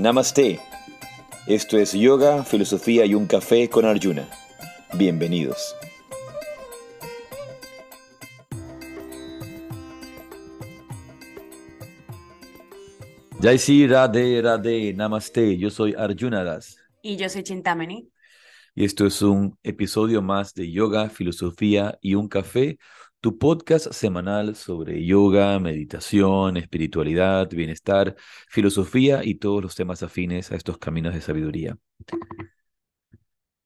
Namaste. 0.00 0.58
Esto 1.46 1.76
es 1.76 1.92
Yoga, 1.92 2.42
Filosofía 2.42 3.04
y 3.04 3.12
un 3.12 3.26
Café 3.26 3.68
con 3.68 3.84
Arjuna. 3.84 4.26
Bienvenidos. 4.94 5.76
Jai 13.42 13.58
Sri 13.58 13.86
Radhe 13.86 14.40
Radhe 14.40 14.94
Namaste. 14.94 15.58
Yo 15.58 15.68
soy 15.68 15.92
Arjuna 15.92 16.44
Das. 16.44 16.78
Y 17.02 17.16
yo 17.16 17.28
soy 17.28 17.42
Chintamani. 17.42 18.10
Y 18.74 18.86
esto 18.86 19.04
es 19.04 19.20
un 19.20 19.58
episodio 19.62 20.22
más 20.22 20.54
de 20.54 20.72
Yoga, 20.72 21.10
Filosofía 21.10 21.98
y 22.00 22.14
un 22.14 22.26
Café, 22.26 22.78
tu 23.20 23.38
podcast 23.38 23.92
semanal 23.92 24.56
sobre 24.56 25.04
yoga, 25.04 25.58
meditación, 25.58 26.56
espiritualidad, 26.56 27.48
bienestar, 27.50 28.16
filosofía 28.48 29.20
y 29.24 29.34
todos 29.34 29.62
los 29.62 29.74
temas 29.74 30.02
afines 30.02 30.50
a 30.52 30.56
estos 30.56 30.78
caminos 30.78 31.14
de 31.14 31.20
sabiduría. 31.20 31.76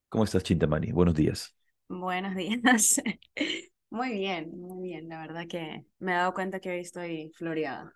¿Cómo 0.09 0.25
estás, 0.25 0.43
Chintamani? 0.43 0.93
Buenos 0.93 1.15
días. 1.15 1.55
Buenos 1.89 2.35
días. 2.35 3.01
Muy 3.91 4.11
bien, 4.11 4.51
muy 4.61 4.89
bien. 4.89 5.09
La 5.09 5.21
verdad 5.21 5.47
que 5.49 5.85
me 6.01 6.11
he 6.11 6.15
dado 6.17 6.35
cuenta 6.35 6.59
que 6.59 6.69
hoy 6.69 6.81
estoy 6.81 7.31
floreada. 7.37 7.93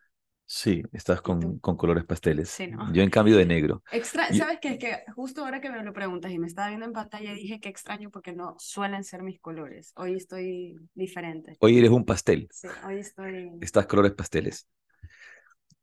Sí, 0.50 0.82
estás 0.92 1.20
con, 1.20 1.58
con 1.58 1.76
colores 1.76 2.04
pasteles. 2.06 2.48
Sí, 2.50 2.66
¿no? 2.68 2.90
Yo 2.94 3.02
en 3.02 3.10
cambio 3.10 3.36
de 3.36 3.44
negro. 3.44 3.82
Extra 3.90 4.28
Yo- 4.30 4.38
¿Sabes 4.38 4.58
qué? 4.60 4.70
Es 4.70 4.78
que 4.78 5.04
justo 5.14 5.44
ahora 5.44 5.60
que 5.60 5.70
me 5.70 5.82
lo 5.82 5.92
preguntas 5.92 6.30
y 6.32 6.38
me 6.38 6.46
estaba 6.46 6.68
viendo 6.68 6.86
en 6.86 6.92
pantalla 6.92 7.32
dije 7.34 7.60
que 7.60 7.68
extraño 7.68 8.10
porque 8.10 8.32
no 8.32 8.56
suelen 8.58 9.04
ser 9.04 9.22
mis 9.22 9.40
colores. 9.40 9.92
Hoy 9.96 10.14
estoy 10.16 10.76
diferente. 10.94 11.56
Hoy 11.60 11.78
eres 11.78 11.90
un 11.90 12.04
pastel. 12.04 12.48
Sí, 12.50 12.68
hoy 12.86 12.98
estoy... 13.00 13.50
Estás 13.60 13.86
colores 13.86 14.12
pasteles. 14.12 14.66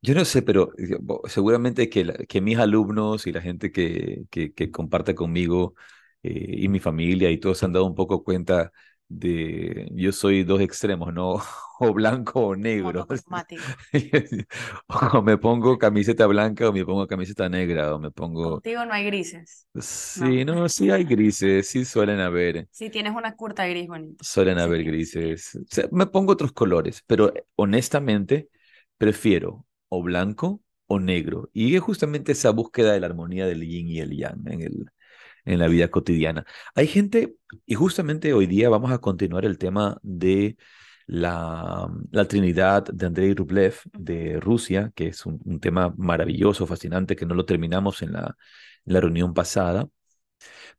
Yo 0.01 0.13
no 0.13 0.23
sé, 0.25 0.41
pero 0.43 0.71
seguramente 1.27 1.89
que, 1.89 2.05
la- 2.05 2.13
que 2.13 2.39
mis 2.41 2.57
alumnos 2.59 3.25
y 3.27 3.31
la 3.31 3.41
gente 3.41 3.71
que, 3.71 4.25
que, 4.29 4.53
que 4.53 4.69
comparte 4.71 5.15
conmigo 5.15 5.73
eh, 6.21 6.57
y 6.59 6.67
mi 6.69 6.79
familia 6.79 7.31
y 7.31 7.39
todos 7.39 7.57
se 7.57 7.65
han 7.65 7.73
dado 7.73 7.85
un 7.85 7.95
poco 7.95 8.23
cuenta 8.23 8.71
de 9.07 9.87
yo 9.93 10.11
soy 10.11 10.43
dos 10.43 10.61
extremos, 10.61 11.13
¿no? 11.13 11.41
O 11.77 11.93
blanco 11.93 12.39
o 12.39 12.55
negro. 12.55 13.05
O 15.13 15.21
me 15.21 15.37
pongo 15.37 15.77
camiseta 15.77 16.25
blanca 16.27 16.69
o 16.69 16.73
me 16.73 16.85
pongo 16.85 17.05
camiseta 17.07 17.49
negra 17.49 17.93
o 17.93 17.99
me 17.99 18.11
pongo... 18.11 18.51
Contigo 18.51 18.85
no 18.85 18.93
hay 18.93 19.05
grises. 19.05 19.67
Sí, 19.81 20.45
no, 20.45 20.69
sí 20.69 20.89
hay 20.89 21.03
grises, 21.03 21.67
sí 21.67 21.83
suelen 21.83 22.19
haber. 22.21 22.69
Sí, 22.69 22.89
tienes 22.89 23.13
una 23.15 23.35
curta 23.35 23.65
gris 23.67 23.87
bonita. 23.87 24.23
Suelen 24.23 24.57
Sí, 24.57 24.63
haber 24.63 24.79
sí, 24.79 24.85
grises. 24.85 25.55
O 25.55 25.59
sea, 25.69 25.87
me 25.91 26.05
pongo 26.07 26.33
otros 26.33 26.51
colores, 26.53 27.03
pero 27.05 27.35
eh, 27.35 27.45
honestamente 27.55 28.49
prefiero 28.97 29.65
o 29.89 30.01
blanco 30.01 30.61
o 30.87 30.99
negro. 30.99 31.49
Y 31.53 31.75
es 31.75 31.81
justamente 31.81 32.31
esa 32.31 32.51
búsqueda 32.51 32.93
de 32.93 32.99
la 33.01 33.07
armonía 33.07 33.45
del 33.47 33.67
yin 33.67 33.87
y 33.89 33.99
el 33.99 34.15
yang 34.17 34.47
en 34.47 34.61
el, 34.61 34.85
en 35.45 35.59
la 35.59 35.67
vida 35.67 35.89
cotidiana. 35.89 36.45
Hay 36.75 36.87
gente, 36.87 37.35
y 37.65 37.75
justamente 37.75 38.33
hoy 38.33 38.47
día 38.47 38.69
vamos 38.69 38.91
a 38.91 38.99
continuar 38.99 39.45
el 39.45 39.57
tema 39.57 39.97
de 40.03 40.57
la, 41.07 41.87
la 42.11 42.27
Trinidad 42.27 42.83
de 42.85 43.05
Andrei 43.05 43.33
Rublev 43.33 43.75
de 43.93 44.39
Rusia, 44.39 44.91
que 44.95 45.07
es 45.07 45.25
un, 45.25 45.39
un 45.45 45.59
tema 45.59 45.93
maravilloso, 45.97 46.65
fascinante, 46.67 47.15
que 47.15 47.25
no 47.25 47.35
lo 47.35 47.45
terminamos 47.45 48.01
en 48.01 48.13
la, 48.13 48.35
en 48.85 48.93
la 48.93 49.01
reunión 49.01 49.33
pasada. 49.33 49.87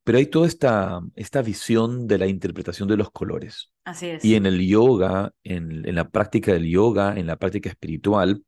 Pero 0.04 0.18
hay 0.18 0.26
toda 0.26 0.46
esta, 0.46 1.00
esta 1.16 1.42
visión 1.42 2.06
de 2.06 2.18
la 2.18 2.26
interpretación 2.26 2.88
de 2.88 2.96
los 2.96 3.10
colores. 3.10 3.72
Así 3.84 4.08
es. 4.08 4.24
Y 4.24 4.36
en 4.36 4.46
el 4.46 4.64
yoga, 4.66 5.32
en, 5.42 5.86
en 5.86 5.94
la 5.94 6.08
práctica 6.08 6.52
del 6.52 6.68
yoga, 6.68 7.16
en 7.16 7.26
la 7.26 7.36
práctica 7.36 7.68
espiritual, 7.70 8.42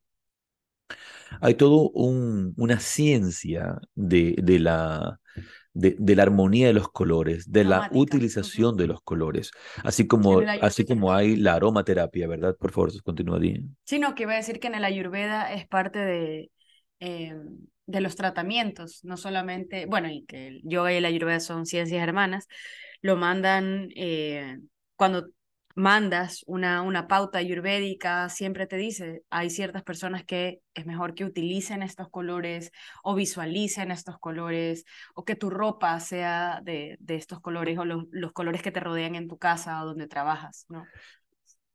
hay 1.41 1.55
todo 1.55 1.91
un, 1.91 2.55
una 2.57 2.81
ciencia 2.81 3.81
de, 3.95 4.35
de 4.43 4.59
la, 4.59 5.21
de, 5.79 5.95
de 5.99 6.17
la 6.17 6.25
armonía 6.25 6.67
de 6.67 6.73
los 6.73 6.91
colores, 6.91 7.51
de 7.51 7.65
la 7.65 7.89
utilización 7.93 8.77
de 8.77 8.89
los 8.89 9.01
colores, 9.03 9.53
así 9.85 10.09
como, 10.09 10.41
así 10.61 10.85
como 10.85 11.13
hay 11.13 11.37
la 11.37 11.55
aromaterapia, 11.55 12.27
¿verdad? 12.27 12.57
Por 12.59 12.73
favor, 12.73 12.91
continúa, 13.03 13.39
Di. 13.39 13.63
Sí, 13.85 13.99
no, 13.99 14.15
que 14.15 14.25
iba 14.25 14.33
a 14.33 14.37
decir 14.37 14.59
que 14.59 14.67
en 14.67 14.75
el 14.75 14.85
Ayurveda 14.85 15.53
es 15.53 15.69
parte 15.69 16.01
de, 16.01 16.51
eh, 16.99 17.35
de 17.87 18.01
los 18.01 18.17
tratamientos, 18.17 19.05
no 19.05 19.17
solamente, 19.17 19.87
bueno, 19.87 20.09
y 20.11 20.25
que 20.25 20.49
el 20.49 20.63
yoga 20.65 20.93
y 20.93 20.97
el 20.97 21.05
Ayurveda 21.05 21.39
son 21.39 21.65
ciencias 21.65 22.03
hermanas, 22.03 22.49
lo 23.01 23.17
mandan 23.17 23.89
eh, 23.95 24.59
cuando 24.97 25.29
mandas 25.79 26.43
una, 26.47 26.83
una 26.83 27.07
pauta 27.07 27.39
ayurvédica, 27.39 28.29
siempre 28.29 28.67
te 28.67 28.77
dice, 28.77 29.23
hay 29.31 29.49
ciertas 29.49 29.85
personas 29.85 30.25
que 30.25 30.61
es 30.75 30.87
mejor 30.87 31.15
que 31.15 31.25
utilicen 31.25 31.83
estos 31.83 32.09
colores 32.11 32.73
o 33.03 33.15
visualicen 33.15 33.91
estos 33.93 34.19
colores 34.19 34.85
o 35.15 35.25
que 35.25 35.37
tu 35.37 35.51
ropa 35.51 35.99
sea 36.01 36.61
de, 36.65 36.97
de 37.01 37.15
estos 37.15 37.41
colores 37.41 37.79
o 37.79 37.85
los, 37.85 38.05
los 38.11 38.33
colores 38.33 38.63
que 38.63 38.73
te 38.73 38.81
rodean 38.81 39.15
en 39.15 39.29
tu 39.29 39.39
casa 39.39 39.83
o 39.83 39.87
donde 39.87 40.09
trabajas, 40.09 40.67
¿no? 40.69 40.91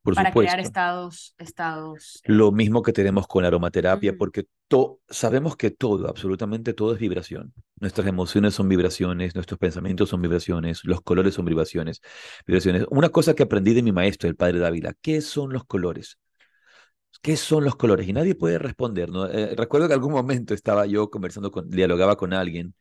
Por 0.03 0.15
Para 0.15 0.31
crear 0.31 0.59
estados, 0.59 1.33
estados 1.37 2.21
Lo 2.25 2.51
mismo 2.53 2.81
que 2.83 2.93
tenemos 2.93 3.27
con 3.27 3.41
la 3.43 3.49
aromaterapia, 3.49 4.11
Ujú. 4.11 4.17
porque 4.17 4.45
to- 4.69 5.01
sabemos 5.09 5.57
que 5.57 5.71
todo, 5.71 6.07
absolutamente 6.07 6.73
todo 6.73 6.93
es 6.93 6.99
vibración. 6.99 7.53
Nuestras 7.79 8.07
emociones 8.07 8.53
son 8.53 8.69
vibraciones, 8.69 9.35
nuestros 9.35 9.59
pensamientos 9.59 10.09
son 10.09 10.21
vibraciones, 10.21 10.81
los 10.85 11.01
colores 11.01 11.33
son 11.33 11.45
vibraciones. 11.45 12.01
vibraciones. 12.47 12.85
Una 12.89 13.09
cosa 13.09 13.33
que 13.35 13.43
aprendí 13.43 13.73
de 13.73 13.83
mi 13.83 13.91
maestro, 13.91 14.29
el 14.29 14.35
padre 14.37 14.59
Dávila, 14.59 14.93
¿qué 15.01 15.19
son 15.21 15.51
los 15.51 15.65
colores? 15.65 16.17
¿Qué 17.21 17.37
son 17.37 17.63
los 17.63 17.75
colores? 17.75 18.07
Y 18.07 18.13
nadie 18.13 18.35
puede 18.35 18.59
responder, 18.59 19.09
¿no? 19.09 19.27
Eh, 19.29 19.55
recuerdo 19.55 19.87
que 19.87 19.93
algún 19.93 20.11
momento 20.11 20.53
estaba 20.53 20.85
yo 20.85 21.09
conversando 21.09 21.51
con, 21.51 21.69
dialogaba 21.69 22.17
con 22.17 22.33
alguien, 22.33 22.75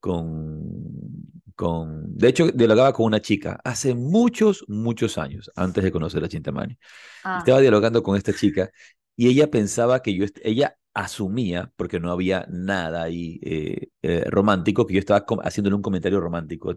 con, 0.00 1.15
con, 1.56 2.16
de 2.16 2.28
hecho, 2.28 2.48
dialogaba 2.52 2.92
con 2.94 3.06
una 3.06 3.20
chica 3.22 3.60
hace 3.64 3.94
muchos, 3.94 4.64
muchos 4.68 5.18
años, 5.18 5.50
antes 5.56 5.84
de 5.84 5.92
conocer 5.92 6.24
a 6.24 6.28
Chintamani. 6.28 6.78
ah, 7.24 7.38
Estaba 7.38 7.60
dialogando 7.60 8.02
con 8.02 8.16
esta 8.16 8.32
chica 8.34 8.70
y 9.16 9.28
ella 9.28 9.50
pensaba 9.50 10.00
que 10.02 10.14
yo, 10.14 10.24
ella 10.42 10.76
asumía, 10.94 11.72
porque 11.76 12.00
no 12.00 12.10
había 12.12 12.46
nada 12.50 13.02
ahí 13.04 13.38
eh, 13.42 13.88
eh, 14.02 14.24
romántico, 14.30 14.86
que 14.86 14.94
yo 14.94 15.00
estaba 15.00 15.24
haciéndole 15.44 15.76
un 15.76 15.82
comentario 15.82 16.20
romántico. 16.20 16.74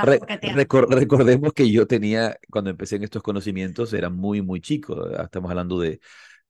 Re- 0.00 0.26
recor- 0.42 0.88
recordemos 0.90 1.52
que 1.54 1.70
yo 1.70 1.86
tenía, 1.86 2.38
cuando 2.50 2.70
empecé 2.70 2.96
en 2.96 3.04
estos 3.04 3.22
conocimientos, 3.22 3.92
era 3.94 4.10
muy, 4.10 4.42
muy 4.42 4.60
chico. 4.60 5.08
Estamos 5.18 5.50
hablando 5.50 5.80
de 5.80 6.00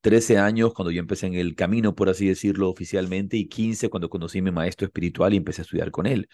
13 0.00 0.38
años 0.38 0.74
cuando 0.74 0.90
yo 0.90 1.00
empecé 1.00 1.26
en 1.26 1.34
el 1.34 1.54
camino, 1.54 1.94
por 1.94 2.08
así 2.08 2.26
decirlo, 2.28 2.68
oficialmente, 2.70 3.36
y 3.36 3.48
15 3.48 3.88
cuando 3.88 4.10
conocí 4.10 4.38
a 4.40 4.42
mi 4.42 4.50
maestro 4.50 4.86
espiritual 4.86 5.32
y 5.34 5.36
empecé 5.38 5.62
a 5.62 5.64
estudiar 5.64 5.90
con 5.90 6.06
él. 6.06 6.28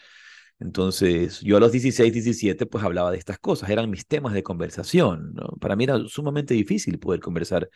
Entonces, 0.60 1.40
yo 1.40 1.56
a 1.56 1.60
los 1.60 1.72
16, 1.72 2.12
17, 2.12 2.66
pues 2.66 2.84
hablaba 2.84 3.10
de 3.10 3.18
estas 3.18 3.38
cosas, 3.38 3.70
eran 3.70 3.90
mis 3.90 4.06
temas 4.06 4.34
de 4.34 4.42
conversación, 4.42 5.32
¿no? 5.34 5.48
Para 5.58 5.74
mí 5.74 5.84
era 5.84 5.98
sumamente 6.06 6.54
difícil 6.54 6.98
poder 6.98 7.20
conversar 7.20 7.70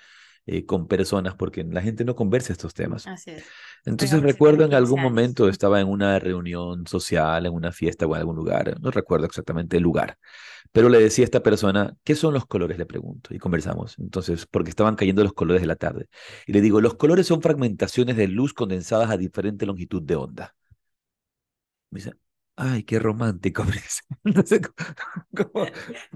eh, 0.46 0.66
con 0.66 0.86
personas 0.86 1.34
porque 1.34 1.64
la 1.64 1.80
gente 1.80 2.04
no 2.04 2.14
conversa 2.14 2.52
estos 2.52 2.74
temas. 2.74 3.06
Así 3.06 3.30
es. 3.30 3.44
Entonces 3.86 4.20
Pero 4.20 4.32
recuerdo 4.32 4.64
en 4.64 4.74
algún 4.74 4.96
15 4.96 5.00
años. 5.00 5.10
momento 5.10 5.48
estaba 5.48 5.80
en 5.80 5.88
una 5.88 6.18
reunión 6.18 6.86
social, 6.86 7.46
en 7.46 7.54
una 7.54 7.72
fiesta 7.72 8.06
o 8.06 8.14
en 8.14 8.20
algún 8.20 8.36
lugar, 8.36 8.78
no 8.80 8.90
recuerdo 8.90 9.24
exactamente 9.24 9.78
el 9.78 9.82
lugar, 9.82 10.18
pero 10.72 10.90
le 10.90 10.98
decía 11.00 11.24
a 11.24 11.26
esta 11.26 11.42
persona, 11.42 11.96
¿qué 12.04 12.14
son 12.14 12.34
los 12.34 12.46
colores? 12.46 12.76
Le 12.78 12.86
pregunto 12.86 13.34
y 13.34 13.38
conversamos. 13.38 13.98
Entonces, 13.98 14.46
porque 14.46 14.70
estaban 14.70 14.96
cayendo 14.96 15.22
los 15.22 15.32
colores 15.32 15.62
de 15.62 15.68
la 15.68 15.76
tarde. 15.76 16.08
Y 16.46 16.52
le 16.52 16.60
digo, 16.60 16.80
los 16.80 16.94
colores 16.94 17.26
son 17.26 17.40
fragmentaciones 17.40 18.16
de 18.16 18.28
luz 18.28 18.52
condensadas 18.52 19.10
a 19.10 19.16
diferente 19.16 19.66
longitud 19.66 20.02
de 20.02 20.16
onda. 20.16 20.54
Me 21.90 21.98
dice, 22.00 22.12
ay, 22.56 22.84
qué 22.84 22.98
romántico. 22.98 23.64
Entonces, 24.24 24.60
como- 25.36 25.70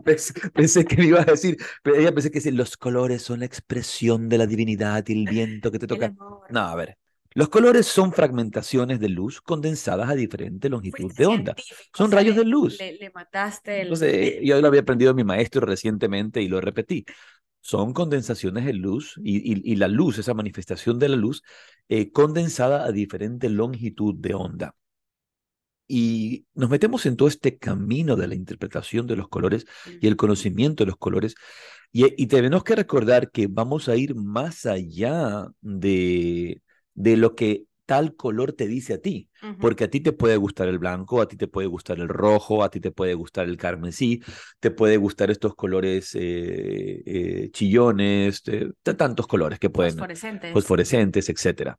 pensé, 0.05 0.33
pensé 0.55 0.85
que 0.85 0.97
me 0.97 1.07
iba 1.07 1.21
a 1.23 1.25
decir, 1.25 1.57
pero 1.83 1.97
ella 1.97 2.13
pensé 2.15 2.31
que 2.31 2.53
los 2.53 2.77
colores 2.77 3.23
son 3.23 3.41
la 3.41 3.47
expresión 3.47 4.29
de 4.29 4.39
la 4.39 4.47
divinidad 4.47 5.05
y 5.09 5.13
el 5.23 5.27
viento 5.29 5.71
que 5.71 5.79
te 5.79 5.87
toca. 5.87 6.15
No, 6.49 6.61
a 6.61 6.75
ver. 6.77 6.99
Los 7.35 7.49
colores 7.51 7.87
son 7.87 8.13
fragmentaciones 8.13 9.01
de 9.01 9.09
luz 9.11 9.41
condensadas 9.41 10.09
a 10.11 10.15
diferente 10.15 10.69
longitud 10.69 11.13
de 11.15 11.27
onda. 11.27 11.55
Son 11.93 12.11
rayos 12.11 12.37
de 12.37 12.45
luz. 12.45 12.79
Le, 12.79 12.93
le 12.99 13.11
mataste 13.11 13.83
el... 13.83 13.89
Entonces, 13.89 14.39
yo 14.43 14.61
lo 14.61 14.69
había 14.69 14.81
aprendido 14.81 15.13
de 15.13 15.17
mi 15.17 15.25
maestro 15.25 15.61
recientemente 15.67 16.43
y 16.43 16.49
lo 16.49 16.61
repetí. 16.61 17.05
Son 17.61 17.93
condensaciones 17.93 18.65
de 18.67 18.73
luz 18.75 19.15
y, 19.25 19.39
y- 19.55 19.73
y 19.73 19.77
la 19.77 19.89
luz, 19.89 20.19
esa 20.19 20.35
manifestación 20.35 20.99
de 20.99 21.09
la 21.11 21.17
luz, 21.17 21.43
eh, 21.89 22.11
condensada 22.13 22.85
a 22.85 22.93
diferente 22.93 23.49
longitud 23.51 24.15
de 24.17 24.35
onda. 24.35 24.75
Y 25.89 26.47
nos 26.55 26.71
metemos 26.71 27.07
en 27.07 27.17
todo 27.17 27.29
este 27.29 27.59
camino 27.59 28.15
de 28.17 28.29
la 28.29 28.35
interpretación 28.35 29.07
de 29.07 29.17
los 29.17 29.29
colores 29.29 29.67
y 30.01 30.07
el 30.07 30.17
conocimiento 30.17 30.85
de 30.85 30.89
los 30.89 30.99
colores. 30.99 31.35
Y, 31.93 32.05
y 32.23 32.27
tenemos 32.27 32.65
que 32.65 32.77
recordar 32.77 33.31
que 33.31 33.47
vamos 33.49 33.89
a 33.89 33.97
ir 33.97 34.15
más 34.15 34.67
allá 34.67 35.47
de, 35.63 36.61
de 36.95 37.17
lo 37.17 37.35
que 37.35 37.65
tal 37.87 38.15
color 38.17 38.53
te 38.53 38.67
dice 38.67 38.95
a 38.95 38.99
ti. 39.01 39.31
Porque 39.59 39.85
a 39.85 39.91
ti 39.91 40.01
te 40.01 40.13
puede 40.13 40.37
gustar 40.37 40.69
el 40.69 40.79
blanco, 40.79 41.23
a 41.23 41.29
ti 41.29 41.37
te 41.37 41.49
puede 41.49 41.69
gustar 41.69 41.99
el 42.01 42.09
rojo, 42.09 42.63
a 42.63 42.71
ti 42.71 42.81
te 42.81 42.91
puede 42.91 43.15
gustar 43.15 43.49
el 43.49 43.57
carmesí, 43.57 44.21
te 44.61 44.71
puede 44.71 44.99
gustar 44.99 45.31
estos 45.31 45.55
colores 45.55 46.15
eh, 46.15 47.03
eh, 47.07 47.51
chillones, 47.53 48.43
de 48.45 48.73
tantos 48.95 49.27
colores 49.27 49.59
que 49.59 49.71
pueden, 49.71 49.93
Fosforescentes. 49.93 50.53
fosforescentes, 50.53 51.29
etcétera. 51.31 51.79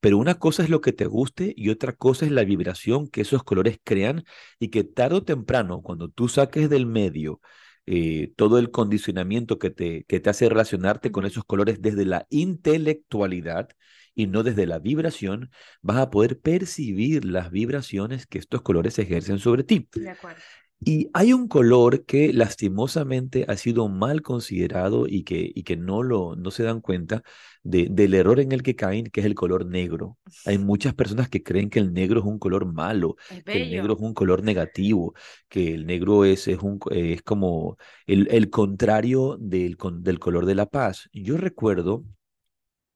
Pero 0.00 0.18
una 0.18 0.34
cosa 0.38 0.62
es 0.62 0.70
lo 0.70 0.80
que 0.80 0.92
te 0.92 1.06
guste 1.06 1.52
y 1.56 1.70
otra 1.70 1.92
cosa 1.92 2.24
es 2.24 2.32
la 2.32 2.44
vibración 2.44 3.08
que 3.08 3.22
esos 3.22 3.42
colores 3.42 3.78
crean 3.82 4.24
y 4.58 4.68
que 4.68 4.84
tarde 4.84 5.16
o 5.16 5.24
temprano, 5.24 5.82
cuando 5.82 6.08
tú 6.08 6.28
saques 6.28 6.70
del 6.70 6.86
medio 6.86 7.40
eh, 7.86 8.32
todo 8.36 8.58
el 8.58 8.70
condicionamiento 8.70 9.58
que 9.58 9.70
te, 9.70 10.04
que 10.04 10.20
te 10.20 10.30
hace 10.30 10.48
relacionarte 10.48 11.10
con 11.10 11.24
esos 11.24 11.44
colores 11.44 11.80
desde 11.80 12.04
la 12.04 12.26
intelectualidad 12.28 13.70
y 14.14 14.26
no 14.26 14.42
desde 14.42 14.66
la 14.66 14.78
vibración, 14.78 15.50
vas 15.80 15.96
a 15.96 16.10
poder 16.10 16.38
percibir 16.38 17.24
las 17.24 17.50
vibraciones 17.50 18.26
que 18.26 18.38
estos 18.38 18.62
colores 18.62 18.98
ejercen 18.98 19.38
sobre 19.38 19.64
ti. 19.64 19.88
De 19.94 20.10
acuerdo. 20.10 20.42
Y 20.80 21.10
hay 21.12 21.32
un 21.32 21.48
color 21.48 22.04
que 22.04 22.32
lastimosamente 22.32 23.44
ha 23.48 23.56
sido 23.56 23.88
mal 23.88 24.22
considerado 24.22 25.06
y 25.08 25.24
que, 25.24 25.50
y 25.52 25.64
que 25.64 25.76
no, 25.76 26.04
lo, 26.04 26.36
no 26.36 26.52
se 26.52 26.62
dan 26.62 26.80
cuenta 26.80 27.22
de, 27.64 27.88
del 27.90 28.14
error 28.14 28.38
en 28.38 28.52
el 28.52 28.62
que 28.62 28.76
caen, 28.76 29.06
que 29.06 29.20
es 29.20 29.26
el 29.26 29.34
color 29.34 29.66
negro. 29.66 30.18
Hay 30.46 30.58
muchas 30.58 30.94
personas 30.94 31.28
que 31.28 31.42
creen 31.42 31.68
que 31.68 31.80
el 31.80 31.92
negro 31.92 32.20
es 32.20 32.26
un 32.26 32.38
color 32.38 32.72
malo, 32.72 33.16
que 33.48 33.58
el 33.58 33.68
negro 33.70 33.94
es 33.94 34.00
un 34.00 34.14
color 34.14 34.44
negativo, 34.44 35.14
que 35.48 35.74
el 35.74 35.84
negro 35.86 36.24
es, 36.24 36.46
es, 36.46 36.58
un, 36.62 36.78
es 36.92 37.22
como 37.22 37.76
el, 38.06 38.28
el 38.30 38.48
contrario 38.50 39.36
del, 39.40 39.76
del 40.00 40.18
color 40.20 40.46
de 40.46 40.54
la 40.54 40.66
paz. 40.66 41.08
Yo 41.12 41.36
recuerdo 41.38 42.04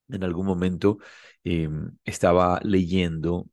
en 0.09 0.25
algún 0.25 0.47
momento 0.47 0.99
em, 1.45 1.91
estaba 2.05 2.61
leyendo 2.63 3.49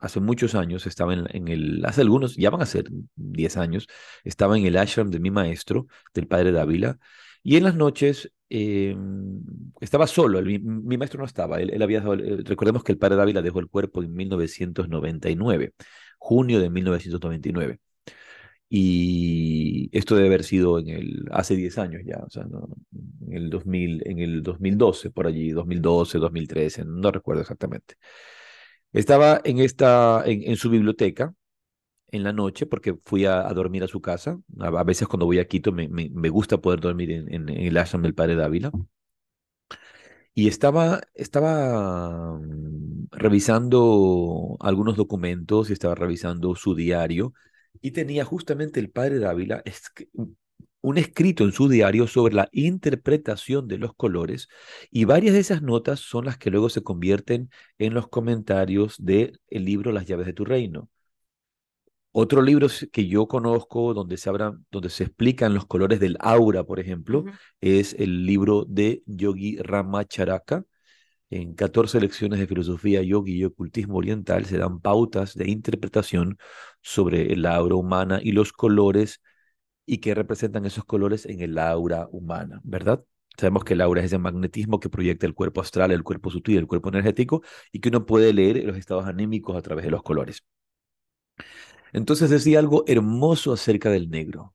hace 0.00 0.20
muchos 0.20 0.54
años, 0.54 0.86
estaba 0.86 1.14
en, 1.14 1.26
en 1.30 1.48
el, 1.48 1.84
hace 1.84 2.02
algunos, 2.02 2.36
ya 2.36 2.50
van 2.50 2.62
a 2.62 2.66
ser 2.66 2.86
10 3.16 3.56
años, 3.56 3.86
estaba 4.24 4.58
en 4.58 4.66
el 4.66 4.76
ashram 4.76 5.10
de 5.10 5.20
mi 5.20 5.30
maestro, 5.30 5.86
del 6.14 6.26
padre 6.26 6.52
Dávila, 6.52 6.98
y 7.42 7.56
en 7.56 7.64
las 7.64 7.74
noches 7.76 8.32
eh, 8.50 8.96
estaba 9.80 10.06
solo, 10.06 10.38
el- 10.38 10.60
mi, 10.62 10.96
maestro 10.96 11.18
no 11.20 11.26
estaba, 11.26 11.60
él, 11.60 11.70
él 11.70 11.82
había, 11.82 11.98
eh, 12.00 12.38
recordemos 12.44 12.84
que 12.84 12.92
el 12.92 12.98
padre 12.98 13.16
Dávila 13.16 13.42
dejó 13.42 13.60
el 13.60 13.68
cuerpo 13.68 14.02
en 14.02 14.14
1999, 14.14 15.72
junio 16.18 16.60
de 16.60 16.70
1999. 16.70 17.80
Y 18.68 19.88
esto 19.96 20.16
debe 20.16 20.28
haber 20.28 20.44
sido 20.44 20.78
en 20.80 20.88
el, 20.88 21.24
hace 21.32 21.54
10 21.56 21.78
años 21.78 22.02
ya, 22.04 22.18
o 22.26 22.30
sea, 22.30 22.44
no, 22.44 22.68
en 23.28 23.32
el 23.34 23.50
2000, 23.50 24.02
en 24.06 24.18
el 24.20 24.42
2012, 24.42 25.10
por 25.10 25.26
allí, 25.26 25.50
2012, 25.50 26.18
2013, 26.18 26.84
no 26.84 27.10
recuerdo 27.12 27.42
exactamente. 27.42 27.94
Estaba 28.94 29.40
en, 29.44 29.58
esta, 29.58 30.22
en, 30.24 30.56
su 30.56 30.70
biblioteca 30.70 31.34
en 32.12 32.22
la 32.22 32.32
noche 32.32 32.64
porque 32.64 32.96
fui 33.04 33.26
a, 33.26 33.42
dormir 33.52 33.82
a 33.82 33.88
su 33.88 34.00
casa. 34.00 34.38
A, 34.60 34.84
veces 34.84 35.08
cuando 35.08 35.26
voy 35.26 35.40
a 35.40 35.48
Quito 35.48 35.72
me, 35.72 35.88
me, 35.88 36.28
gusta 36.28 36.58
poder 36.58 36.80
dormir 36.80 37.10
en, 37.10 37.48
el 37.48 37.76
ashram 37.76 38.02
del 38.02 38.14
padre 38.14 38.36
Dávila. 38.36 38.70
Y 40.32 40.48
estaba, 40.48 41.00
estaba 41.14 42.38
mm, 42.38 43.08
revisando 43.10 44.56
algunos 44.60 44.96
documentos 44.96 45.70
y 45.70 45.72
estaba 45.72 45.96
revisando 45.96 46.54
su 46.54 46.74
diario 46.76 47.34
y 47.80 47.90
tenía 47.90 48.24
justamente 48.24 48.78
el 48.80 48.90
padre 48.90 49.18
Dávila 49.18 49.62
un 50.84 50.98
escrito 50.98 51.44
en 51.44 51.52
su 51.52 51.68
diario 51.68 52.06
sobre 52.06 52.34
la 52.34 52.48
interpretación 52.52 53.68
de 53.68 53.78
los 53.78 53.94
colores 53.94 54.48
y 54.90 55.04
varias 55.04 55.34
de 55.34 55.40
esas 55.40 55.62
notas 55.62 56.00
son 56.00 56.26
las 56.26 56.38
que 56.38 56.50
luego 56.50 56.68
se 56.70 56.82
convierten 56.82 57.50
en 57.78 57.94
los 57.94 58.08
comentarios 58.08 58.96
del 58.98 59.40
libro 59.50 59.92
Las 59.92 60.06
llaves 60.06 60.26
de 60.26 60.34
tu 60.34 60.44
reino. 60.44 60.90
Otro 62.16 62.42
libro 62.42 62.68
que 62.92 63.08
yo 63.08 63.26
conozco 63.26 63.92
donde 63.92 64.16
se, 64.16 64.28
habla- 64.28 64.56
donde 64.70 64.88
se 64.90 65.02
explican 65.04 65.52
los 65.54 65.66
colores 65.66 65.98
del 66.00 66.16
aura, 66.20 66.62
por 66.64 66.78
ejemplo, 66.78 67.24
es 67.60 67.94
el 67.98 68.24
libro 68.26 68.64
de 68.68 69.02
Yogi 69.06 69.56
Ramacharaka. 69.58 70.64
En 71.30 71.54
14 71.54 72.00
lecciones 72.00 72.40
de 72.40 72.46
filosofía 72.48 73.02
yogi 73.02 73.34
y 73.38 73.44
ocultismo 73.44 73.98
oriental 73.98 74.46
se 74.46 74.58
dan 74.58 74.80
pautas 74.80 75.34
de 75.34 75.50
interpretación 75.50 76.38
sobre 76.82 77.32
el 77.32 77.46
aura 77.46 77.76
humana 77.76 78.20
y 78.22 78.32
los 78.32 78.52
colores 78.52 79.20
y 79.86 79.98
qué 79.98 80.14
representan 80.14 80.64
esos 80.66 80.84
colores 80.84 81.26
en 81.26 81.40
el 81.40 81.58
aura 81.58 82.08
humana, 82.10 82.60
¿verdad? 82.64 83.04
Sabemos 83.36 83.64
que 83.64 83.74
el 83.74 83.80
aura 83.80 84.00
es 84.00 84.06
ese 84.06 84.18
magnetismo 84.18 84.80
que 84.80 84.88
proyecta 84.88 85.26
el 85.26 85.34
cuerpo 85.34 85.60
astral, 85.60 85.90
el 85.90 86.04
cuerpo 86.04 86.30
sutil, 86.30 86.58
el 86.58 86.66
cuerpo 86.66 86.88
energético 86.88 87.42
y 87.72 87.80
que 87.80 87.88
uno 87.88 88.06
puede 88.06 88.32
leer 88.32 88.64
los 88.64 88.76
estados 88.76 89.06
anímicos 89.06 89.56
a 89.56 89.62
través 89.62 89.84
de 89.84 89.90
los 89.90 90.02
colores. 90.02 90.44
Entonces 91.92 92.30
decía 92.30 92.58
algo 92.58 92.84
hermoso 92.86 93.52
acerca 93.52 93.90
del 93.90 94.10
negro. 94.10 94.54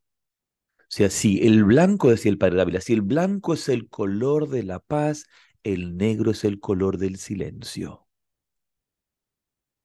O 0.80 0.92
sea, 0.92 1.10
si 1.10 1.46
el 1.46 1.64
blanco, 1.66 2.10
decía 2.10 2.31
el 2.31 2.38
padre 2.38 2.58
Dávila, 2.58 2.81
si 2.81 2.94
el 2.94 3.02
blanco 3.02 3.54
es 3.54 3.70
el 3.70 3.90
color 3.90 4.50
de 4.50 4.64
la 4.64 4.80
paz, 4.80 5.26
el 5.64 5.98
negro 5.98 6.31
es 6.31 6.44
el 6.44 6.60
color 6.60 6.98
del 6.98 7.18
silencio. 7.18 8.08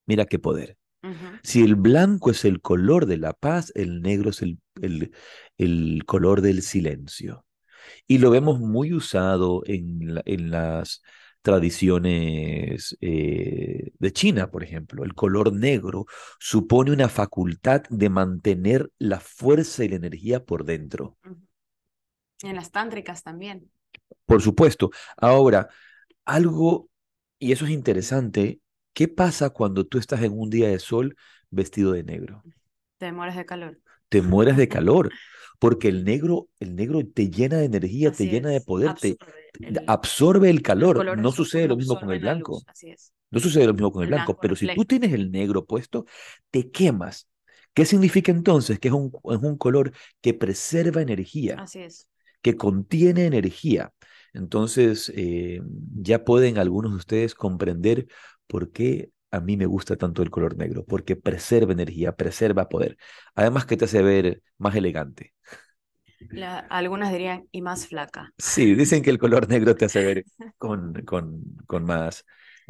Mira 0.06 0.26
qué 0.26 0.38
poder. 0.38 0.79
Si 1.43 1.62
el 1.62 1.75
blanco 1.75 2.31
es 2.31 2.46
el 2.46 2.62
color 2.62 3.05
de 3.05 3.19
la 3.19 3.35
paz, 3.35 3.73
el 3.75 4.00
negro 4.00 4.31
es 4.31 4.41
el, 4.41 4.58
el, 4.82 5.12
el 5.58 6.04
color 6.06 6.40
del 6.42 6.62
silencio. 6.62 7.44
Y 8.06 8.18
lo 8.18 8.30
vemos 8.30 8.60
muy 8.60 8.92
usado 8.92 9.62
en, 9.66 10.14
la- 10.16 10.22
en 10.26 10.50
las 10.50 11.02
tradiciones 11.42 12.96
eh, 13.00 13.92
de 13.98 14.12
China, 14.12 14.50
por 14.50 14.64
ejemplo. 14.64 15.04
El 15.04 15.14
color 15.14 15.52
negro 15.52 16.06
supone 16.40 16.92
una 16.92 17.08
facultad 17.08 17.82
de 17.90 18.10
mantener 18.10 18.90
la 18.98 19.20
fuerza 19.20 19.84
y 19.84 19.88
la 19.88 19.96
energía 19.96 20.44
por 20.44 20.64
dentro. 20.64 21.18
En 22.42 22.54
las 22.54 22.70
tántricas 22.70 23.24
también. 23.24 23.72
Por 24.26 24.42
supuesto. 24.42 24.90
Ahora, 25.16 25.68
algo, 26.24 26.90
y 27.38 27.52
eso 27.52 27.64
es 27.66 27.72
interesante, 27.72 28.60
¿qué 28.94 29.08
pasa 29.08 29.50
cuando 29.50 29.86
tú 29.86 29.98
estás 29.98 30.22
en 30.22 30.38
un 30.38 30.50
día 30.50 30.68
de 30.68 30.78
sol 30.78 31.16
vestido 31.50 31.92
de 31.92 32.04
negro? 32.04 32.46
Te 32.98 33.12
mueres 33.12 33.36
de 33.36 33.46
calor. 33.46 33.80
Te 34.14 34.22
mueres 34.22 34.56
de 34.56 34.69
calor, 34.69 35.11
porque 35.58 35.88
el 35.88 36.05
negro, 36.05 36.49
el 36.61 36.76
negro 36.76 37.00
te 37.06 37.31
llena 37.31 37.56
de 37.58 37.64
energía, 37.66 38.12
te 38.12 38.28
llena 38.28 38.50
de 38.50 38.61
poder, 38.61 38.94
te 38.94 39.19
Absorbe 39.19 39.34
te 39.52 39.69
el- 39.69 39.84
absorbe 39.87 40.50
el 40.50 40.56
los 40.56 40.62
calor. 40.62 41.06
No 41.12 41.32
sucede 41.32 41.69
lo 41.69 41.76
mismo 41.76 41.99
con 41.99 42.11
el 42.11 42.20
blanco. 42.20 42.52
luz. 42.55 42.64
Así 42.66 42.90
es. 42.90 43.12
No 43.31 43.40
sucede 43.40 43.66
lo 43.66 43.75
mismo 43.75 43.90
con 43.93 44.02
el 44.02 44.06
El 44.06 44.11
blanco, 44.11 44.32
blanco 44.32 44.40
pero 44.40 44.56
si 44.56 44.69
tú 44.69 44.84
tienes 44.84 45.12
el 45.12 45.31
negro 45.31 45.64
puesto, 45.66 46.06
te 46.50 46.70
quemas. 46.70 47.28
¿Qué 47.75 47.84
significa 47.87 48.31
entonces? 48.31 48.78
Que 48.78 48.88
es 48.88 48.94
un, 48.94 49.12
es 49.31 49.38
un 49.43 49.58
color 49.58 49.93
que 50.20 50.34
preserva 50.34 51.02
energía, 51.02 51.56
Así 51.56 51.81
es. 51.82 52.08
que 52.43 52.56
contiene 52.56 53.27
energía. 53.27 53.93
Entonces, 54.32 55.12
eh, 55.17 55.60
ya 55.94 56.24
pueden 56.24 56.58
algunos 56.58 56.93
de 56.93 56.98
ustedes 56.98 57.34
comprender 57.34 58.06
por 58.46 58.72
qué 58.72 59.10
a 59.36 59.41
mí 59.41 59.56
me 59.56 59.67
gusta 59.67 59.96
tanto 59.96 60.22
el 60.22 60.31
color 60.31 60.56
negro, 60.56 60.84
porque 60.86 61.17
preserva 61.17 61.72
energía, 61.72 62.17
preserva 62.17 62.69
poder. 62.69 62.96
Además 63.34 63.67
que 63.67 63.76
te 63.76 63.84
hace 63.86 64.03
ver 64.03 64.43
más 64.58 64.74
elegante. 64.76 65.34
La- 66.32 66.58
algunas 66.58 67.10
dirían, 67.12 67.48
y 67.50 67.62
más 67.62 67.86
flaca. 67.88 68.34
Sí, 68.38 68.74
dicen 68.74 69.03
que 69.03 69.10
el 69.10 69.19
color 69.19 69.48
negro 69.48 69.76
te 69.76 69.84
hace 69.84 70.03
ver 70.03 70.26
con, 70.58 70.93
con, 71.05 71.43
con 71.67 71.84
más, 71.84 72.24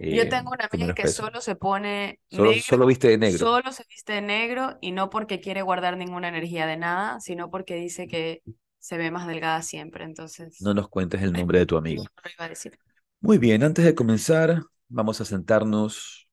Yo 0.09 0.29
eh, 0.29 0.29
tengo 0.29 0.51
una 0.53 0.67
amiga 0.67 0.93
que 0.95 1.07
peso. 1.07 1.25
solo 1.25 1.41
se 1.41 1.57
pone 1.57 2.21
Solo, 2.29 2.55
negro, 2.55 2.63
solo 2.63 2.87
viste 2.87 3.09
de 3.09 3.19
negro. 3.19 3.55
solo 3.55 3.73
se 3.73 3.85
viste 3.89 4.13
de 4.15 4.21
negro 4.23 4.79
y 4.81 4.93
no 4.93 5.11
porque 5.11 5.41
quiere 5.41 5.63
guardar 5.63 5.97
ninguna 5.97 6.29
energía 6.29 6.67
de 6.67 6.77
nada, 6.77 7.21
sino 7.21 7.51
porque 7.51 7.75
dice 7.77 8.07
que 8.09 8.43
se 8.79 8.99
ve 8.99 9.11
más 9.11 9.27
delgada 9.27 9.63
siempre. 9.63 10.05
Entonces, 10.05 10.59
No 10.59 10.75
nos 10.75 10.89
cuentes 10.89 11.23
el 11.23 11.33
nombre 11.33 11.61
de 11.61 11.67
tu 11.67 11.77
no 11.77 11.77
amiga. 11.77 12.11
lo 12.25 12.31
iba 12.31 12.45
a 12.47 12.49
decir. 12.49 12.79
Muy 13.21 13.39
bien, 13.39 13.63
antes 13.63 13.85
de 13.85 13.95
comenzar, 13.95 14.63
vamos 14.89 15.21
a 15.21 15.25
sentarnos 15.25 16.24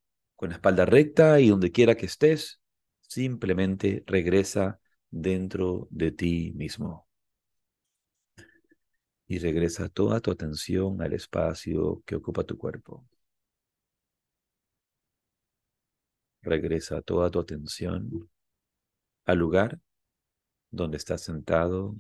con 0.42 0.50
la 0.50 0.56
espalda 0.56 0.86
recta 0.86 1.40
y 1.40 1.50
donde 1.50 1.72
quiera 1.72 1.94
que 1.96 2.08
estés, 2.08 2.60
simplemente 3.02 4.04
regresa 4.08 4.80
dentro 5.12 5.88
de 5.92 6.12
ti 6.12 6.52
mismo. 6.56 7.08
Y 9.28 9.38
regresa 9.38 9.88
toda 9.88 10.20
tu 10.20 10.32
atención 10.32 11.00
al 11.04 11.14
espacio 11.14 12.02
que 12.08 12.16
ocupa 12.16 12.44
tu 12.44 12.58
cuerpo. 12.58 13.06
Regresa 16.42 17.02
toda 17.04 17.30
tu 17.30 17.40
atención 17.40 18.28
al 19.26 19.38
lugar 19.38 19.80
donde 20.72 20.98
estás 20.98 21.22
sentado. 21.22 21.96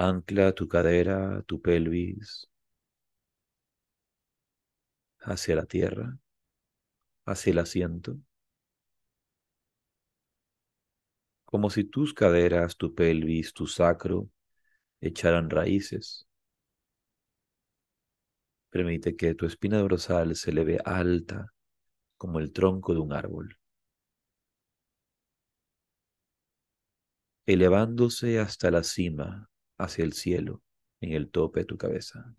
Ancla 0.00 0.52
tu 0.58 0.66
cadera, 0.68 1.18
tu 1.46 1.58
pelvis 1.62 2.36
hacia 5.22 5.56
la 5.56 5.64
tierra, 5.66 6.18
hacia 7.26 7.50
el 7.50 7.58
asiento, 7.58 8.16
como 11.44 11.70
si 11.70 11.84
tus 11.84 12.14
caderas, 12.14 12.76
tu 12.76 12.94
pelvis, 12.96 13.52
tu 13.52 13.68
sacro 13.68 14.28
echaran 15.00 15.50
raíces. 15.50 16.26
Permite 18.70 19.14
que 19.14 19.36
tu 19.36 19.46
espina 19.46 19.78
dorsal 19.78 20.34
se 20.34 20.50
eleve 20.50 20.80
alta 20.84 21.46
como 22.16 22.40
el 22.40 22.52
tronco 22.52 22.94
de 22.94 23.00
un 23.00 23.12
árbol. 23.12 23.58
elevándose 27.46 28.40
hasta 28.40 28.72
la 28.72 28.82
cima, 28.82 29.48
hacia 29.82 30.04
el 30.04 30.12
cielo, 30.12 30.62
en 31.00 31.12
el 31.12 31.30
tope 31.30 31.60
de 31.60 31.66
tu 31.66 31.76
cabeza. 31.78 32.34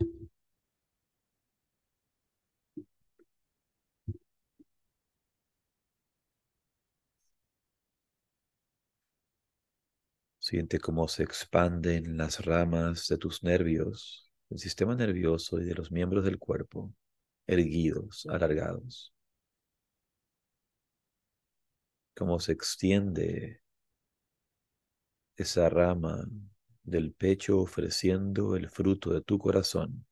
Siente 10.39 10.79
cómo 10.79 11.07
se 11.07 11.23
expanden 11.23 12.17
las 12.17 12.45
ramas 12.45 13.07
de 13.07 13.17
tus 13.17 13.43
nervios, 13.43 14.29
del 14.50 14.59
sistema 14.59 14.95
nervioso 14.95 15.59
y 15.59 15.65
de 15.65 15.73
los 15.73 15.91
miembros 15.91 16.25
del 16.25 16.38
cuerpo, 16.38 16.93
erguidos, 17.47 18.27
alargados. 18.29 19.13
Cómo 22.15 22.39
se 22.39 22.53
extiende 22.53 23.62
esa 25.38 25.69
rama 25.69 26.25
del 26.84 27.12
pecho 27.13 27.60
ofreciendo 27.60 28.56
el 28.56 28.70
fruto 28.70 29.12
de 29.13 29.22
tu 29.22 29.38
corazón 29.38 30.06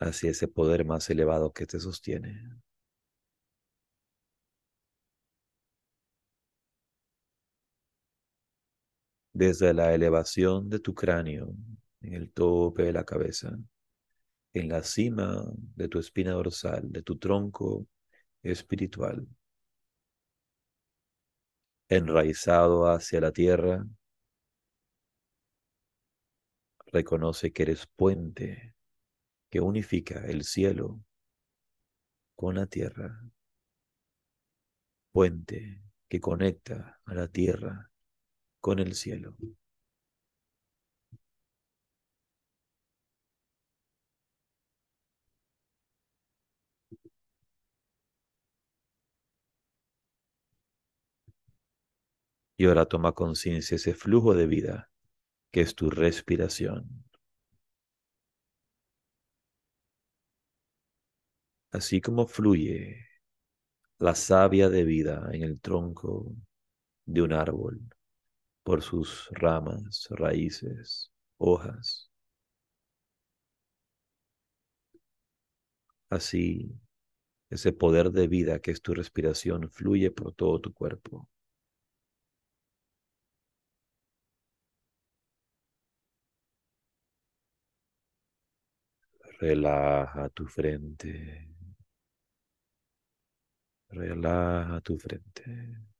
hacia 0.00 0.30
ese 0.30 0.48
poder 0.48 0.86
más 0.86 1.10
elevado 1.10 1.52
que 1.52 1.66
te 1.66 1.78
sostiene. 1.78 2.40
Desde 9.32 9.72
la 9.72 9.94
elevación 9.94 10.68
de 10.68 10.80
tu 10.80 10.92
cráneo, 10.94 11.54
en 12.00 12.14
el 12.14 12.32
tope 12.32 12.82
de 12.84 12.92
la 12.92 13.04
cabeza, 13.04 13.56
en 14.54 14.68
la 14.68 14.82
cima 14.82 15.44
de 15.76 15.88
tu 15.88 15.98
espina 16.00 16.32
dorsal, 16.32 16.90
de 16.92 17.02
tu 17.02 17.16
tronco 17.18 17.86
espiritual, 18.42 19.26
enraizado 21.88 22.88
hacia 22.88 23.20
la 23.20 23.32
tierra, 23.32 23.86
reconoce 26.86 27.52
que 27.52 27.62
eres 27.62 27.86
puente 27.86 28.74
que 29.50 29.60
unifica 29.60 30.26
el 30.26 30.44
cielo 30.44 31.00
con 32.34 32.56
la 32.56 32.66
tierra, 32.66 33.20
puente 35.12 35.82
que 36.08 36.20
conecta 36.20 37.00
a 37.04 37.14
la 37.14 37.28
tierra 37.28 37.90
con 38.60 38.78
el 38.78 38.94
cielo. 38.94 39.36
Y 52.58 52.66
ahora 52.66 52.84
toma 52.86 53.12
conciencia 53.12 53.76
ese 53.76 53.94
flujo 53.94 54.34
de 54.34 54.46
vida 54.46 54.90
que 55.52 55.62
es 55.62 55.74
tu 55.74 55.90
respiración. 55.90 57.04
Así 61.70 62.00
como 62.00 62.26
fluye 62.26 63.06
la 63.98 64.14
savia 64.14 64.68
de 64.70 64.84
vida 64.84 65.28
en 65.32 65.42
el 65.42 65.60
tronco 65.60 66.34
de 67.06 67.22
un 67.22 67.32
árbol 67.34 67.80
por 68.64 68.82
sus 68.82 69.28
ramas, 69.32 70.08
raíces, 70.10 71.12
hojas. 71.38 72.10
Así, 76.10 76.72
ese 77.50 77.72
poder 77.72 78.12
de 78.12 78.28
vida 78.28 78.60
que 78.60 78.72
es 78.72 78.82
tu 78.82 78.94
respiración 78.94 79.70
fluye 79.70 80.10
por 80.10 80.34
todo 80.34 80.60
tu 80.60 80.72
cuerpo. 80.74 81.28
Relaja 89.40 90.28
tu 90.34 90.46
frente. 90.46 91.12
Relaja 93.90 94.80
tu 94.80 94.98
frente. 94.98 95.95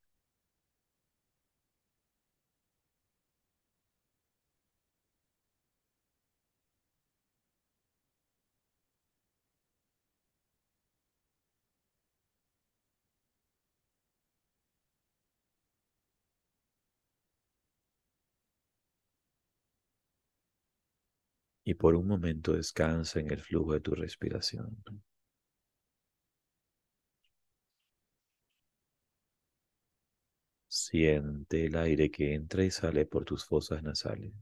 Y 21.67 21.75
por 21.75 21.97
un 21.97 22.07
momento 22.07 22.55
descansa 22.55 23.21
en 23.21 23.31
el 23.31 23.43
flujo 23.43 23.75
de 23.75 23.81
tu 23.81 23.95
respiración. 23.95 24.83
Siente 30.69 31.67
el 31.67 31.75
aire 31.75 32.09
que 32.09 32.33
entra 32.33 32.63
y 32.63 32.71
sale 32.71 33.05
por 33.05 33.25
tus 33.25 33.45
fosas 33.45 33.83
nasales. 33.83 34.33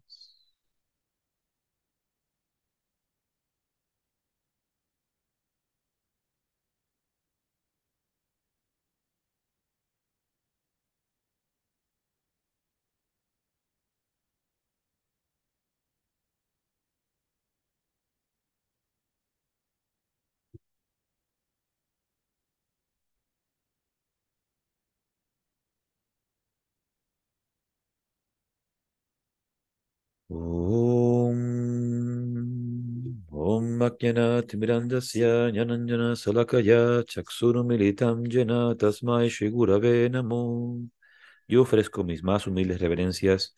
Shigurave 39.29 40.11
Namo. 40.11 40.81
Yo 41.47 41.63
ofrezco 41.63 42.05
mis 42.05 42.23
más 42.23 42.47
humildes 42.47 42.81
reverencias 42.81 43.55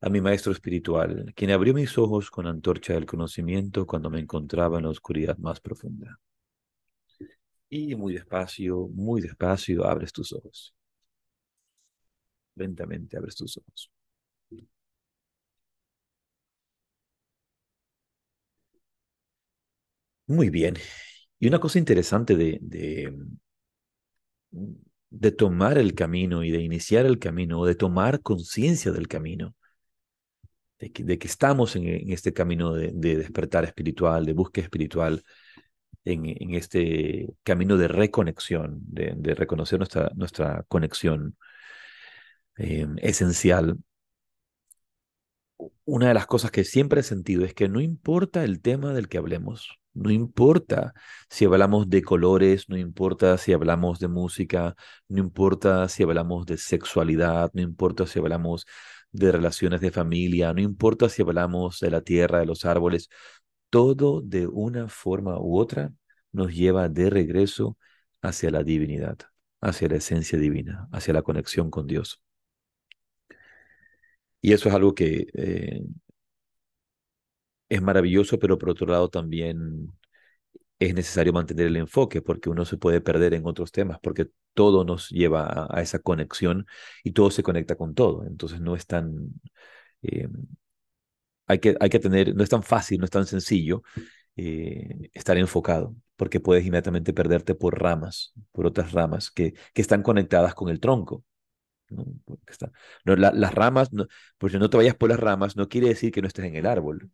a 0.00 0.08
mi 0.08 0.20
maestro 0.20 0.52
espiritual, 0.52 1.32
quien 1.34 1.50
abrió 1.50 1.74
mis 1.74 1.96
ojos 1.98 2.30
con 2.30 2.46
antorcha 2.46 2.94
del 2.94 3.06
conocimiento 3.06 3.86
cuando 3.86 4.10
me 4.10 4.20
encontraba 4.20 4.78
en 4.78 4.84
la 4.84 4.90
oscuridad 4.90 5.36
más 5.38 5.60
profunda. 5.60 6.18
Y 7.68 7.94
muy 7.94 8.14
despacio, 8.14 8.88
muy 8.88 9.20
despacio, 9.20 9.84
abres 9.86 10.12
tus 10.12 10.32
ojos. 10.32 10.74
Lentamente 12.54 13.16
abres 13.16 13.34
tus 13.36 13.56
ojos. 13.58 13.90
Muy 20.30 20.48
bien. 20.50 20.76
Y 21.40 21.48
una 21.48 21.58
cosa 21.60 21.78
interesante 21.78 22.36
de, 22.36 22.58
de, 25.10 25.32
tomar 25.32 25.78
el 25.78 25.94
camino 25.94 26.44
y 26.44 26.50
de 26.50 26.60
iniciar 26.60 27.06
el 27.06 27.18
camino, 27.18 27.64
de 27.64 27.74
tomar 27.74 28.22
conciencia 28.22 28.92
del 28.92 29.08
camino, 29.08 29.54
de 30.78 31.18
que, 31.18 31.26
estamos 31.26 31.76
en, 31.76 32.10
este 32.12 32.32
camino 32.32 32.72
de, 32.72 32.92
despertar 32.92 33.64
espiritual, 33.64 34.24
de 34.24 34.32
búsqueda 34.32 34.64
espiritual, 34.64 35.22
en, 36.04 36.26
en 36.26 36.54
este 36.54 37.34
camino 37.42 37.76
de 37.76 37.88
reconexión, 37.88 38.80
de, 38.86 39.34
reconocer 39.34 39.78
nuestra, 39.78 40.10
nuestra 40.14 40.64
conexión 40.68 41.36
eh, 42.56 42.86
esencial 42.98 43.78
una 45.84 46.08
de 46.08 46.14
las 46.14 46.26
cosas 46.26 46.50
que 46.50 46.64
siempre 46.64 47.00
he 47.00 47.02
sentido 47.04 47.44
es 47.44 47.54
que 47.54 47.68
no 47.68 47.80
importa 47.80 48.44
el 48.44 48.60
tema 48.60 48.92
del 48.92 49.08
que 49.08 49.18
hablemos, 49.18 49.80
no 49.94 50.10
importa 50.10 50.94
si 51.28 51.44
hablamos 51.44 51.90
de 51.90 52.02
colores, 52.02 52.68
no 52.68 52.76
importa 52.76 53.36
si 53.38 53.52
hablamos 53.52 53.98
de 53.98 54.08
música, 54.08 54.76
no 55.08 55.18
importa 55.20 55.88
si 55.88 56.02
hablamos 56.04 56.46
de 56.46 56.56
sexualidad, 56.58 57.50
no 57.54 57.62
importa 57.62 58.06
si 58.06 58.18
hablamos 58.18 58.66
de 59.12 59.32
relaciones 59.32 59.80
de 59.80 59.90
familia, 59.90 60.52
no 60.54 60.60
importa 60.60 61.08
si 61.08 61.22
hablamos 61.22 61.80
de 61.80 61.90
la 61.90 62.02
tierra, 62.02 62.38
de 62.40 62.46
los 62.46 62.64
árboles, 62.64 63.08
todo 63.70 64.20
de 64.22 64.46
una 64.46 64.88
forma 64.88 65.38
u 65.40 65.58
otra 65.58 65.92
nos 66.32 66.54
lleva 66.54 66.88
de 66.88 67.10
regreso 67.10 67.76
hacia 68.22 68.50
la 68.50 68.62
divinidad, 68.64 69.18
hacia 69.60 69.88
la 69.88 69.96
esencia 69.96 70.38
divina, 70.38 70.88
hacia 70.92 71.14
la 71.14 71.22
conexión 71.22 71.70
con 71.70 71.86
Dios. 71.86 72.22
Y 74.40 74.52
eso 74.52 74.68
es 74.68 74.74
algo 74.74 74.94
que 74.94 75.26
eh, 75.34 75.82
es 77.68 77.82
maravilloso, 77.82 78.38
pero 78.38 78.58
por 78.58 78.70
otro 78.70 78.86
lado 78.86 79.08
también 79.08 79.92
es 80.78 80.94
necesario 80.94 81.32
mantener 81.32 81.66
el 81.68 81.76
enfoque 81.76 82.22
porque 82.22 82.50
uno 82.50 82.64
se 82.64 82.78
puede 82.78 83.00
perder 83.00 83.34
en 83.34 83.46
otros 83.46 83.72
temas, 83.72 83.98
porque 84.02 84.28
todo 84.54 84.84
nos 84.84 85.10
lleva 85.10 85.68
a, 85.70 85.82
esa 85.82 86.00
conexión 86.00 86.66
y 87.04 87.12
todo 87.12 87.30
se 87.30 87.42
conecta 87.42 87.76
con 87.76 87.94
todo. 87.94 88.24
Entonces 88.26 88.60
no 88.60 88.74
es 88.76 88.86
tan... 88.86 89.34
Eh, 90.02 90.28
hay, 91.46 91.58
que, 91.58 91.76
hay 91.80 91.90
que 91.90 91.98
tener, 91.98 92.34
no 92.34 92.42
es 92.42 92.48
tan 92.50 92.62
fácil, 92.62 92.98
no 92.98 93.04
es 93.04 93.10
tan 93.10 93.26
sencillo 93.26 93.82
eh, 94.36 95.10
estar 95.14 95.36
enfocado, 95.38 95.94
porque 96.16 96.40
puedes 96.40 96.64
inmediatamente 96.66 97.12
perderte 97.12 97.54
por 97.54 97.80
ramas, 97.80 98.32
por 98.52 98.66
otras 98.66 98.92
ramas 98.92 99.30
que, 99.30 99.54
que 99.74 99.82
están 99.82 100.02
conectadas 100.02 100.54
con 100.54 100.68
el 100.70 100.80
tronco. 100.80 101.24
¿No? 101.90 102.06
Está, 102.46 102.72
no, 103.04 103.16
las 103.16 103.54
ramas, 103.54 103.92
no, 103.92 104.06
porque 104.38 104.58
no 104.58 104.70
te 104.70 104.76
vayas 104.76 104.94
por 104.96 105.10
las 105.10 105.20
ramas, 105.20 105.56
no 105.56 105.68
quiere 105.68 105.88
decir 105.88 106.12
que 106.12 106.22
no 106.22 106.28
estés 106.28 106.44
en 106.46 106.56
el 106.56 106.66
árbol 106.66 107.10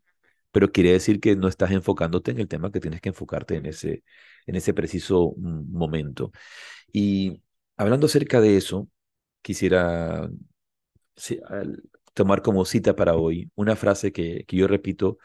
pero 0.50 0.73
quiere 0.73 0.92
decir 0.92 1.21
que 1.21 1.37
no 1.37 1.49
estás 1.49 1.71
enfocándote 1.73 2.30
en 2.30 2.40
el 2.40 2.49
tema 2.49 2.73
que 2.73 2.80
tienes 2.80 3.00
que 3.02 3.11
enfocarte 3.11 3.56
en 3.56 3.66
ese, 3.66 4.04
en 4.47 4.56
ese 4.56 4.73
preciso 4.75 5.35
momento. 5.37 6.33
Y 6.92 7.42
hablando 7.76 8.06
acerca 8.06 8.40
de 8.40 8.56
eso, 8.56 8.88
quisiera 9.42 10.30
tomar 12.14 12.42
como 12.42 12.64
cita 12.64 12.95
para 12.97 13.14
hoy 13.14 13.50
una 13.54 13.76
frase 13.76 14.12
que, 14.12 14.45
que 14.47 14.56
yo 14.56 14.66
repito 14.68 15.18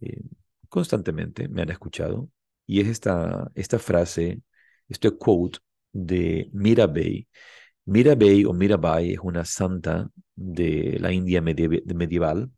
eh, 0.00 0.22
constantemente, 0.68 1.48
me 1.48 1.62
han 1.62 1.70
escuchado, 1.70 2.30
y 2.66 2.80
es 2.80 2.88
esta, 2.88 3.50
esta 3.54 3.78
frase, 3.78 4.42
este 4.88 5.10
quote 5.12 5.60
de 5.92 6.50
Mirabai. 6.52 7.28
Mirabai 7.86 8.44
o 8.44 8.52
Mirabai 8.52 9.12
es 9.14 9.20
una 9.22 9.44
santa 9.44 10.08
de 10.34 10.98
la 11.00 11.12
India 11.12 11.40
medieval 11.40 12.50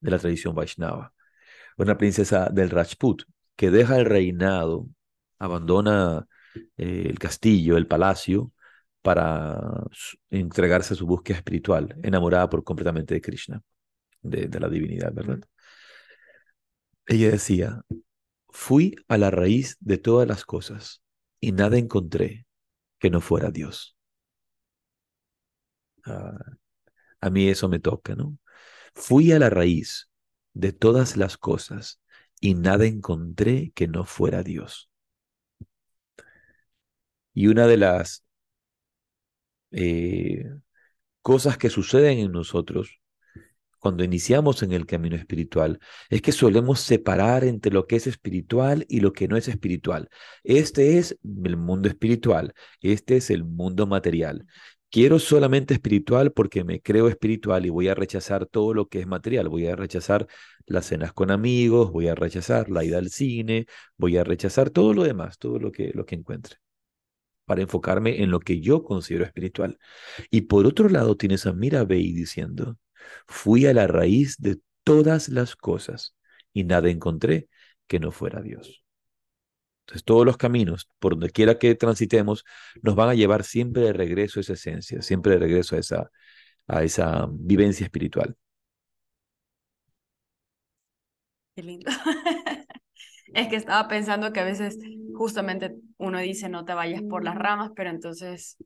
de 0.00 0.10
la 0.10 0.18
tradición 0.18 0.54
Vaishnava. 0.54 1.12
Una 1.78 1.96
princesa 1.98 2.48
del 2.50 2.70
Rajput 2.70 3.24
que 3.56 3.70
deja 3.70 3.98
el 3.98 4.06
reinado, 4.06 4.88
abandona 5.38 6.26
eh, 6.76 7.06
el 7.08 7.18
castillo, 7.18 7.76
el 7.76 7.86
palacio, 7.86 8.52
para 9.02 9.84
entregarse 10.30 10.94
a 10.94 10.96
su 10.96 11.06
búsqueda 11.06 11.38
espiritual, 11.38 11.96
enamorada 12.02 12.48
por 12.50 12.64
completamente 12.64 13.14
de 13.14 13.20
Krishna, 13.20 13.62
de, 14.22 14.48
de 14.48 14.60
la 14.60 14.68
divinidad, 14.68 15.12
¿verdad? 15.12 15.40
Ella 17.06 17.30
decía, 17.30 17.82
fui 18.50 18.96
a 19.08 19.18
la 19.18 19.30
raíz 19.30 19.76
de 19.80 19.98
todas 19.98 20.26
las 20.28 20.44
cosas 20.44 21.02
y 21.40 21.52
nada 21.52 21.78
encontré 21.78 22.46
que 22.98 23.10
no 23.10 23.20
fuera 23.20 23.50
Dios. 23.50 23.95
A 26.06 27.30
mí 27.30 27.48
eso 27.48 27.68
me 27.68 27.78
toca, 27.78 28.14
¿no? 28.14 28.38
Fui 28.94 29.32
a 29.32 29.38
la 29.38 29.50
raíz 29.50 30.10
de 30.54 30.72
todas 30.72 31.16
las 31.16 31.36
cosas 31.36 32.00
y 32.40 32.54
nada 32.54 32.86
encontré 32.86 33.72
que 33.74 33.88
no 33.88 34.04
fuera 34.04 34.42
Dios. 34.42 34.90
Y 37.34 37.48
una 37.48 37.66
de 37.66 37.76
las 37.76 38.24
eh, 39.70 40.44
cosas 41.22 41.58
que 41.58 41.70
suceden 41.70 42.18
en 42.18 42.32
nosotros 42.32 43.00
cuando 43.78 44.04
iniciamos 44.04 44.62
en 44.62 44.72
el 44.72 44.86
camino 44.86 45.16
espiritual 45.16 45.78
es 46.10 46.22
que 46.22 46.32
solemos 46.32 46.80
separar 46.80 47.44
entre 47.44 47.72
lo 47.72 47.86
que 47.86 47.96
es 47.96 48.06
espiritual 48.06 48.84
y 48.88 49.00
lo 49.00 49.12
que 49.12 49.28
no 49.28 49.36
es 49.36 49.48
espiritual. 49.48 50.08
Este 50.42 50.98
es 50.98 51.18
el 51.44 51.56
mundo 51.56 51.88
espiritual, 51.88 52.54
este 52.80 53.16
es 53.18 53.30
el 53.30 53.44
mundo 53.44 53.86
material 53.86 54.46
quiero 54.96 55.18
solamente 55.18 55.74
espiritual 55.74 56.32
porque 56.32 56.64
me 56.64 56.80
creo 56.80 57.08
espiritual 57.08 57.66
y 57.66 57.68
voy 57.68 57.88
a 57.88 57.94
rechazar 57.94 58.46
todo 58.46 58.72
lo 58.72 58.88
que 58.88 59.00
es 59.00 59.06
material. 59.06 59.50
Voy 59.50 59.66
a 59.66 59.76
rechazar 59.76 60.26
las 60.64 60.86
cenas 60.86 61.12
con 61.12 61.30
amigos, 61.30 61.92
voy 61.92 62.08
a 62.08 62.14
rechazar 62.14 62.70
la 62.70 62.82
ida 62.82 62.96
al 62.96 63.10
cine, 63.10 63.66
voy 63.98 64.16
a 64.16 64.24
rechazar 64.24 64.70
todo 64.70 64.94
lo 64.94 65.04
demás, 65.04 65.36
todo 65.38 65.58
lo 65.58 65.70
que, 65.70 65.90
lo 65.94 66.06
que 66.06 66.14
encuentre, 66.14 66.56
para 67.44 67.60
enfocarme 67.60 68.22
en 68.22 68.30
lo 68.30 68.40
que 68.40 68.60
yo 68.60 68.84
considero 68.84 69.26
espiritual. 69.26 69.78
Y 70.30 70.42
por 70.42 70.66
otro 70.66 70.88
lado 70.88 71.14
tienes 71.14 71.44
a 71.46 71.52
Mirabey 71.52 72.12
diciendo, 72.14 72.78
fui 73.26 73.66
a 73.66 73.74
la 73.74 73.86
raíz 73.86 74.38
de 74.38 74.60
todas 74.82 75.28
las 75.28 75.56
cosas 75.56 76.16
y 76.54 76.64
nada 76.64 76.88
encontré 76.88 77.50
que 77.86 78.00
no 78.00 78.12
fuera 78.12 78.40
Dios. 78.40 78.85
Entonces, 79.86 80.04
todos 80.04 80.26
los 80.26 80.36
caminos, 80.36 80.90
por 80.98 81.12
donde 81.12 81.30
quiera 81.30 81.58
que 81.58 81.76
transitemos, 81.76 82.44
nos 82.82 82.96
van 82.96 83.08
a 83.08 83.14
llevar 83.14 83.44
siempre 83.44 83.82
de 83.82 83.92
regreso 83.92 84.40
a 84.40 84.42
esa 84.42 84.54
esencia, 84.54 85.00
siempre 85.00 85.34
de 85.34 85.38
regreso 85.38 85.76
a 85.76 85.78
esa, 85.78 86.10
a 86.66 86.82
esa 86.82 87.28
vivencia 87.30 87.84
espiritual. 87.84 88.36
Qué 91.54 91.62
lindo. 91.62 91.88
es 93.34 93.48
que 93.48 93.56
estaba 93.56 93.86
pensando 93.86 94.32
que 94.32 94.40
a 94.40 94.44
veces 94.44 94.76
justamente 95.14 95.76
uno 95.98 96.18
dice 96.18 96.48
no 96.48 96.64
te 96.64 96.74
vayas 96.74 97.02
por 97.02 97.22
las 97.22 97.36
ramas, 97.36 97.70
pero 97.76 97.90
entonces 97.90 98.56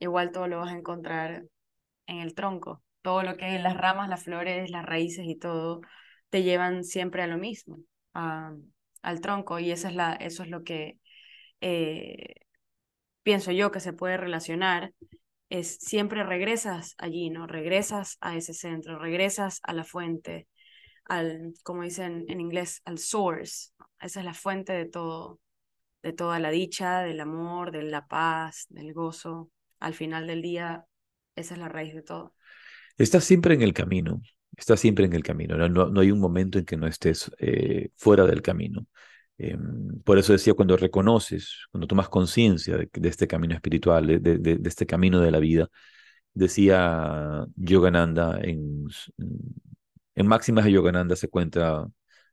igual 0.00 0.32
todo 0.32 0.48
lo 0.48 0.58
vas 0.58 0.72
a 0.72 0.76
encontrar 0.76 1.44
en 2.06 2.18
el 2.18 2.34
tronco. 2.34 2.82
Todo 3.02 3.22
lo 3.22 3.36
que 3.36 3.54
es 3.54 3.62
las 3.62 3.76
ramas, 3.76 4.08
las 4.08 4.24
flores, 4.24 4.68
las 4.70 4.84
raíces 4.84 5.26
y 5.26 5.36
todo 5.36 5.80
te 6.30 6.42
llevan 6.42 6.82
siempre 6.82 7.22
a 7.22 7.28
lo 7.28 7.38
mismo, 7.38 7.78
a, 8.14 8.52
al 9.02 9.20
tronco 9.20 9.58
y 9.58 9.70
esa 9.70 9.88
es 9.88 9.94
la, 9.94 10.12
eso 10.14 10.42
es 10.42 10.48
lo 10.48 10.64
que 10.64 10.98
eh, 11.60 12.34
pienso 13.22 13.52
yo 13.52 13.70
que 13.70 13.80
se 13.80 13.92
puede 13.92 14.16
relacionar, 14.16 14.92
es 15.50 15.76
siempre 15.80 16.24
regresas 16.24 16.94
allí, 16.98 17.30
¿no? 17.30 17.46
Regresas 17.46 18.16
a 18.20 18.36
ese 18.36 18.54
centro, 18.54 18.98
regresas 18.98 19.60
a 19.62 19.72
la 19.72 19.84
fuente, 19.84 20.48
al, 21.04 21.54
como 21.62 21.82
dicen 21.82 22.24
en 22.28 22.40
inglés, 22.40 22.82
al 22.84 22.98
source. 22.98 23.70
Esa 24.00 24.20
es 24.20 24.24
la 24.24 24.34
fuente 24.34 24.72
de 24.72 24.86
todo, 24.86 25.40
de 26.02 26.12
toda 26.12 26.38
la 26.38 26.50
dicha, 26.50 27.00
del 27.00 27.20
amor, 27.20 27.72
de 27.72 27.82
la 27.82 28.06
paz, 28.06 28.66
del 28.68 28.92
gozo. 28.92 29.50
Al 29.80 29.94
final 29.94 30.26
del 30.26 30.42
día, 30.42 30.84
esa 31.34 31.54
es 31.54 31.60
la 31.60 31.68
raíz 31.68 31.94
de 31.94 32.02
todo. 32.02 32.34
Estás 32.96 33.24
siempre 33.24 33.54
en 33.54 33.62
el 33.62 33.72
camino. 33.72 34.20
Estás 34.56 34.80
siempre 34.80 35.04
en 35.04 35.12
el 35.12 35.22
camino, 35.22 35.56
no, 35.56 35.88
no, 35.88 36.00
hay 36.00 36.10
un 36.10 36.20
momento 36.20 36.58
en 36.58 36.64
que 36.64 36.76
no 36.76 36.86
estés 36.86 37.30
eh, 37.38 37.90
fuera 37.96 38.26
del 38.26 38.42
camino. 38.42 38.86
Em, 39.38 40.00
por 40.02 40.18
eso 40.18 40.32
decía, 40.32 40.54
cuando 40.54 40.76
reconoces, 40.76 41.66
cuando 41.70 41.86
tomas 41.86 42.08
conciencia 42.08 42.76
de, 42.76 42.88
este 43.08 43.28
camino 43.28 43.54
espiritual, 43.54 44.06
de, 44.06 44.38
de, 44.38 44.60
este 44.64 44.86
camino 44.86 45.20
de 45.20 45.30
la 45.30 45.38
vida, 45.38 45.68
decía 46.34 47.46
Yogananda, 47.56 48.40
en, 48.42 48.86
en 50.14 50.26
Máximas 50.26 50.64
de 50.64 50.72
Yogananda 50.72 51.16
se 51.16 51.28
cuenta, 51.28 51.86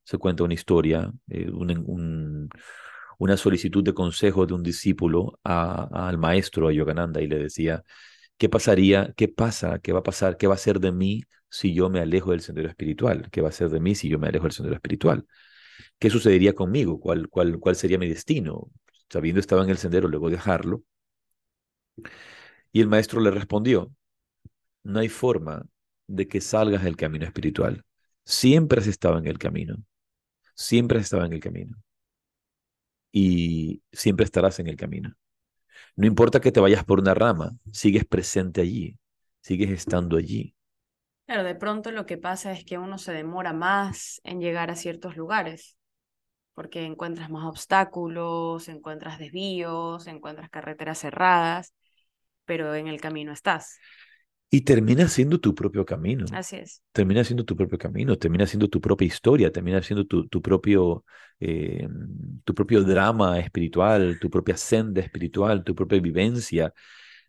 se 0.03 0.17
cuenta 0.17 0.43
una 0.43 0.53
historia, 0.55 1.11
eh, 1.29 1.49
un, 1.51 2.49
una 3.19 3.37
solicitud 3.37 3.83
de 3.83 3.93
consejo 3.93 4.45
de 4.45 4.53
un 4.53 4.63
discípulo 4.63 5.39
al 5.43 6.17
maestro, 6.17 6.71
Yogananda, 6.71 7.21
y 7.21 7.27
le 7.27 7.37
decía, 7.39 7.83
¿qué 8.37 8.49
pasaría? 8.49 9.13
¿Qué 9.15 9.27
pasa? 9.27 9.79
¿Qué 9.79 9.93
va 9.93 9.99
a 9.99 10.03
pasar? 10.03 10.37
¿Qué 10.37 10.47
va 10.47 10.55
a 10.55 10.57
ser 10.57 10.79
de 10.79 10.91
mí 10.91 11.23
si 11.55 11.73
yo 11.73 11.89
me 11.89 11.99
alejo 12.01 12.31
del 12.31 12.41
sendero 12.41 12.67
espiritual? 12.69 13.29
¿Qué 13.31 13.41
va 13.41 13.49
a 13.49 13.51
ser 13.51 13.69
de 13.69 13.79
mí 13.79 13.95
si 13.95 14.09
yo 14.09 14.19
me 14.19 14.27
alejo 14.27 14.43
del 14.43 14.51
sendero 14.51 14.75
espiritual? 14.75 15.25
¿Qué 15.99 16.09
sucedería 16.09 16.53
conmigo? 16.53 16.99
¿Cuál, 16.99 17.29
cuál, 17.29 17.59
cuál 17.59 17.75
sería 17.75 17.97
mi 17.99 18.09
destino? 18.09 18.69
Sabiendo 19.09 19.39
estaba 19.41 19.63
en 19.63 19.69
el 19.69 19.77
sendero, 19.77 20.07
luego 20.09 20.29
dejarlo. 20.29 20.83
Y 22.71 22.81
el 22.81 22.87
maestro 22.87 23.21
le 23.21 23.31
respondió, 23.31 23.91
no 24.83 24.99
hay 24.99 25.09
forma 25.09 25.65
de 26.07 26.27
que 26.27 26.41
salgas 26.41 26.83
del 26.83 26.97
camino 26.97 27.25
espiritual. 27.25 27.83
Siempre 28.25 28.81
has 28.81 28.87
estado 28.87 29.17
en 29.17 29.27
el 29.27 29.37
camino. 29.39 29.77
Siempre 30.55 30.99
has 30.99 31.05
estado 31.05 31.25
en 31.25 31.33
el 31.33 31.41
camino. 31.41 31.77
Y 33.11 33.81
siempre 33.91 34.25
estarás 34.25 34.59
en 34.59 34.67
el 34.67 34.75
camino. 34.75 35.13
No 35.95 36.07
importa 36.07 36.41
que 36.41 36.51
te 36.51 36.61
vayas 36.61 36.85
por 36.85 36.99
una 36.99 37.13
rama, 37.15 37.57
sigues 37.71 38.05
presente 38.05 38.61
allí, 38.61 38.99
sigues 39.41 39.71
estando 39.71 40.17
allí. 40.17 40.54
Claro, 41.25 41.43
de 41.43 41.55
pronto 41.55 41.91
lo 41.91 42.05
que 42.05 42.17
pasa 42.17 42.51
es 42.51 42.63
que 42.63 42.77
uno 42.77 42.97
se 42.97 43.11
demora 43.11 43.51
más 43.51 44.21
en 44.23 44.39
llegar 44.39 44.69
a 44.69 44.75
ciertos 44.75 45.17
lugares, 45.17 45.75
porque 46.53 46.85
encuentras 46.85 47.29
más 47.31 47.45
obstáculos, 47.45 48.67
encuentras 48.69 49.17
desvíos, 49.17 50.05
encuentras 50.07 50.49
carreteras 50.49 50.99
cerradas, 50.99 51.73
pero 52.45 52.75
en 52.75 52.87
el 52.87 53.01
camino 53.01 53.31
estás. 53.31 53.79
Y 54.51 54.61
termina 54.61 55.07
siendo 55.07 55.39
tu 55.39 55.55
propio 55.55 55.83
camino. 55.83 56.25
Así 56.31 56.57
es. 56.57 56.83
Termina 56.91 57.23
siendo 57.23 57.43
tu 57.43 57.55
propio 57.55 57.77
camino, 57.77 58.15
termina 58.17 58.45
siendo 58.45 58.69
tu 58.69 58.79
propia 58.79 59.07
historia, 59.07 59.51
termina 59.51 59.81
siendo 59.81 60.05
tu, 60.05 60.27
tu 60.27 60.41
propio, 60.41 61.03
eh, 61.39 61.87
tu 62.43 62.53
propio 62.53 62.83
drama 62.83 63.39
espiritual, 63.39 64.17
tu 64.21 64.29
propia 64.29 64.55
senda 64.55 65.01
espiritual, 65.01 65.63
tu 65.63 65.73
propia 65.75 65.99
vivencia. 65.99 66.71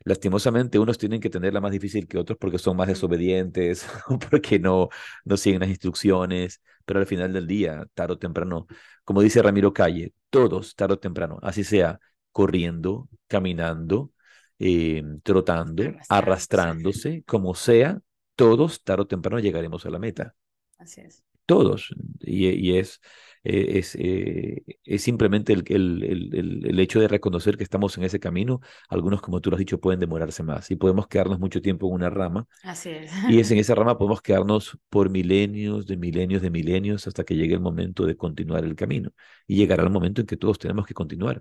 Lastimosamente, 0.07 0.79
unos 0.79 0.99
tienen 0.99 1.21
que 1.21 1.31
tenerla 1.31 1.61
más 1.61 1.73
difícil 1.73 2.07
que 2.07 2.16
otros 2.19 2.38
porque 2.38 2.59
son 2.59 2.77
más 2.77 2.87
desobedientes 2.88 3.87
o 4.09 4.19
porque 4.31 4.59
no, 4.61 4.88
no 5.25 5.37
siguen 5.37 5.61
las 5.61 5.69
instrucciones, 5.69 6.62
pero 6.85 7.01
al 7.01 7.07
final 7.07 7.33
del 7.33 7.47
día, 7.49 7.85
tarde 7.95 8.14
o 8.14 8.19
temprano, 8.19 8.66
como 9.05 9.21
dice 9.21 9.42
Ramiro 9.42 9.73
Calle, 9.73 10.12
todos, 10.31 10.77
tarde 10.77 10.95
o 10.95 10.99
temprano, 11.01 11.38
así 11.42 11.64
sea, 11.64 11.99
corriendo, 12.31 13.09
caminando, 13.27 14.12
eh, 14.61 15.03
trotando, 15.25 15.83
arrastrándose, 16.09 17.25
como 17.27 17.55
sea, 17.57 18.01
todos 18.37 18.83
tarde 18.85 19.03
o 19.03 19.07
temprano 19.09 19.40
llegaremos 19.40 19.87
a 19.87 19.90
la 19.90 19.99
meta. 19.99 20.35
Así 20.79 21.01
es. 21.03 21.26
Todos. 21.47 21.95
Y, 22.21 22.49
y 22.49 22.79
es, 22.79 23.01
eh, 23.49 23.79
es, 23.79 23.95
eh, 23.95 24.65
es 24.85 25.03
simplemente 25.03 25.53
el, 25.53 25.63
el, 25.69 26.03
el, 26.03 26.67
el, 26.67 26.81
hecho 26.81 26.99
de 26.99 27.07
reconocer 27.07 27.57
que 27.57 27.63
estamos 27.63 27.97
en 27.97 28.03
ese 28.03 28.19
camino. 28.19 28.61
Algunos, 28.89 29.23
como 29.23 29.41
tú 29.41 29.51
lo 29.51 29.57
has 29.57 29.61
dicho, 29.61 29.79
pueden 29.79 30.01
demorarse 30.01 30.43
más 30.43 30.69
y 30.73 30.77
podemos 30.77 31.07
quedarnos 31.07 31.39
mucho 31.39 31.63
tiempo 31.63 31.87
en 31.87 31.95
una 31.95 32.11
rama. 32.11 32.49
Así 32.65 32.91
es. 32.91 33.13
Y 33.29 33.39
es 33.39 33.51
en 33.53 33.59
esa 33.59 33.77
rama 33.77 33.99
podemos 33.99 34.21
quedarnos 34.21 34.77
por 34.89 35.11
milenios, 35.11 35.87
de 35.87 35.97
milenios, 35.97 36.43
de 36.43 36.51
milenios, 36.51 37.07
hasta 37.07 37.23
que 37.23 37.37
llegue 37.37 37.55
el 37.55 37.61
momento 37.61 38.05
de 38.05 38.17
continuar 38.17 38.65
el 38.65 38.75
camino. 38.75 39.13
Y 39.47 39.57
llegará 39.57 39.85
el 39.85 39.91
momento 39.91 40.23
en 40.23 40.27
que 40.27 40.37
todos 40.37 40.59
tenemos 40.59 40.85
que 40.85 40.95
continuar 40.95 41.41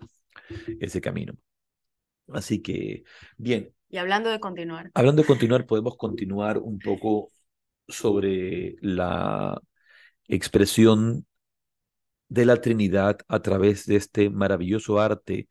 ese 0.80 1.02
camino. 1.02 1.34
Así 2.28 2.62
que, 2.62 3.04
bien. 3.38 3.72
Y 3.90 3.98
hablando 3.98 4.30
de 4.30 4.40
continuar. 4.40 4.92
Hablando 4.94 5.24
de 5.24 5.28
continuar, 5.28 5.66
podemos 5.68 5.98
continuar 5.98 6.60
un 6.60 6.78
poco 6.78 7.32
sobre 7.88 8.76
la 8.82 9.60
expresión 10.28 11.26
de 12.28 12.46
la 12.46 12.62
Trinidad 12.62 13.20
a 13.28 13.42
través 13.42 13.86
de 13.86 13.96
este 13.98 14.30
maravilloso 14.30 15.00
arte 15.00 15.48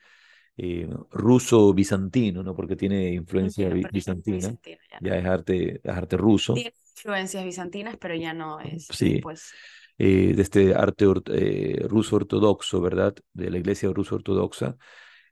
eh, 0.57 0.89
ruso-bizantino, 1.11 2.43
¿no? 2.43 2.55
Porque 2.55 2.77
tiene 2.77 3.13
influencia 3.13 3.69
bizantina. 3.69 4.57
ya. 5.01 5.17
es 5.17 5.25
arte, 5.25 5.81
es 5.83 5.91
arte 5.91 6.17
ruso. 6.17 6.55
Tiene 6.55 6.73
influencias 6.97 7.45
bizantinas, 7.45 7.97
pero 7.97 8.15
ya 8.15 8.33
no 8.33 8.61
es. 8.61 8.87
Sí. 8.91 9.21
Pues... 9.23 9.53
Eh, 9.97 10.33
de 10.35 10.43
este 10.43 10.75
arte 10.75 11.05
eh, 11.33 11.87
ruso 11.89 12.17
ortodoxo, 12.17 12.81
¿verdad? 12.81 13.15
De 13.33 13.49
la 13.49 13.59
iglesia 13.59 13.93
ruso 13.93 14.17
ortodoxa, 14.17 14.77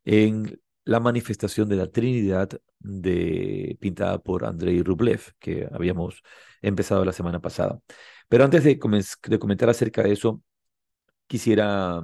en 0.05 0.61
la 0.85 1.01
manifestación 1.01 1.69
de 1.69 1.77
la 1.77 1.89
Trinidad 1.89 2.49
de, 2.79 3.77
pintada 3.81 4.19
por 4.19 4.45
Andrei 4.45 4.83
Rublev, 4.83 5.33
que 5.41 5.69
habíamos 5.73 6.23
empezado 6.61 7.05
la 7.05 7.13
semana 7.13 7.41
pasada. 7.41 7.81
Pero 8.33 8.45
antes 8.45 8.65
de, 8.65 8.81
de 9.29 9.39
comentar 9.39 9.69
acerca 9.69 10.03
de 10.03 10.13
eso, 10.13 10.41
quisiera 11.27 12.03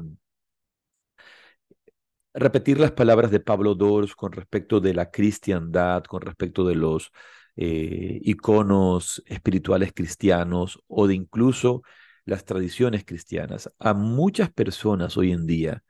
repetir 2.35 2.79
las 2.79 2.93
palabras 2.93 3.31
de 3.31 3.41
Pablo 3.41 3.75
Dors 3.75 4.15
con 4.15 4.33
respecto 4.33 4.79
de 4.79 4.93
la 4.93 5.11
cristiandad, 5.11 6.05
con 6.05 6.21
respecto 6.21 6.67
de 6.67 6.75
los 6.75 7.13
eh, 7.57 8.21
iconos 8.23 9.23
espirituales 9.25 9.95
cristianos 9.95 10.79
o 10.87 11.07
de 11.07 11.15
incluso 11.15 11.83
las 12.27 12.45
tradiciones 12.45 13.07
cristianas. 13.07 13.73
A 13.79 13.95
muchas 13.95 14.53
personas 14.53 15.17
hoy 15.17 15.33
en 15.33 15.47
día, 15.47 15.83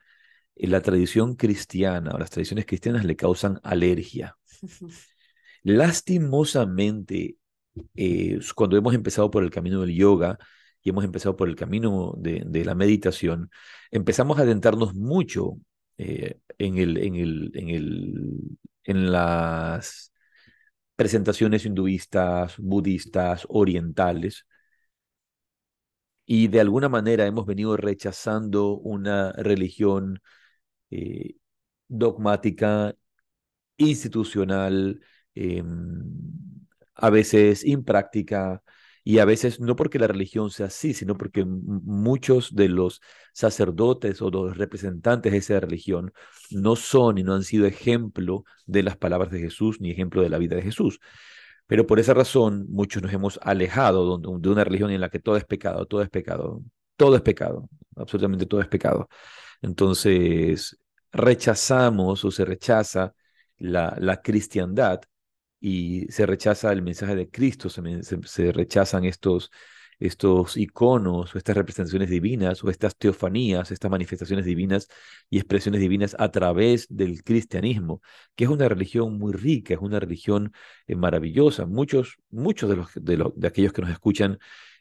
en 0.54 0.70
la 0.70 0.82
tradición 0.82 1.34
cristiana 1.34 2.12
o 2.14 2.18
las 2.18 2.30
tradiciones 2.30 2.64
cristianas 2.64 3.04
le 3.04 3.16
causan 3.16 3.58
alergia. 3.64 4.36
Lastimosamente, 5.64 7.37
eh, 7.96 8.38
cuando 8.54 8.76
hemos 8.76 8.94
empezado 8.94 9.30
por 9.30 9.42
el 9.44 9.50
camino 9.50 9.80
del 9.82 9.94
yoga 9.94 10.38
y 10.82 10.90
hemos 10.90 11.04
empezado 11.04 11.36
por 11.36 11.48
el 11.48 11.56
camino 11.56 12.14
de, 12.18 12.64
la 12.64 12.74
meditación, 12.74 13.50
empezamos 13.90 14.38
a 14.38 14.42
adentrarnos 14.42 14.94
mucho 14.94 15.58
eh, 15.98 16.40
en, 16.58 16.76
las 19.12 20.12
presentaciones 20.96 21.64
hinduistas, 21.66 22.56
budistas, 22.58 23.46
orientales, 23.48 24.46
y 26.26 26.48
de 26.48 26.60
alguna 26.60 26.88
manera 26.88 27.26
hemos 27.26 27.46
venido 27.46 27.76
rechazando 27.76 28.76
una 28.76 29.32
religión 29.32 30.20
eh, 30.90 31.36
dogmática, 31.88 32.94
institucional, 33.78 35.00
em, 35.34 36.57
a 36.98 37.10
veces 37.10 37.64
impráctica, 37.64 38.62
y 39.08 39.20
a 39.20 39.24
veces 39.24 39.58
no 39.58 39.74
porque 39.74 39.98
la 39.98 40.06
religión 40.06 40.50
sea 40.50 40.66
así, 40.66 40.92
sino 40.92 41.16
porque 41.16 41.42
muchos 41.46 42.54
de 42.54 42.68
los 42.68 43.00
sacerdotes 43.32 44.20
o 44.20 44.30
los 44.30 44.58
representantes 44.58 45.32
de 45.32 45.38
esa 45.38 45.60
religión 45.60 46.12
no 46.50 46.76
son 46.76 47.16
y 47.16 47.22
no 47.22 47.34
han 47.34 47.42
sido 47.42 47.64
ejemplo 47.64 48.44
de 48.66 48.82
las 48.82 48.98
palabras 48.98 49.30
de 49.30 49.40
Jesús 49.40 49.80
ni 49.80 49.90
ejemplo 49.90 50.20
de 50.20 50.28
la 50.28 50.36
vida 50.36 50.56
de 50.56 50.62
Jesús. 50.62 51.00
Pero 51.66 51.86
por 51.86 51.98
esa 52.00 52.12
razón 52.12 52.66
muchos 52.68 53.02
nos 53.02 53.10
hemos 53.12 53.38
alejado 53.42 54.18
de 54.18 54.48
una 54.50 54.64
religión 54.64 54.90
en 54.90 55.00
la 55.00 55.08
que 55.08 55.20
todo 55.20 55.38
es 55.38 55.44
pecado, 55.46 55.86
todo 55.86 56.02
es 56.02 56.10
pecado, 56.10 56.62
todo 56.96 57.16
es 57.16 57.22
pecado, 57.22 57.68
absolutamente 57.96 58.44
todo 58.44 58.60
es 58.60 58.68
pecado. 58.68 59.08
Entonces 59.62 60.78
rechazamos 61.12 62.26
o 62.26 62.30
se 62.30 62.44
rechaza 62.44 63.14
la, 63.56 63.96
la 63.98 64.20
cristiandad 64.20 65.00
y 65.60 66.06
se 66.10 66.26
rechaza 66.26 66.72
el 66.72 66.82
mensaje 66.82 67.16
de 67.16 67.30
Cristo, 67.30 67.68
se, 67.68 68.52
rechazan 68.52 69.04
estos, 69.04 69.50
estos 69.98 70.56
iconos 70.56 71.34
o 71.34 71.38
estas 71.38 71.56
representaciones 71.56 72.10
divinas 72.10 72.62
o 72.64 72.70
estas 72.70 72.96
teofanías, 72.96 73.70
estas 73.70 73.90
manifestaciones 73.90 74.44
divinas 74.44 74.88
y 75.30 75.38
expresiones 75.38 75.80
divinas 75.80 76.16
a 76.18 76.30
través 76.30 76.86
del 76.88 77.22
cristianismo, 77.24 78.00
que 78.36 78.44
es 78.44 78.50
una 78.50 78.68
religión 78.68 79.18
muy 79.18 79.32
rica, 79.32 79.74
es 79.74 79.80
una 79.80 80.00
religión 80.00 80.52
eh, 80.86 80.96
maravillosa. 80.96 81.66
Muchos, 81.66 82.16
muchos 82.30 82.70
de, 82.94 83.16
los, 83.16 83.34
de, 83.34 83.48
aquellos 83.48 83.72
que 83.72 83.82
nos 83.82 83.90
escuchan 83.90 84.38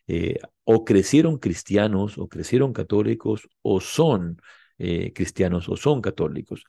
eh, 0.08 0.40
o 0.64 0.86
crecieron 0.86 1.38
cristianos 1.38 2.18
o 2.18 2.28
crecieron 2.30 2.74
católicos 2.74 3.50
o 3.62 3.82
son 3.82 4.40
eh, 4.78 5.12
cristianos 5.14 5.70
o 5.70 5.76
son 5.76 6.02
católicos. 6.02 6.64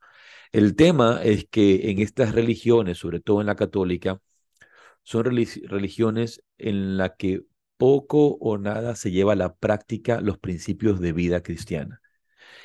El 0.53 0.77
tema 0.77 1.21
es 1.23 1.47
que 1.51 1.91
en 1.91 2.01
estas 2.01 2.35
religiones, 2.35 2.99
sobre 2.99 3.21
todo 3.21 3.41
en 3.41 3.47
la 3.47 3.57
católica, 3.57 4.21
son 5.03 5.25
religiones 5.25 6.43
en 6.59 6.99
las 6.99 7.13
que 7.19 7.43
poco 7.77 8.37
o 8.41 8.59
nada 8.59 8.97
se 8.97 9.11
lleva 9.11 9.33
a 9.35 9.37
la 9.37 9.55
práctica 9.57 10.21
los 10.21 10.39
principios 10.39 11.01
de 11.01 11.13
vida 11.13 11.43
cristiana. 11.43 12.01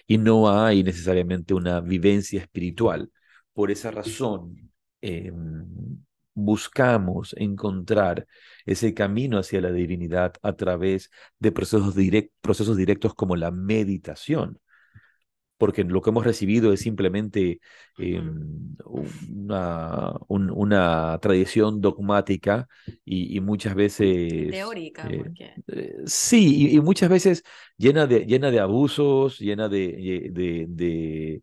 Y 0.08 0.18
no 0.18 0.52
hay 0.52 0.84
necesariamente 0.84 1.54
una 1.54 1.82
vivencia 1.82 2.42
espiritual. 2.42 3.12
Por 3.54 3.72
esa 3.72 3.92
razón, 3.92 4.72
em, 5.02 6.04
buscamos 6.34 7.36
encontrar 7.38 8.28
ese 8.66 8.94
camino 8.94 9.38
hacia 9.40 9.62
la 9.62 9.72
divinidad 9.72 10.34
a 10.42 10.56
través 10.56 11.12
de 11.40 11.52
procesos, 11.52 11.96
procesos 12.42 12.78
directos 12.78 13.14
como 13.16 13.36
la 13.36 13.52
meditación 13.52 14.60
porque 15.58 15.84
lo 15.84 16.02
que 16.02 16.10
hemos 16.10 16.26
recibido 16.26 16.74
es 16.74 16.82
simplemente 16.82 17.60
em, 17.98 18.76
una, 18.86 20.14
una, 20.28 21.18
tradición 21.22 21.80
dogmática 21.80 22.68
y, 23.06 23.40
muchas 23.40 23.76
veces... 23.76 24.52
Teórica, 24.52 25.08
eh, 25.10 25.54
eh, 25.68 25.96
sí, 26.06 26.72
y, 26.72 26.80
muchas 26.82 27.10
veces 27.10 27.44
llena 27.78 28.08
de, 28.08 28.26
llena 28.26 28.52
de 28.52 28.60
abusos, 28.60 29.40
llena 29.40 29.70
de, 29.70 30.32
de, 30.32 30.66
de, 30.68 31.42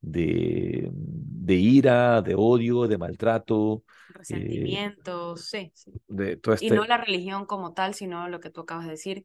de, 0.00 1.54
ira, 1.54 2.22
de 2.22 2.34
odio, 2.34 2.88
de 2.88 2.98
maltrato. 2.98 3.84
Eh, 3.86 4.14
Resentimientos, 4.14 5.46
sí. 5.46 5.70
sí. 5.74 5.92
De 6.08 6.36
todo 6.36 6.54
este... 6.54 6.66
Y 6.66 6.70
no 6.70 6.84
la 6.84 6.98
religión 6.98 7.46
como 7.46 7.74
tal, 7.74 7.94
sino 7.94 8.28
lo 8.28 8.40
que 8.40 8.50
tú 8.50 8.62
acabas 8.62 8.86
de 8.86 8.92
decir, 8.92 9.24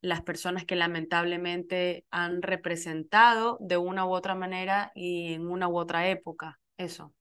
las 0.00 0.22
personas 0.22 0.64
que 0.64 0.76
lamentablemente 0.76 2.04
han 2.10 2.42
representado 2.42 3.58
de 3.60 3.76
una 3.76 4.06
u 4.06 4.10
otra 4.10 4.34
manera 4.34 4.92
y 4.94 5.32
en 5.32 5.48
una 5.48 5.68
u 5.68 5.76
otra 5.76 6.08
época, 6.08 6.60
eso, 6.76 7.14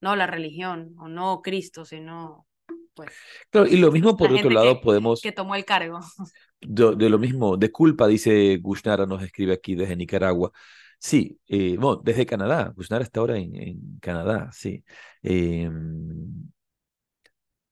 no 0.00 0.16
la 0.16 0.26
religión 0.26 0.94
o 0.98 1.08
no 1.08 1.42
Cristo, 1.42 1.84
sino 1.84 2.46
pues... 2.94 3.10
Claro, 3.50 3.66
y 3.66 3.76
lo 3.76 3.92
mismo 3.92 4.16
por 4.16 4.32
otro 4.32 4.50
lado 4.50 4.80
podemos... 4.80 5.20
Que 5.20 5.32
tomó 5.32 5.54
el 5.54 5.64
cargo. 5.64 6.00
De, 6.60 7.10
lo 7.10 7.18
mismo, 7.18 7.58
de 7.58 7.70
culpa, 7.70 8.06
dice 8.06 8.56
Gushnara, 8.56 9.04
nos 9.04 9.22
escribe 9.22 9.52
aquí 9.52 9.74
desde 9.74 9.96
Nicaragua. 9.96 10.50
Sí, 10.98 11.38
eh, 11.46 11.76
bueno, 11.78 12.00
desde 12.02 12.24
Canadá. 12.24 12.72
Gushnara 12.74 13.04
está 13.04 13.20
ahora 13.20 13.36
en, 13.36 13.54
en 13.54 13.98
Canadá, 14.00 14.48
sí. 14.50 14.82
Em, 15.22 16.48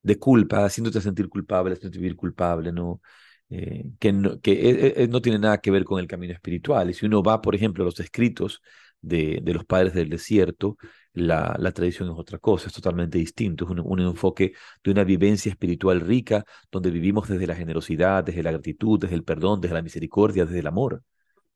de 0.03 0.19
culpa, 0.19 0.65
haciéndote 0.65 1.01
sentir 1.01 1.27
culpable, 1.27 1.73
haciéndote 1.73 1.97
vivir 1.97 2.15
culpable, 2.15 2.71
¿no? 2.71 3.01
Eh, 3.49 3.85
que, 3.99 4.11
no, 4.13 4.39
que 4.41 4.51
e, 4.53 5.03
e, 5.03 5.07
no, 5.07 5.21
tiene 5.21 5.37
nada 5.37 5.59
que 5.59 5.69
ver 5.71 5.83
con 5.85 5.99
el 5.99 6.07
camino 6.07 6.33
espiritual. 6.33 6.89
Y 6.89 6.93
si 6.93 7.05
uno 7.05 7.21
va, 7.21 7.41
por 7.41 7.55
ejemplo, 7.55 7.83
a 7.83 7.85
los 7.85 7.99
escritos 7.99 8.61
de, 9.03 9.41
los 9.45 9.65
padres 9.65 9.93
del 9.93 10.09
desierto, 10.09 10.77
la, 11.13 11.53
tradición 11.73 12.09
es 12.09 12.15
otra 12.17 12.39
cosa, 12.39 12.67
es 12.67 12.73
totalmente 12.73 13.17
distinto, 13.17 13.65
es 13.65 13.71
un, 13.71 13.99
enfoque 13.99 14.53
de 14.83 14.91
una 14.91 15.03
vivencia 15.03 15.51
espiritual 15.51 16.01
rica, 16.01 16.45
donde 16.71 16.89
vivimos 16.91 17.27
desde 17.27 17.45
la 17.47 17.55
generosidad, 17.55 18.23
desde 18.23 18.43
la 18.43 18.51
gratitud, 18.51 18.99
desde 18.99 19.15
el 19.15 19.23
perdón, 19.23 19.61
desde 19.61 19.75
la 19.75 19.81
misericordia, 19.83 20.45
desde 20.45 20.59
el 20.59 20.67
amor, 20.67 21.03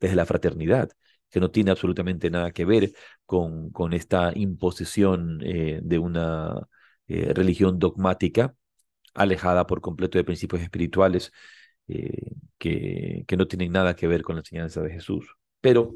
desde 0.00 0.16
la 0.16 0.26
fraternidad, 0.26 0.90
que 1.30 1.40
no 1.40 1.50
tiene 1.50 1.70
absolutamente 1.70 2.30
nada 2.30 2.52
que 2.52 2.64
ver 2.64 2.92
con, 3.26 3.72
esta 3.92 4.32
imposición 4.34 5.40
eh, 5.44 5.80
de 5.82 5.98
una 5.98 6.68
eh, 7.08 7.32
religión 7.34 7.78
dogmática, 7.78 8.54
alejada 9.14 9.66
por 9.66 9.80
completo 9.80 10.18
de 10.18 10.24
principios 10.24 10.62
espirituales 10.62 11.32
eh, 11.88 12.32
que, 12.58 13.24
no 13.36 13.46
tienen 13.46 13.72
nada 13.72 13.96
que 13.96 14.06
ver 14.06 14.22
con 14.22 14.36
la 14.36 14.40
enseñanza 14.40 14.82
de 14.82 14.90
Jesús, 14.90 15.26
pero 15.60 15.94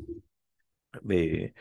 eh, 1.08 1.52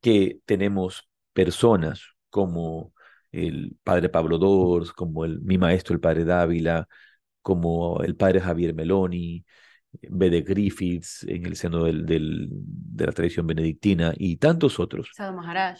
que 0.00 0.40
tenemos 0.44 1.08
personas 1.32 2.02
como 2.30 2.92
el 3.30 3.76
padre 3.82 4.08
Pablo 4.08 4.38
Dors, 4.38 4.92
como 4.92 5.24
el, 5.24 5.40
mi 5.40 5.58
maestro 5.58 5.94
el 5.94 6.00
padre 6.00 6.24
Dávila, 6.24 6.88
como 7.40 8.02
el 8.02 8.16
padre 8.16 8.40
Javier 8.40 8.74
Meloni, 8.74 9.44
B.D. 9.92 10.42
Griffiths 10.42 11.24
en 11.24 11.46
el 11.46 11.56
seno 11.56 11.84
de 11.84 12.18
la 12.96 13.12
tradición 13.12 13.46
benedictina 13.46 14.12
y 14.16 14.36
tantos 14.36 14.80
otros. 14.80 15.10
Sadhu 15.14 15.36
Maharaj. 15.36 15.78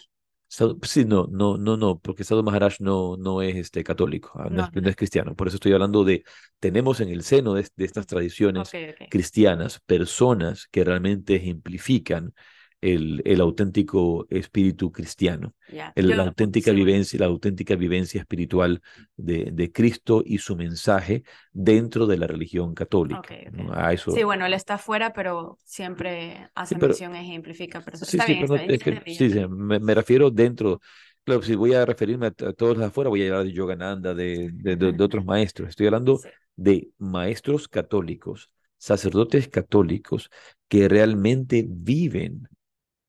Sí, 0.83 1.03
no, 1.05 1.27
no, 1.31 1.57
no, 1.57 1.77
no, 1.77 1.99
porque 1.99 2.23
Sadhu 2.23 2.43
Maharaj 2.43 2.75
no, 2.79 3.17
no 3.17 3.41
es 3.41 3.55
este, 3.55 3.83
católico, 3.83 4.31
ah, 4.35 4.49
no, 4.51 4.61
No, 4.61 4.61
es, 4.61 4.73
no 4.73 4.81
no 4.81 4.89
es 4.89 4.95
cristiano. 4.95 5.35
Por 5.35 5.47
eso 5.47 5.57
estoy 5.57 5.73
hablando 5.73 6.03
de, 6.03 6.23
tenemos 6.59 6.99
en 6.99 7.09
el 7.09 7.23
seno 7.23 7.55
de, 7.55 7.67
de 7.75 7.85
estas 7.85 8.05
tradiciones 8.05 8.77
cristianas 9.09 9.79
personas 9.79 10.67
que 10.67 10.83
realmente 10.83 11.35
ejemplifican 11.35 12.35
el, 12.83 13.21
el 13.25 13.39
auténtico 13.41 14.27
espíritu 14.29 14.91
cristiano, 14.91 15.53
Ya. 15.71 15.93
el- 15.95 16.09
la 16.09 16.23
auténtica 16.23 16.71
sí, 16.71 16.75
vivencia, 16.75 17.19
la 17.19 17.27
auténtica 17.27 17.75
vivencia 17.75 18.19
espiritual 18.21 18.81
de, 19.15 19.51
de 19.53 19.71
Cristo 19.71 20.21
y 20.25 20.39
su 20.39 20.55
mensaje 20.55 21.23
dentro 21.51 22.05
de 22.07 22.17
la 22.17 22.27
religión 22.27 22.73
católica. 22.73 23.19
Ok, 23.19 23.31
ok. 23.47 23.53
¿no? 23.55 23.73
A 23.73 23.93
eso, 23.93 24.11
Sí, 24.11 24.23
bueno, 24.23 24.45
él 24.45 24.53
está 24.53 24.75
afuera, 24.75 25.13
pero 25.13 25.57
siempre 25.63 26.49
hace 26.55 26.75
pero- 26.75 26.87
mención 26.89 27.15
e 27.15 27.21
ejemplifica. 27.21 27.81
Pero 27.85 27.97
Sí, 27.97 28.17
está 28.17 28.25
sí, 28.25 28.33
bien, 28.33 28.45
pero 28.47 28.55
está 28.55 28.65
no- 28.65 28.67
bien. 28.67 28.95
es 28.99 29.03
que- 29.05 29.13
sí, 29.15 29.29
sí, 29.31 29.47
me, 29.47 29.79
me 29.79 29.93
refiero 29.95 30.29
dentro, 30.29 30.81
claro, 31.23 31.41
si 31.41 31.55
voy 31.55 31.73
a 31.73 31.85
referirme 31.85 32.27
a, 32.27 32.29
a 32.29 32.53
todos 32.53 32.77
de 32.77 32.85
afuera, 32.85 33.09
voy 33.09 33.23
a 33.23 33.27
hablar 33.27 33.45
de 33.45 33.53
Yogananda, 33.53 34.13
de, 34.13 34.49
de, 34.53 34.75
de- 34.75 34.91
de 34.91 35.03
otros 35.03 35.23
maestros. 35.25 35.69
Estoy 35.69 35.87
hablando 35.87 36.17
Sí. 36.17 36.29
de 36.55 36.89
maestros 36.97 37.67
católicos, 37.67 38.49
sacerdotes 38.77 39.47
católicos 39.47 40.29
que 40.67 40.89
realmente 40.89 41.65
viven 41.67 42.47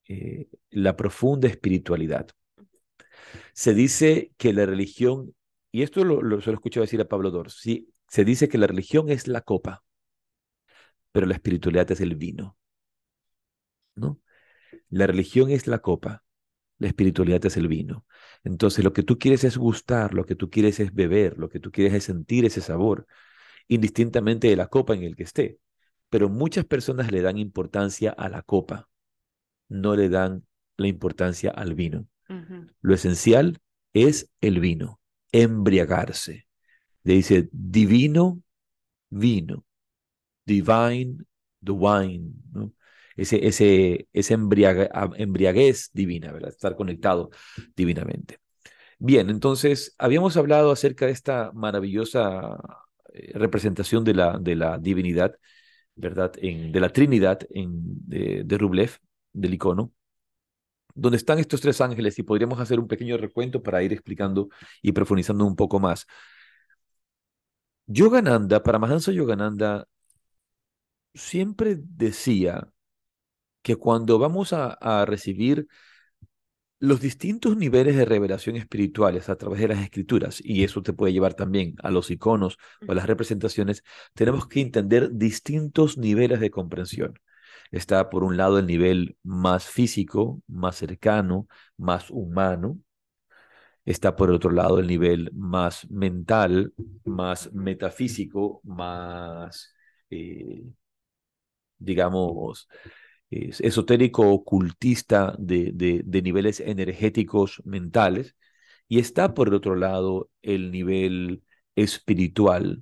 eh, 0.08 0.48
la 0.70 0.96
profunda 0.96 1.48
espiritualidad. 1.48 2.28
Se 3.52 3.74
dice 3.74 4.32
que 4.36 4.52
la 4.52 4.66
religión, 4.66 5.34
y 5.72 5.82
esto 5.82 6.04
lo, 6.04 6.22
lo, 6.22 6.40
se 6.40 6.52
decir 6.80 7.00
a 7.00 7.08
Pablo 7.08 7.30
Dors, 7.30 7.54
sí, 7.60 7.92
se 8.08 8.24
dice 8.24 8.48
que 8.48 8.58
la 8.58 8.66
religión 8.66 9.10
es 9.10 9.28
la 9.28 9.40
copa, 9.40 9.82
pero 11.12 11.26
la 11.26 11.34
espiritualidad 11.34 11.90
es 11.92 12.00
el 12.00 12.16
vino, 12.16 12.56
¿no? 13.94 14.20
La 14.90 15.06
religión 15.06 15.50
es 15.50 15.66
la 15.66 15.80
copa, 15.80 16.24
la 16.78 16.88
espiritualidad 16.88 17.44
es 17.46 17.56
el 17.56 17.68
vino. 17.68 18.06
Entonces, 18.44 18.84
lo 18.84 18.92
que 18.92 19.02
tú 19.02 19.18
quieres 19.18 19.44
es 19.44 19.56
gustar, 19.56 20.14
lo 20.14 20.26
que 20.26 20.36
tú 20.36 20.50
quieres 20.50 20.80
es 20.80 20.94
beber, 20.94 21.38
lo 21.38 21.48
que 21.48 21.60
tú 21.60 21.70
quieres 21.70 21.94
es 21.94 22.04
sentir 22.04 22.44
ese 22.44 22.60
sabor, 22.60 23.06
indistintamente 23.68 24.48
de 24.48 24.56
la 24.56 24.68
copa 24.68 24.94
en 24.94 25.04
el 25.04 25.16
que 25.16 25.24
esté. 25.24 25.58
Pero 26.10 26.28
muchas 26.28 26.64
personas 26.64 27.12
le 27.12 27.22
dan 27.22 27.38
importancia 27.38 28.10
a 28.10 28.28
la 28.28 28.42
copa, 28.42 28.88
no 29.68 29.96
le 29.96 30.08
dan 30.08 30.44
la 30.76 30.86
importancia 30.88 31.50
al 31.50 31.74
vino. 31.74 32.06
Lo 32.80 32.94
esencial 32.94 33.58
es 33.92 34.30
el 34.40 34.60
vino, 34.60 35.00
embriagarse. 35.32 36.46
Le 37.04 37.14
dice 37.14 37.48
divino 37.52 38.42
vino, 39.10 39.64
divine 40.44 41.18
the 41.62 41.72
wine, 41.72 42.32
¿no? 42.52 42.72
Ese, 43.16 43.46
ese, 43.46 44.08
ese 44.12 44.36
embriague- 44.36 44.90
embriaguez 45.16 45.90
divina, 45.92 46.32
¿verdad? 46.32 46.50
Estar 46.50 46.74
conectado 46.74 47.30
divinamente. 47.76 48.38
Bien, 48.98 49.30
entonces 49.30 49.94
habíamos 49.98 50.36
hablado 50.36 50.72
acerca 50.72 51.06
de 51.06 51.12
esta 51.12 51.52
maravillosa 51.52 52.56
eh, 53.12 53.32
representación 53.34 54.02
de 54.02 54.14
la, 54.14 54.38
de 54.38 54.56
la 54.56 54.78
divinidad, 54.78 55.36
¿verdad? 55.94 56.32
En, 56.38 56.72
de 56.72 56.80
la 56.80 56.88
Trinidad 56.88 57.40
en, 57.50 57.70
de, 58.08 58.42
de 58.44 58.58
Rublev, 58.58 58.98
del 59.34 59.54
icono, 59.54 59.92
donde 60.94 61.18
están 61.18 61.38
estos 61.38 61.60
tres 61.60 61.80
ángeles 61.80 62.18
y 62.18 62.22
podríamos 62.22 62.60
hacer 62.60 62.78
un 62.80 62.88
pequeño 62.88 63.16
recuento 63.18 63.62
para 63.62 63.82
ir 63.82 63.92
explicando 63.92 64.48
y 64.82 64.92
profundizando 64.92 65.44
un 65.44 65.56
poco 65.56 65.80
más. 65.80 66.06
Yogananda, 67.86 68.62
Paramahansa 68.62 69.12
Yogananda, 69.12 69.86
siempre 71.14 71.76
decía 71.78 72.68
que 73.62 73.76
cuando 73.76 74.18
vamos 74.18 74.52
a, 74.52 74.72
a 74.72 75.06
recibir 75.06 75.66
los 76.80 77.00
distintos 77.00 77.56
niveles 77.56 77.96
de 77.96 78.04
revelación 78.04 78.56
espirituales 78.56 79.28
a 79.28 79.36
través 79.36 79.60
de 79.60 79.68
las 79.68 79.82
escrituras, 79.82 80.40
y 80.44 80.64
eso 80.64 80.82
te 80.82 80.92
puede 80.92 81.12
llevar 81.12 81.34
también 81.34 81.76
a 81.82 81.90
los 81.90 82.10
iconos 82.10 82.58
o 82.86 82.92
a 82.92 82.94
las 82.94 83.06
representaciones, 83.06 83.82
tenemos 84.14 84.46
que 84.48 84.60
entender 84.60 85.10
distintos 85.12 85.96
niveles 85.96 86.40
de 86.40 86.50
comprensión. 86.50 87.18
Está 87.74 88.10
por 88.10 88.24
un 88.24 88.36
lado 88.36 88.58
el 88.58 88.66
nivel 88.66 89.16
más 89.22 89.66
físico, 89.68 90.42
más 90.48 90.76
cercano, 90.76 91.48
más 91.76 92.10
humano. 92.10 92.78
Está 93.84 94.16
por 94.16 94.30
otro 94.30 94.50
lado 94.50 94.78
el 94.78 94.86
nivel 94.86 95.30
más 95.34 95.88
mental, 95.90 96.72
más 97.04 97.52
metafísico, 97.52 98.60
más, 98.64 99.74
eh, 100.10 100.64
digamos, 101.78 102.68
es- 103.30 103.60
esotérico 103.60 104.30
ocultista 104.32 105.34
de, 105.38 105.72
de, 105.74 106.02
de 106.04 106.22
niveles 106.22 106.60
energéticos 106.60 107.62
mentales. 107.64 108.36
Y 108.88 108.98
está 109.00 109.34
por 109.34 109.48
el 109.48 109.54
otro 109.54 109.76
lado 109.76 110.30
el 110.42 110.70
nivel 110.72 111.42
espiritual 111.76 112.80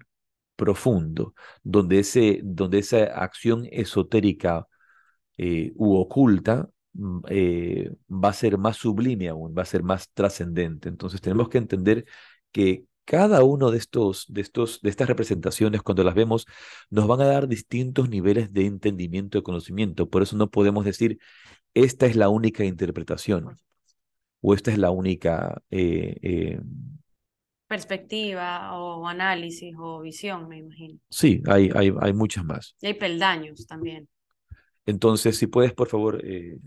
profundo, 0.56 1.34
donde, 1.64 2.00
ese, 2.00 2.40
donde 2.44 2.80
esa 2.80 3.04
acción 3.06 3.66
esotérica 3.72 4.68
eh, 5.42 5.72
u 5.76 5.96
oculta 5.96 6.68
mm, 6.92 7.18
eh, 7.28 7.90
va 8.08 8.28
a 8.30 8.32
ser 8.32 8.58
más 8.58 8.76
sublime 8.76 9.28
aún, 9.28 9.54
va 9.56 9.62
a 9.62 9.64
ser 9.66 9.82
más 9.82 10.10
trascendente. 10.12 10.88
Entonces 10.88 11.20
tenemos 11.20 11.48
que 11.48 11.58
entender 11.58 12.04
que 12.52 12.84
cada 13.04 13.42
uno 13.42 13.70
de 13.72 13.78
estos, 13.78 14.26
de 14.28 14.40
estos, 14.40 14.80
de 14.82 14.90
estas 14.90 15.08
representaciones, 15.08 15.82
cuando 15.82 16.04
las 16.04 16.14
vemos, 16.14 16.46
nos 16.90 17.08
van 17.08 17.20
a 17.22 17.26
dar 17.26 17.48
distintos 17.48 18.08
niveles 18.08 18.52
de 18.52 18.66
entendimiento 18.66 19.38
y 19.38 19.42
conocimiento. 19.42 20.08
Por 20.08 20.22
eso 20.22 20.36
no 20.36 20.48
podemos 20.50 20.84
decir, 20.84 21.18
esta 21.74 22.06
es 22.06 22.14
la 22.16 22.28
única 22.28 22.64
interpretación 22.64 23.56
o 24.40 24.54
esta 24.54 24.70
es 24.70 24.78
la 24.78 24.90
única 24.90 25.62
eh, 25.70 26.16
eh, 26.22 26.60
Perspectiva 27.66 28.78
o 28.78 29.08
análisis 29.08 29.74
o 29.78 30.02
visión, 30.02 30.46
me 30.46 30.58
imagino. 30.58 30.98
Sí, 31.08 31.42
hay, 31.48 31.70
hay, 31.74 31.90
hay 32.00 32.12
muchas 32.12 32.44
más. 32.44 32.76
Y 32.80 32.88
hay 32.88 32.94
peldaños 32.94 33.66
también. 33.66 34.06
Entonces, 34.86 35.38
si 35.38 35.46
puedes, 35.46 35.72
por 35.72 35.88
favor, 35.88 36.20
eh, 36.24 36.58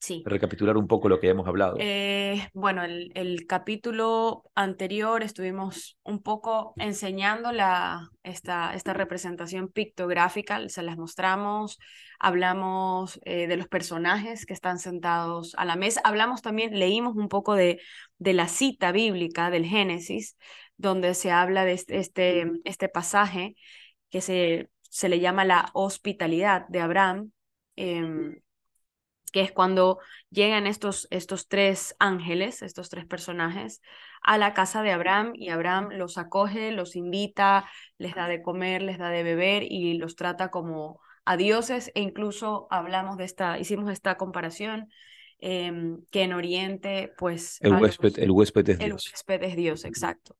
Sí. 0.00 0.22
recapitular 0.24 0.76
un 0.76 0.86
poco 0.86 1.08
lo 1.08 1.18
que 1.18 1.28
hemos 1.28 1.48
hablado. 1.48 1.76
Eh, 1.80 2.48
bueno, 2.54 2.84
el, 2.84 3.10
el 3.16 3.46
capítulo 3.48 4.44
anterior 4.54 5.24
estuvimos 5.24 5.98
un 6.04 6.22
poco 6.22 6.72
enseñando 6.76 7.50
la, 7.50 8.08
esta, 8.22 8.74
esta 8.74 8.94
representación 8.94 9.68
pictográfica, 9.68 10.68
se 10.68 10.82
las 10.84 10.96
mostramos, 10.98 11.78
hablamos 12.20 13.18
eh, 13.24 13.48
de 13.48 13.56
los 13.56 13.66
personajes 13.66 14.46
que 14.46 14.54
están 14.54 14.78
sentados 14.78 15.54
a 15.56 15.64
la 15.64 15.74
mesa, 15.74 16.00
hablamos 16.04 16.42
también, 16.42 16.78
leímos 16.78 17.16
un 17.16 17.28
poco 17.28 17.54
de, 17.56 17.80
de 18.18 18.34
la 18.34 18.46
cita 18.46 18.92
bíblica 18.92 19.50
del 19.50 19.66
Génesis, 19.66 20.36
donde 20.76 21.14
se 21.14 21.32
habla 21.32 21.64
de 21.64 21.72
este, 21.72 21.98
este, 21.98 22.46
este 22.64 22.88
pasaje 22.88 23.56
que 24.10 24.20
se, 24.20 24.70
se 24.88 25.08
le 25.08 25.20
llama 25.20 25.44
la 25.44 25.70
hospitalidad 25.74 26.66
de 26.68 26.80
Abraham. 26.80 27.32
em, 27.76 28.40
que 29.32 29.42
es 29.42 29.52
cuando 29.52 29.98
llegan 30.30 30.66
estos, 30.66 31.06
estos 31.10 31.48
tres 31.48 31.94
ángeles, 31.98 32.62
estos 32.62 32.88
tres 32.88 33.04
personajes, 33.06 33.82
a 34.22 34.38
la 34.38 34.54
casa 34.54 34.82
de 34.82 34.90
Abraham 34.92 35.32
y 35.34 35.50
Abraham 35.50 35.90
los 35.92 36.16
acoge, 36.18 36.72
los 36.72 36.96
invita, 36.96 37.68
les 37.98 38.14
da 38.14 38.26
de 38.26 38.40
comer, 38.42 38.82
les 38.82 38.96
da 38.98 39.10
de 39.10 39.22
beber 39.22 39.64
y 39.70 39.94
los 39.98 40.16
trata 40.16 40.50
como 40.50 41.00
a 41.26 41.36
dioses 41.36 41.92
e 41.94 42.00
incluso 42.00 42.68
hablamos 42.70 43.18
de 43.18 43.24
esta, 43.24 43.58
hicimos 43.58 43.90
esta 43.92 44.16
comparación 44.16 44.88
em, 45.40 46.02
que 46.10 46.22
en 46.22 46.32
Oriente 46.32 47.12
pues 47.18 47.58
El 47.60 47.74
huésped, 47.74 48.08
los- 48.08 48.18
el 48.18 48.30
huésped 48.32 48.68
es 48.70 48.78
el 48.78 48.86
Dios. 48.90 49.06
huésped 49.12 49.42
es 49.44 49.56
Dios, 49.56 49.84
exacto. 49.84 50.36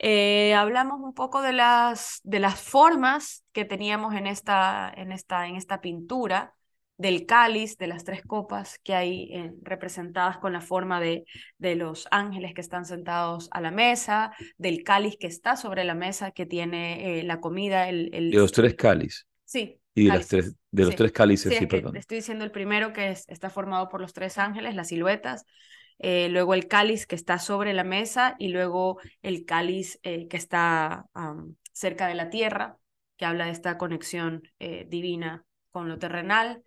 Eh, 0.00 0.54
hablamos 0.54 1.00
un 1.00 1.14
poco 1.14 1.42
de 1.42 1.52
las, 1.52 2.20
de 2.22 2.38
las 2.40 2.60
formas 2.60 3.44
que 3.52 3.64
teníamos 3.64 4.14
en 4.14 4.26
esta, 4.26 4.92
en 4.96 5.12
esta, 5.12 5.46
en 5.48 5.56
esta 5.56 5.80
pintura, 5.80 6.54
del 6.96 7.26
cáliz, 7.26 7.76
de 7.78 7.86
las 7.86 8.02
tres 8.04 8.22
copas 8.24 8.78
que 8.82 8.94
hay 8.94 9.30
eh, 9.32 9.52
representadas 9.62 10.38
con 10.38 10.52
la 10.52 10.60
forma 10.60 11.00
de, 11.00 11.24
de 11.58 11.76
los 11.76 12.08
ángeles 12.10 12.54
que 12.54 12.60
están 12.60 12.84
sentados 12.84 13.48
a 13.52 13.60
la 13.60 13.70
mesa, 13.70 14.32
del 14.56 14.82
cáliz 14.82 15.16
que 15.18 15.28
está 15.28 15.56
sobre 15.56 15.84
la 15.84 15.94
mesa, 15.94 16.32
que 16.32 16.44
tiene 16.46 17.20
eh, 17.20 17.22
la 17.22 17.40
comida, 17.40 17.88
el, 17.88 18.10
el- 18.14 18.30
De 18.30 18.38
los 18.38 18.52
tres 18.52 18.74
cáliz 18.74 19.26
Sí, 19.44 19.80
y 19.94 20.10
de, 20.10 20.12
las 20.12 20.28
tres, 20.28 20.54
de 20.70 20.84
los 20.84 20.94
Sí. 20.94 20.96
tres 20.96 21.12
cálices, 21.12 21.52
Sí, 21.52 21.56
sí, 21.56 21.64
es 21.64 21.68
que 21.68 21.82
perdón. 21.82 21.92
te 21.92 21.98
estoy 21.98 22.18
diciendo 22.18 22.44
el 22.44 22.50
primero 22.50 22.92
que 22.92 23.10
es- 23.10 23.24
está 23.28 23.48
formado 23.50 23.88
por 23.88 24.00
los 24.00 24.12
tres 24.12 24.36
ángeles, 24.38 24.74
las 24.74 24.88
siluetas, 24.88 25.44
eh, 25.98 26.28
luego 26.28 26.54
el 26.54 26.68
cáliz 26.68 27.06
que 27.06 27.16
está 27.16 27.38
sobre 27.38 27.72
la 27.72 27.84
mesa 27.84 28.36
y 28.38 28.48
luego 28.48 28.98
el 29.22 29.44
cáliz 29.44 29.98
eh, 30.02 30.28
que 30.28 30.36
está 30.36 31.06
am, 31.14 31.56
cerca 31.72 32.06
de 32.06 32.14
la 32.14 32.30
tierra, 32.30 32.78
que 33.16 33.24
habla 33.24 33.46
de 33.46 33.52
esta 33.52 33.78
conexión 33.78 34.42
eh, 34.58 34.86
divina 34.88 35.44
con 35.70 35.88
lo 35.88 35.98
terrenal. 35.98 36.62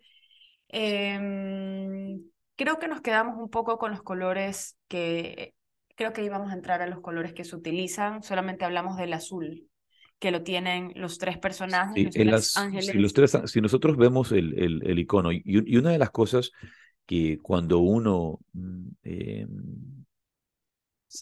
Em, 0.68 2.22
creo 2.56 2.78
que 2.78 2.88
nos 2.88 3.00
quedamos 3.00 3.38
un 3.38 3.50
poco 3.50 3.78
con 3.78 3.90
los 3.90 4.02
colores 4.02 4.78
que, 4.88 5.54
creo 5.96 6.12
que 6.12 6.24
íbamos 6.24 6.50
a 6.50 6.54
entrar 6.54 6.82
a 6.82 6.86
los 6.86 7.00
colores 7.00 7.32
que 7.32 7.44
se 7.44 7.56
utilizan, 7.56 8.22
solamente 8.22 8.64
hablamos 8.64 8.96
del 8.96 9.12
azul, 9.12 9.68
que 10.18 10.30
lo 10.30 10.42
tienen 10.42 10.92
los 10.94 11.18
tres 11.18 11.38
personajes, 11.38 11.94
Sí, 11.94 12.04
los 12.04 12.14
tres 12.14 12.26
las, 12.26 12.46
si, 12.52 12.60
ángeles. 12.60 12.94
los 12.94 13.12
tres, 13.12 13.38
si 13.46 13.60
nosotros 13.60 13.96
vemos 13.96 14.30
el, 14.32 14.58
el, 14.58 14.82
el 14.86 14.98
icono, 14.98 15.32
y, 15.32 15.42
y 15.44 15.76
una 15.76 15.90
de 15.90 15.98
las 15.98 16.10
cosas 16.10 16.52
que 17.06 17.38
cuando 17.42 17.78
uno 17.80 18.40
mm, 18.52 18.88
eh, 19.04 19.46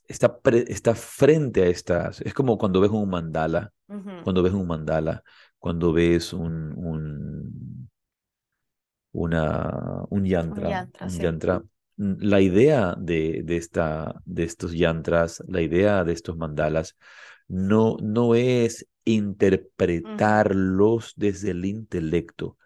está, 0.09 0.41
pre- 0.41 0.65
está 0.69 0.95
frente 0.95 1.63
a 1.63 1.67
estas, 1.67 2.21
es 2.23 2.35
como 2.35 2.59
cuando 2.59 2.81
ves 2.81 2.91
un 2.91 3.09
mandala, 3.11 3.73
cuando 4.21 4.43
ves 4.43 4.53
un 4.53 4.67
mandala, 4.67 5.23
cuando 5.59 5.93
ves 5.93 6.33
un, 6.33 6.73
un, 6.77 7.89
una, 9.13 10.05
un 10.11 10.25
Un 10.55 10.65
yantra, 10.65 10.67
yantra, 10.67 11.03
un 11.03 11.09
sí. 11.09 11.19
yantra. 11.19 11.63
Mm, 11.97 12.15
La 12.21 12.41
idea 12.41 12.95
de, 12.99 13.43
de, 13.45 13.57
esta, 13.57 14.21
de 14.25 14.45
estos 14.45 14.73
yantras, 14.73 15.43
la 15.49 15.61
idea 15.63 16.05
de 16.05 16.13
estos 16.13 16.37
mandalas, 16.37 16.97
no, 17.49 17.97
no 18.03 18.35
es 18.35 18.87
interpretarlos 19.05 21.15
desde 21.17 21.51
el 21.53 21.65
intelecto. 21.65 22.57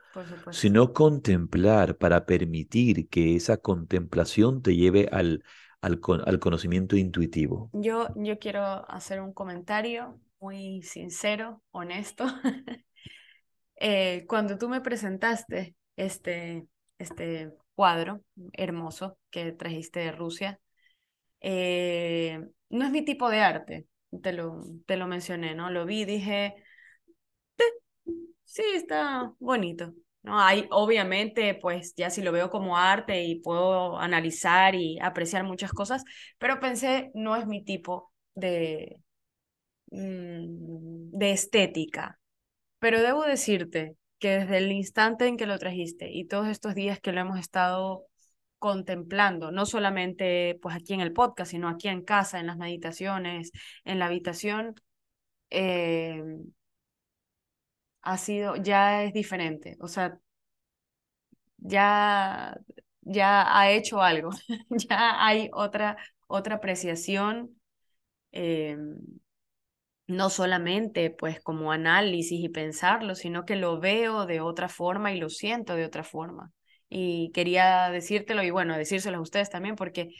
Sino 0.50 0.92
contemplar 0.92 1.96
para 1.96 2.26
permitir 2.26 3.08
que 3.08 3.36
esa 3.36 3.56
contemplación 3.58 4.62
te 4.62 4.76
lleve 4.76 5.08
al, 5.10 5.44
al, 5.80 6.00
al 6.26 6.38
conocimiento 6.38 6.96
intuitivo. 6.96 7.70
Yo, 7.72 8.08
yo 8.16 8.38
quiero 8.38 8.62
hacer 8.90 9.20
un 9.20 9.32
comentario 9.32 10.20
muy 10.40 10.82
sincero, 10.82 11.62
honesto. 11.70 12.24
Eh, 13.76 14.24
cuando 14.28 14.56
tú 14.56 14.68
me 14.68 14.80
presentaste 14.80 15.74
este, 15.96 16.66
este 16.96 17.52
cuadro 17.74 18.22
hermoso 18.52 19.18
que 19.30 19.50
trajiste 19.52 19.98
de 20.00 20.12
Rusia, 20.12 20.60
eh, 21.40 22.40
no 22.70 22.84
es 22.84 22.90
mi 22.90 23.04
tipo 23.04 23.28
de 23.28 23.40
arte, 23.40 23.86
te 24.22 24.32
lo, 24.32 24.62
te 24.86 24.96
lo 24.96 25.06
mencioné, 25.06 25.54
¿no? 25.54 25.70
Lo 25.70 25.86
vi, 25.86 26.04
dije, 26.04 26.54
sí, 28.44 28.62
está 28.74 29.32
bonito. 29.38 29.92
No, 30.24 30.40
hay, 30.40 30.66
obviamente, 30.70 31.54
pues 31.54 31.94
ya 31.96 32.10
si 32.10 32.22
lo 32.22 32.32
veo 32.32 32.50
como 32.50 32.78
arte 32.78 33.24
y 33.24 33.40
puedo 33.40 33.98
analizar 33.98 34.74
y 34.74 34.98
apreciar 35.00 35.44
muchas 35.44 35.72
cosas, 35.72 36.02
pero 36.38 36.60
pensé, 36.60 37.10
no 37.14 37.36
es 37.36 37.46
mi 37.46 37.62
tipo 37.62 38.10
de, 38.34 39.02
mm, 39.90 41.10
de 41.18 41.32
estética. 41.32 42.18
Pero 42.80 43.02
debo 43.02 43.24
decirte 43.24 43.96
que 44.18 44.30
desde 44.40 44.58
el 44.58 44.72
instante 44.72 45.26
en 45.26 45.36
que 45.36 45.46
lo 45.46 45.58
trajiste 45.58 46.10
y 46.12 46.26
todos 46.26 46.48
estos 46.48 46.74
días 46.74 47.00
que 47.00 47.12
lo 47.12 47.20
hemos 47.22 47.38
estado 47.40 48.06
contemplando, 48.58 49.52
no 49.52 49.66
solamente 49.66 50.58
pues 50.62 50.76
aquí 50.76 50.94
en 50.94 51.00
el 51.02 51.12
podcast, 51.12 51.50
sino 51.52 51.68
aquí 51.68 51.88
en 51.88 52.02
casa, 52.04 52.40
en 52.40 52.46
las 52.48 52.58
meditaciones, 52.58 53.52
en 53.84 53.98
la 53.98 54.06
habitación, 54.06 54.74
eh, 55.50 56.22
ha 58.04 58.18
sido, 58.18 58.56
ya 58.56 59.04
es 59.04 59.12
diferente. 59.12 59.76
O 59.80 59.88
sea, 59.88 60.18
ya, 61.58 62.56
ya 63.02 63.58
ha 63.58 63.70
hecho 63.70 64.02
algo, 64.02 64.30
ya 64.70 65.24
hay 65.26 65.50
otra, 65.52 65.96
otra 66.26 66.56
apreciación. 66.56 67.60
eh, 68.32 68.76
no 70.06 70.28
solamente 70.30 71.10
pues 71.10 71.40
como 71.40 71.72
análisis 71.72 72.40
y 72.42 72.48
pensarlo, 72.50 73.14
sino 73.14 73.44
que 73.46 73.56
lo 73.56 73.80
veo 73.80 74.26
de 74.26 74.40
otra 74.40 74.68
forma 74.68 75.12
y 75.12 75.18
lo 75.20 75.30
siento 75.30 75.74
de 75.76 75.84
otra 75.86 76.04
forma. 76.04 76.52
Y 76.88 77.30
quería 77.32 77.88
decírtelo 77.90 78.42
y 78.42 78.50
bueno, 78.50 78.76
decírselo 78.76 79.18
a 79.18 79.20
ustedes 79.22 79.50
también 79.50 79.76
porque 79.76 80.10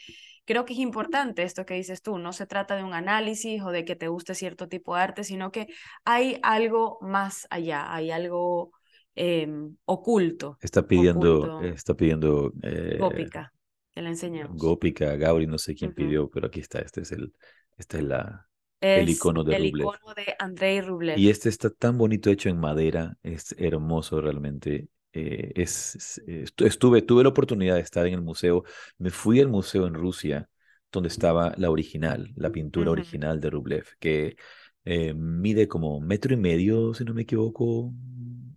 creo 0.45 0.65
que 0.65 0.73
es 0.73 0.79
importante 0.79 1.43
esto 1.43 1.65
que 1.65 1.73
dices 1.73 2.01
tú, 2.01 2.17
no 2.17 2.33
se 2.33 2.45
trata 2.45 2.75
de 2.75 2.83
un 2.83 2.93
análisis 2.93 3.61
o 3.61 3.71
de 3.71 3.83
que 3.85 3.95
te 3.95 4.07
guste 4.07 4.35
cierto 4.35 4.67
tipo 4.67 4.95
de 4.95 5.01
arte, 5.01 5.23
sino 5.23 5.51
que 5.51 5.67
hay 6.05 6.39
algo 6.43 6.97
más 7.01 7.47
allá, 7.49 7.93
hay 7.93 8.11
algo 8.11 8.71
eh, 9.15 9.47
oculto, 9.85 10.57
Está 10.61 10.85
pidiendo, 10.85 11.37
oculto, 11.39 11.61
está 11.63 11.93
pidiendo 11.93 12.53
eh, 12.61 12.97
gópica, 12.99 13.53
que 13.91 14.01
le 14.01 14.09
enseñamos. 14.09 14.57
Gópica, 14.57 15.15
Gauri, 15.15 15.47
no 15.47 15.57
sé 15.57 15.73
quién 15.73 15.93
pidió, 15.93 16.29
pero 16.29 16.47
aquí 16.47 16.59
está, 16.59 16.79
este 16.79 17.01
es 17.01 17.11
el, 17.11 17.33
esta 17.77 17.97
es 17.97 18.03
la, 18.03 18.47
el 18.81 19.09
icono 19.09 19.43
de 19.43 19.55
el 19.55 19.71
Rublev. 19.71 19.87
icono 19.87 20.13
de 20.13 20.35
Andrei 20.37 20.81
Rublev. 20.81 21.17
Y 21.17 21.29
este 21.29 21.49
está 21.49 21.69
tan 21.69 21.97
bonito 21.97 22.29
hecho 22.29 22.49
en 22.49 22.59
madera, 22.59 23.17
es 23.23 23.55
hermoso 23.57 24.21
realmente. 24.21 24.87
Eh, 25.15 25.51
es, 25.55 26.21
estu- 26.27 26.65
estuve, 26.67 27.01
tuve 27.01 27.23
la 27.23 27.29
oportunidad 27.29 27.75
de 27.75 27.81
estar 27.81 28.05
en 28.07 28.13
el 28.15 28.21
museo. 28.21 28.63
Me 28.99 29.09
fui 29.11 29.39
al 29.41 29.47
museo 29.49 29.87
en 29.87 29.93
Rusia, 29.95 30.49
donde 30.91 31.09
estaba 31.09 31.53
la 31.57 31.71
original, 31.71 32.31
la 32.35 32.51
pintura 32.51 32.91
original 32.91 33.39
de 33.41 33.49
Rublev, 33.49 33.85
que 33.99 34.37
eh, 34.85 35.13
mide 35.13 35.67
como 35.67 35.99
metro 36.01 36.33
y 36.33 36.37
medio, 36.37 36.93
si 36.93 37.03
no 37.05 37.13
me 37.13 37.23
equivoco, 37.23 37.93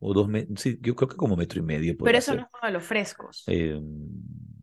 o 0.00 0.14
dos 0.14 0.28
metros. 0.28 0.60
Sí, 0.60 0.78
yo 0.82 0.94
creo 0.94 1.08
que 1.08 1.16
como 1.16 1.36
metro 1.36 1.60
y 1.60 1.62
medio 1.62 1.96
Pero 2.02 2.18
eso 2.18 2.34
no 2.34 2.42
es 2.42 2.48
uno 2.54 2.66
de 2.66 2.72
los 2.72 2.84
frescos. 2.84 3.44
Eh, 3.46 3.80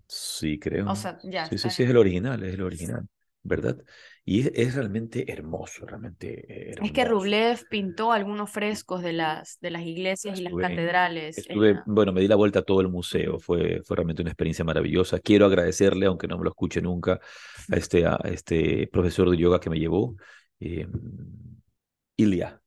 sí, 0.08 0.60
creo. 0.60 0.92
O 0.92 0.96
sea, 0.96 1.18
ya 1.24 1.46
Sí, 1.46 1.58
sí, 1.58 1.70
sí, 1.70 1.84
es 1.84 1.90
el 1.90 1.98
original, 1.98 2.44
es 2.44 2.54
el 2.56 2.62
original, 2.62 3.08
¿verdad? 3.46 3.78
Y 4.26 4.42
es, 4.42 4.52
es 4.56 4.76
realmente 4.76 5.32
hermoso, 5.32 5.86
realmente 5.86 6.72
eh, 6.72 6.76
Es 6.82 6.92
que 6.92 7.02
hermoso. 7.02 7.20
Rublev 7.20 7.60
pintó 7.70 8.12
algunos 8.12 8.50
frescos 8.50 9.04
de 9.04 9.14
las, 9.14 9.60
de 9.62 9.70
las 9.70 9.84
iglesias 9.84 10.40
y 10.40 10.44
las 10.44 10.54
catedrales. 10.54 11.38
estuve, 11.38 11.80
bueno, 11.86 12.12
me 12.12 12.22
di 12.22 12.28
la 12.28 12.36
vuelta 12.36 12.60
a 12.60 12.64
todo 12.64 12.82
el 12.82 12.90
museo, 12.90 13.40
fue, 13.40 13.82
fue 13.84 13.96
realmente 13.96 14.24
una 14.24 14.32
experiencia 14.32 14.66
maravillosa. 14.66 15.20
Quiero 15.20 15.46
agradecerle, 15.46 16.08
aunque 16.08 16.28
no 16.28 16.38
me 16.38 16.44
lo 16.44 16.50
escuche 16.50 16.82
nunca, 16.82 17.20
a 17.72 17.76
este, 17.76 18.06
a 18.06 18.20
este 18.26 18.88
profesor 18.88 19.30
de 19.30 19.38
yoga 19.38 19.60
que 19.60 19.70
me 19.70 19.80
llevó, 19.80 20.16
eh, 20.60 20.88
Ilya, 22.18 22.62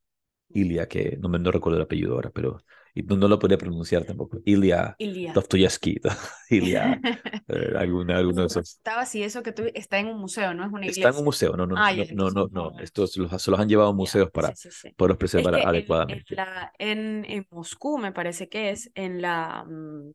Ilya, 0.50 0.86
que 0.86 1.16
no 1.20 1.28
me 1.28 1.38
no 1.38 1.50
recuerdo 1.50 1.78
el 1.78 1.84
apellido 1.84 2.14
ahora, 2.14 2.30
pero 2.30 2.62
y 2.94 3.02
no, 3.02 3.16
no 3.16 3.28
lo 3.28 3.38
podía 3.38 3.58
pronunciar 3.58 4.04
tampoco. 4.04 4.40
Ilya 4.44 4.98
Ilya. 4.98 5.34
Dostoyevsky, 5.34 6.00
Ilya, 6.50 7.00
eh, 7.48 7.72
alguna, 7.76 8.16
alguno 8.18 8.42
de 8.42 8.46
esos. 8.48 8.78
Estaba 8.78 9.06
si 9.06 9.22
eso 9.22 9.42
que 9.42 9.52
tú 9.52 9.64
está 9.74 9.98
en 9.98 10.06
un 10.08 10.18
museo, 10.20 10.54
no 10.54 10.64
es 10.64 10.72
una 10.72 10.86
Está 10.86 11.08
en 11.10 11.16
un 11.16 11.24
iglesia. 11.24 11.24
museo, 11.24 11.56
no, 11.56 11.66
no, 11.66 11.76
Ah, 11.76 11.92
no, 11.92 12.04
no, 12.10 12.30
no, 12.30 12.48
no 12.50 12.72
no. 12.72 12.80
es- 12.80 12.84
Estos 12.84 13.16
los- 13.16 13.42
se 13.42 13.50
los 13.50 13.60
han 13.60 13.68
llevado 13.68 13.90
a 13.90 13.92
museos 13.94 14.30
para 14.30 14.54
sí, 14.54 14.70
sí, 14.70 14.70
sí. 14.70 14.96
poderlos 14.96 15.18
Es 15.34 15.48
preservar 15.48 15.50
que 15.50 15.68
en, 15.72 16.02
en 16.06 16.18
adecuadamente. 16.18 16.36
la, 16.36 16.72
en, 16.78 17.24
en 17.28 17.46
Moscú, 17.50 17.98
me 17.98 18.12
parece 18.12 18.48
que 18.48 18.70
es, 18.70 18.90
en 18.94 19.22
la, 19.22 19.64
mm, 19.68 20.12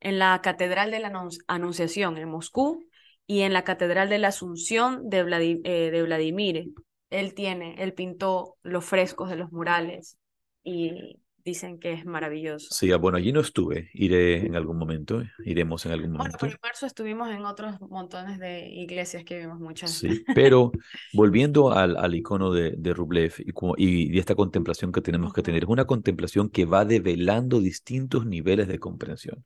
en 0.00 0.18
la 0.18 0.40
Catedral 0.42 0.90
de 0.90 1.00
la 1.00 1.10
Anun- 1.12 1.38
Anunciación, 1.48 2.16
en 2.18 2.28
Moscú, 2.28 2.84
y 3.26 3.40
en 3.42 3.52
la 3.52 3.64
Catedral 3.64 4.08
de 4.10 4.18
la 4.18 4.28
Asunción 4.28 5.08
de, 5.08 5.24
Vladi- 5.24 5.60
eh, 5.64 5.90
de 5.90 6.02
Vladimir. 6.02 6.66
Él 7.10 7.34
tiene, 7.34 7.76
él 7.82 7.94
pintó 7.94 8.56
los 8.62 8.84
frescos 8.84 9.30
de 9.30 9.36
los 9.36 9.52
murales 9.52 10.18
y 10.64 11.18
dicen 11.44 11.78
que 11.78 11.92
es 11.92 12.04
maravilloso. 12.06 12.70
Sí, 12.70 12.90
ah, 12.92 12.96
bueno, 12.98 13.16
allí 13.18 13.32
no 13.32 13.40
estuve. 13.40 13.90
Iré 13.94 14.44
en 14.46 14.56
algún 14.56 14.76
momento, 14.78 15.22
iremos 15.44 15.86
en 15.86 15.92
algún 15.92 16.12
Bueno, 16.16 16.38
momento. 16.38 16.38
pero 16.40 16.52
en 16.54 16.58
marzo 16.62 16.86
estuvimos 16.86 17.28
en 17.30 17.44
otros 17.44 17.80
montones 17.80 18.38
de 18.38 18.66
iglesias 18.68 19.24
que 19.24 19.38
vimos 19.38 19.58
muchas. 19.60 19.92
Sí, 19.96 20.26
pero 20.32 20.78
volviendo 21.12 21.70
al, 21.72 21.96
al 21.98 22.14
icono 22.14 22.52
de, 22.52 22.70
de 22.76 22.94
Rublev 22.94 23.34
y, 23.38 23.52
como- 23.52 23.74
y 23.76 24.18
esta 24.18 24.34
contemplación 24.34 24.92
que 24.92 25.02
tenemos 25.02 25.32
que 25.34 25.42
tener, 25.42 25.64
es 25.64 25.68
una 25.68 25.86
contemplación 25.86 26.48
que 26.50 26.64
va 26.64 26.84
develando 26.86 27.60
distintos 27.60 28.24
niveles 28.26 28.66
de 28.68 28.78
comprensión. 28.78 29.44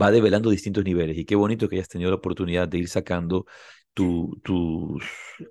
Va 0.00 0.10
develando 0.12 0.50
distintos 0.50 0.84
niveles 0.84 1.18
y 1.18 1.24
qué 1.24 1.34
bonito 1.36 1.68
que 1.68 1.76
hayas 1.76 1.88
tenido 1.88 2.10
la 2.10 2.16
oportunidad 2.16 2.68
de 2.68 2.78
ir 2.78 2.88
sacando 2.88 3.46
tu, 3.94 4.40
tus... 4.44 5.04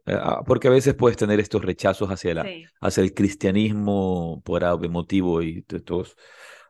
eh, 0.06 0.15
ah, 0.17 0.41
porque 0.45 0.67
a 0.67 0.71
veces 0.71 0.95
puedes 0.95 1.17
tener 1.17 1.39
estos 1.39 1.63
rechazos 1.63 2.10
hacia, 2.10 2.34
la, 2.34 2.43
Sí, 2.43 2.65
hacia 2.82 3.04
el 3.04 3.13
cristianismo 3.13 4.41
por 4.45 4.63
algo 4.63 4.86
emotivo 4.86 5.41
y 5.41 5.62
todos 5.63 6.15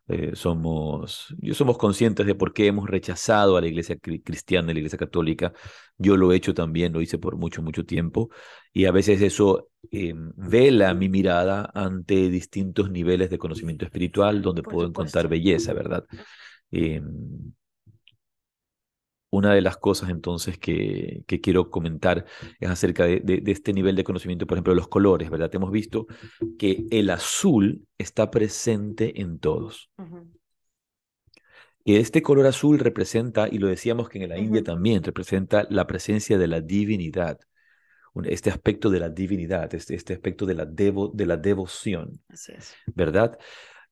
eh, 0.08 0.32
somos, 0.36 1.27
yo 1.39 1.53
somos 1.53 1.77
conscientes 1.77 2.25
de 2.25 2.36
por 2.36 2.53
qué 2.53 2.67
hemos 2.67 2.89
rechazado 2.89 3.58
a 3.58 3.62
la 3.62 3.67
iglesia 3.67 3.95
cri- 3.97 4.23
cristiana, 4.23 4.71
a 4.71 4.73
la 4.73 4.79
iglesia 4.79 4.97
católica. 4.97 5.53
Yo 5.97 6.17
lo 6.17 6.32
he 6.34 6.36
hecho 6.38 6.53
también, 6.53 6.93
lo 6.93 7.01
hice 7.01 7.17
por 7.20 7.36
mucho, 7.38 7.61
mucho 7.61 7.86
tiempo 7.86 8.30
y 8.74 8.86
a 8.86 8.91
veces 8.91 9.22
eso 9.22 9.70
eh, 9.91 10.13
vela 10.36 10.93
mi 10.93 11.09
mirada 11.09 11.70
ante 11.74 12.30
distintos 12.30 12.89
niveles 12.91 13.30
de 13.30 13.38
conocimiento 13.38 13.86
espiritual 13.86 14.41
donde 14.41 14.63
por 14.63 14.76
puedo 14.76 14.88
encontrar 14.88 15.28
belleza, 15.28 15.74
¿verdad? 15.74 16.05
Eh, 16.72 17.01
una 19.32 19.53
de 19.53 19.61
las 19.61 19.77
cosas 19.77 20.09
entonces 20.09 20.57
que, 20.57 21.23
que 21.27 21.41
quiero 21.41 21.69
comentar 21.69 22.25
es 22.59 22.69
acerca 22.69 23.05
de, 23.05 23.19
de- 23.21 23.41
de 23.41 23.51
este 23.51 23.73
nivel 23.73 23.95
de 23.95 24.03
conocimiento, 24.03 24.47
por 24.47 24.57
ejemplo, 24.57 24.73
de 24.73 24.77
los 24.77 24.88
colores, 24.88 25.30
¿verdad? 25.30 25.53
Hemos 25.53 25.71
visto 25.71 26.07
que 26.57 26.86
el 26.91 27.09
azul 27.09 27.86
está 27.97 28.32
presente 28.32 29.21
en 29.21 29.39
todos. 29.39 29.89
Y 31.84 31.95
este 31.95 32.21
color 32.21 32.45
azul 32.45 32.77
representa, 32.80 33.47
y 33.49 33.57
lo 33.57 33.67
decíamos 33.67 34.09
que 34.09 34.21
en 34.21 34.30
la 34.30 34.38
India 34.38 34.63
también, 34.63 35.03
representa 35.03 35.65
la 35.69 35.88
presencia 35.88 36.38
de 36.38 36.47
la 36.47 36.61
divinidad, 36.61 37.39
este 38.25 38.49
aspecto 38.49 38.89
de 38.89 38.99
la 38.99 39.09
divinidad, 39.09 39.73
este, 39.73 39.95
este 39.95 40.13
aspecto 40.13 40.45
de 40.45 40.53
la, 40.55 40.65
devo, 40.65 41.09
de 41.13 41.25
la 41.25 41.38
devoción, 41.38 42.21
Así 42.30 42.51
es. 42.51 42.75
¿verdad? 42.95 43.38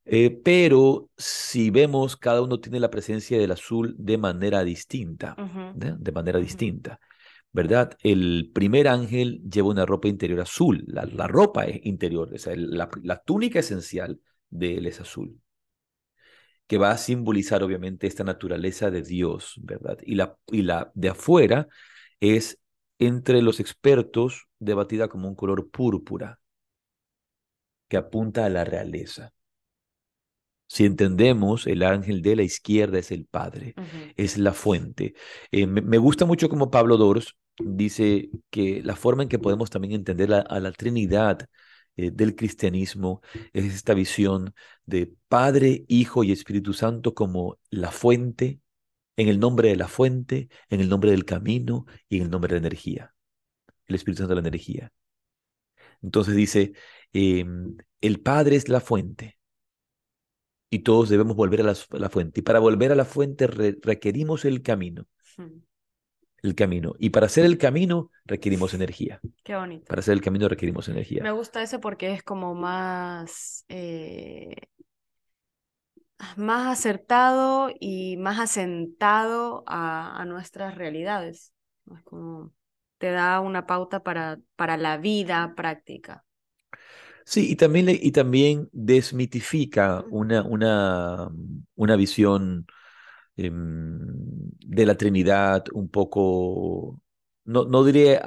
Eh, 0.10 0.40
pero 0.44 1.10
si 1.18 1.70
vemos, 1.70 2.16
cada 2.16 2.42
uno 2.42 2.60
tiene 2.60 2.80
la 2.80 2.90
presencia 2.90 3.38
del 3.38 3.52
azul 3.52 3.96
de 3.98 4.18
manera 4.18 4.64
distinta. 4.64 5.36
¿de? 5.76 5.96
De 5.98 6.12
manera 6.12 6.40
distinta. 6.40 7.00
¿verdad? 7.52 7.98
El 8.04 8.52
primer 8.54 8.88
ángel 8.88 9.42
lleva 9.50 9.70
una 9.70 9.86
ropa 9.86 10.08
interior 10.08 10.42
azul, 10.42 10.84
la, 10.88 11.06
la 11.06 11.28
ropa 11.28 11.66
es 11.66 11.84
interior, 11.86 12.32
o 12.34 12.38
sea, 12.38 12.54
la, 12.56 12.90
la 13.02 13.18
túnica 13.24 13.60
esencial 13.60 14.20
de 14.50 14.78
él 14.78 14.86
es 14.86 15.02
azul 15.02 15.40
que 16.68 16.78
va 16.78 16.92
a 16.92 16.98
simbolizar 16.98 17.64
obviamente 17.64 18.08
esta 18.08 18.24
naturaleza 18.24 18.92
de 18.92 19.02
Dios, 19.02 19.54
¿verdad? 19.64 19.98
Y 20.04 20.16
la, 20.16 20.38
y 20.52 20.64
la 20.64 20.92
de 20.94 21.10
afuera 21.10 21.68
es 22.20 22.60
entre 23.00 23.42
los 23.42 23.60
expertos 23.60 24.48
debatida 24.60 25.08
como 25.08 25.28
un 25.28 25.36
color 25.36 25.70
púrpura, 25.70 26.40
que 27.88 27.98
apunta 27.98 28.46
a 28.46 28.50
la 28.50 28.64
realeza. 28.64 29.34
Si 30.68 30.86
entendemos, 30.86 31.66
el 31.66 31.84
ángel 31.84 32.22
de 32.22 32.36
la 32.36 32.44
izquierda 32.44 33.00
es 33.00 33.12
el 33.12 33.26
Padre, 33.26 33.74
es 34.18 34.38
la 34.38 34.54
fuente. 34.54 35.14
Eh, 35.52 35.66
me, 35.66 35.98
gusta 35.98 36.26
mucho 36.26 36.50
como 36.50 36.70
Pablo 36.70 36.98
Dors 36.98 37.36
dice 37.60 38.30
que 38.50 38.84
la 38.84 38.96
forma 38.96 39.24
en 39.24 39.30
que 39.30 39.40
podemos 39.40 39.70
también 39.70 39.94
entender 39.94 40.32
a 40.34 40.60
la 40.60 40.72
Trinidad 40.74 41.48
eh, 41.98 42.12
del 42.12 42.36
cristianismo 42.36 43.22
es 43.54 43.66
esta 43.66 43.94
visión 43.96 44.54
de 44.86 45.14
Padre, 45.28 45.86
Hijo 45.88 46.24
y 46.24 46.32
Espíritu 46.32 46.74
Santo 46.74 47.14
como 47.16 47.58
la 47.72 47.92
fuente, 47.92 48.62
en 49.18 49.30
el 49.30 49.40
nombre 49.40 49.70
de 49.70 49.78
la 49.78 49.88
fuente, 49.88 50.50
en 50.70 50.82
el 50.82 50.90
nombre 50.90 51.12
del 51.12 51.26
camino 51.26 51.86
y 52.10 52.18
en 52.18 52.24
el 52.24 52.30
nombre 52.30 52.50
de 52.54 52.62
la 52.62 52.68
energía. 52.68 53.16
El 53.88 53.96
Espíritu 53.96 54.20
Santo 54.20 54.34
es 54.34 54.44
la 54.44 54.48
energía. 54.48 54.92
Entonces 56.04 56.36
dice, 56.36 56.74
em, 57.14 57.78
el 58.02 58.20
Padre 58.22 58.58
es 58.58 58.70
la 58.70 58.80
fuente 58.82 59.37
y 60.70 60.80
todos 60.80 61.10
debemos 61.10 61.36
volver 61.36 61.62
a 61.62 61.74
la, 61.92 62.10
fuente. 62.10 62.42
Y 62.42 62.44
para 62.44 62.60
volver 62.60 62.92
a 62.92 62.96
la 62.96 63.06
fuente 63.06 63.48
requerimos 63.48 64.46
el 64.46 64.62
camino. 64.62 65.06
Hmm 65.38 65.62
el 66.42 66.56
camino. 66.56 66.96
Y 67.00 67.10
para 67.10 67.28
hacer 67.28 67.46
el 67.46 67.58
camino 67.58 68.12
requerimos 68.26 68.74
energía. 68.74 69.20
Qué 69.44 69.56
bonito. 69.56 69.86
Para 69.86 70.00
hacer 70.00 70.14
el 70.14 70.22
camino 70.22 70.48
requerimos 70.48 70.88
energía. 70.88 71.24
Me 71.24 71.32
gusta 71.32 71.62
ese 71.62 71.80
porque 71.80 72.14
es 72.14 72.24
como 72.24 72.56
más, 72.56 73.66
eh, 73.70 74.56
más 76.36 76.80
acertado 76.80 77.70
y 77.80 78.18
más 78.18 78.40
asentado 78.40 79.64
a, 79.68 80.24
nuestras 80.26 80.76
realidades. 80.76 81.54
Es 81.92 82.02
como 82.04 82.54
te 82.98 83.12
da 83.12 83.40
una 83.40 83.68
pauta 83.68 84.02
para, 84.04 84.40
para 84.56 84.78
la 84.78 84.98
vida 84.98 85.54
práctica. 85.56 86.24
Sí, 87.30 87.52
y 87.52 87.56
también, 87.58 87.90
y 87.90 88.12
también 88.12 88.70
desmitifica 88.72 90.04
una, 90.10 90.44
una, 90.44 91.30
una 91.76 91.96
visión 91.98 92.66
Em, 93.38 94.00
de 94.60 94.86
la 94.86 94.96
Trinidad 94.98 95.66
un 95.74 95.90
poco, 95.90 97.02
no, 97.46 97.66
no, 97.66 97.84
diré 97.86 98.20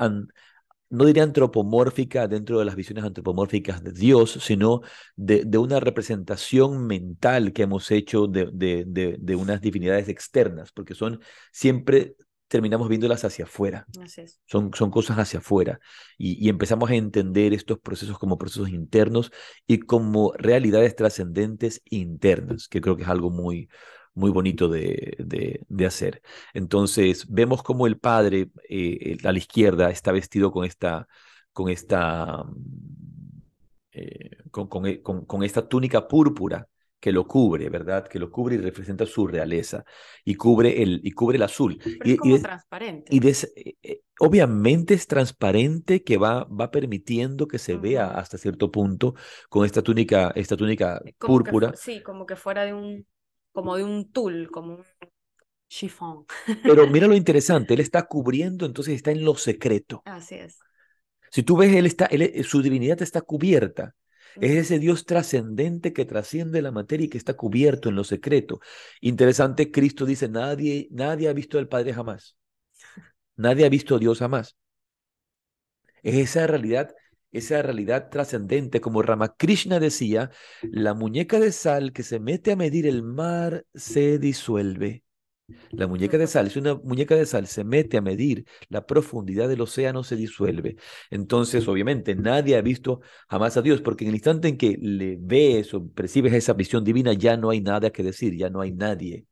no 0.91 1.05
diría 1.05 1.23
antropomórfica 1.23 2.27
dentro 2.29 2.59
de 2.59 2.65
las 2.65 2.75
visiones 2.77 3.05
antropomórficas 3.05 3.83
de 3.85 3.93
Dios, 3.93 4.33
sino 4.43 4.81
de, 5.17 5.45
de 5.45 5.59
una 5.59 5.79
representación 5.81 6.87
mental 6.87 7.53
que 7.53 7.63
hemos 7.63 7.91
hecho 7.93 8.27
de, 8.27 8.51
de, 8.53 8.85
de, 8.87 9.37
unas 9.37 9.61
divinidades 9.61 10.09
externas, 10.09 10.73
porque 10.73 10.95
son 10.95 11.21
siempre 11.53 12.17
terminamos 12.51 12.89
viéndolas 12.89 13.25
hacia 13.25 13.45
afuera. 13.45 13.87
Son, 14.45 14.73
son 14.75 14.91
cosas 14.91 15.19
hacia 15.19 15.39
afuera. 15.39 15.79
Y, 16.19 16.45
y, 16.45 16.49
empezamos 16.49 16.91
a 16.91 16.97
entender 16.97 17.55
estos 17.55 17.79
procesos 17.79 18.19
como 18.19 18.39
procesos 18.39 18.69
internos 18.71 19.31
y 19.69 19.79
como 19.79 20.33
realidades 20.37 20.97
trascendentes 20.97 21.81
internas, 21.85 22.67
que 22.69 22.81
creo 22.81 22.97
que 22.97 23.05
es 23.05 23.09
algo 23.09 23.31
muy, 23.31 23.69
muy 24.15 24.31
bonito 24.31 24.69
de, 24.69 25.17
de, 25.69 25.87
hacer. 25.87 26.23
Entonces, 26.53 27.27
vemos 27.29 27.63
como 27.63 27.87
el 27.87 27.99
padre 27.99 28.51
eh, 28.69 29.17
a 29.25 29.31
la 29.33 29.39
izquierda 29.39 29.91
está 29.91 30.11
vestido 30.11 30.51
con 30.51 30.65
esta, 30.65 31.07
con 31.53 31.69
esta, 31.69 32.45
eh, 33.93 34.31
con, 34.51 34.87
e, 34.87 35.03
con, 35.03 35.25
con, 35.25 35.45
esta 35.45 35.69
túnica 35.69 36.09
púrpura 36.09 36.69
que 37.01 37.13
lo 37.13 37.27
cubre, 37.27 37.71
¿verdad? 37.71 38.07
Que 38.07 38.19
lo 38.19 38.31
cubre 38.31 38.57
y 38.57 38.59
representa 38.59 39.07
su 39.07 39.27
realeza 39.27 39.85
y 40.25 40.35
cubre 40.35 40.83
el, 40.83 41.01
y 41.03 41.13
cubre 41.13 41.37
el 41.37 41.43
azul. 41.43 41.79
y, 42.05 42.13
es 42.13 42.19
como 42.19 42.39
transparente. 42.39 43.15
Y 43.15 43.21
eh, 43.83 44.03
obviamente 44.19 44.95
es 44.95 45.07
transparente 45.07 46.05
que 46.05 46.19
va, 46.19 46.45
va 46.45 46.71
permitiendo 46.71 47.49
que 47.49 47.59
se 47.59 47.77
vea 47.77 48.09
hasta 48.09 48.37
cierto 48.37 48.71
punto 48.71 49.15
con 49.49 49.65
esta 49.65 49.83
túnica, 49.83 50.33
esta 50.35 50.57
túnica 50.57 51.01
púrpura. 51.19 51.73
sí, 51.75 52.03
como 52.03 52.27
que 52.27 52.37
fuera 52.37 52.65
de 52.65 52.75
un 52.75 53.07
como 53.53 53.77
de 53.77 53.83
un 53.83 54.13
tul, 54.13 54.49
como 54.51 54.75
un 54.75 54.85
chifón. 55.69 56.27
Pero 56.63 56.87
mira 56.87 57.07
lo 57.07 57.17
interesante, 57.17 57.75
él 57.75 57.81
está 57.81 58.07
cubriendo, 58.07 58.67
entonces 58.67 58.95
está 58.95 59.11
en 59.11 59.25
lo 59.25 59.35
secreto. 59.35 60.03
Así 60.05 60.37
es. 60.37 60.59
Si 61.31 61.43
tú 61.43 61.57
ves, 61.57 61.75
él 61.75 61.87
está, 61.87 62.07
él, 62.07 62.45
su 62.45 62.61
divinidad 62.61 63.01
está 63.03 63.23
cubierta. 63.23 63.95
Es 64.37 64.53
ese 64.53 64.79
Dios 64.79 65.07
trascendente 65.07 65.93
que 65.93 66.05
trasciende 66.05 66.63
la 66.63 66.73
materia 66.73 67.07
y 67.07 67.09
que 67.09 67.19
está 67.19 67.35
cubierto 67.35 67.89
en 67.89 67.97
lo 67.97 68.05
secreto. 68.05 68.61
Interesante, 69.01 69.71
Cristo 69.71 70.07
dice, 70.07 70.29
nadie, 70.29 70.89
nadie 70.91 71.29
ha 71.29 71.33
visto 71.33 71.59
al 71.59 71.69
Padre 71.69 71.95
jamás. 71.95 72.37
Nadie 73.37 73.65
ha 73.67 73.69
visto 73.69 73.97
a 73.97 73.99
Dios 73.99 74.19
jamás. 74.19 74.57
Es 76.03 76.17
esa 76.17 76.47
realidad 76.47 76.95
esa 77.33 77.63
realidad 77.63 78.09
trascendente, 78.11 78.81
como 78.81 79.03
Ramakrishna 79.03 79.79
decía, 79.79 80.31
la 80.63 80.95
muñeca 80.95 81.39
de 81.39 81.53
sal 81.53 81.93
que 81.93 82.03
se 82.03 82.19
mete 82.19 82.53
a 82.53 82.57
medir 82.57 82.87
el 82.87 83.03
mar 83.03 83.65
se 83.75 84.19
disuelve. 84.19 85.05
La 85.71 85.87
muñeca 85.87 86.19
de 86.19 86.27
sal, 86.27 86.47
es 86.47 86.57
una 86.57 86.75
muñeca 86.75 87.15
de 87.15 87.27
sal, 87.27 87.47
se 87.47 87.65
mete 87.65 87.97
a 87.97 88.01
medir 88.01 88.45
la 88.69 88.87
profundidad 88.87 89.49
del 89.49 89.61
océano, 89.61 90.05
se 90.05 90.17
disuelve. 90.17 90.77
Entonces, 91.11 91.67
obviamente, 91.69 92.15
nadie 92.15 92.57
ha 92.57 92.63
visto 92.63 93.01
jamás 93.29 93.57
a 93.57 93.63
Dios, 93.63 93.81
porque 93.83 94.05
en 94.05 94.09
el 94.11 94.17
instante 94.17 94.49
en 94.49 94.57
que 94.57 94.77
le 94.81 95.17
ves 95.19 95.75
o 95.75 95.87
percibes 95.89 96.33
esa 96.33 96.53
visión 96.55 96.85
divina, 96.85 97.13
ya 97.13 97.37
no 97.37 97.51
hay 97.51 97.61
nada 97.61 97.91
que 97.91 98.03
decir, 98.03 98.37
ya 98.37 98.51
no 98.51 98.61
hay 98.61 98.73
nadie. 98.73 99.27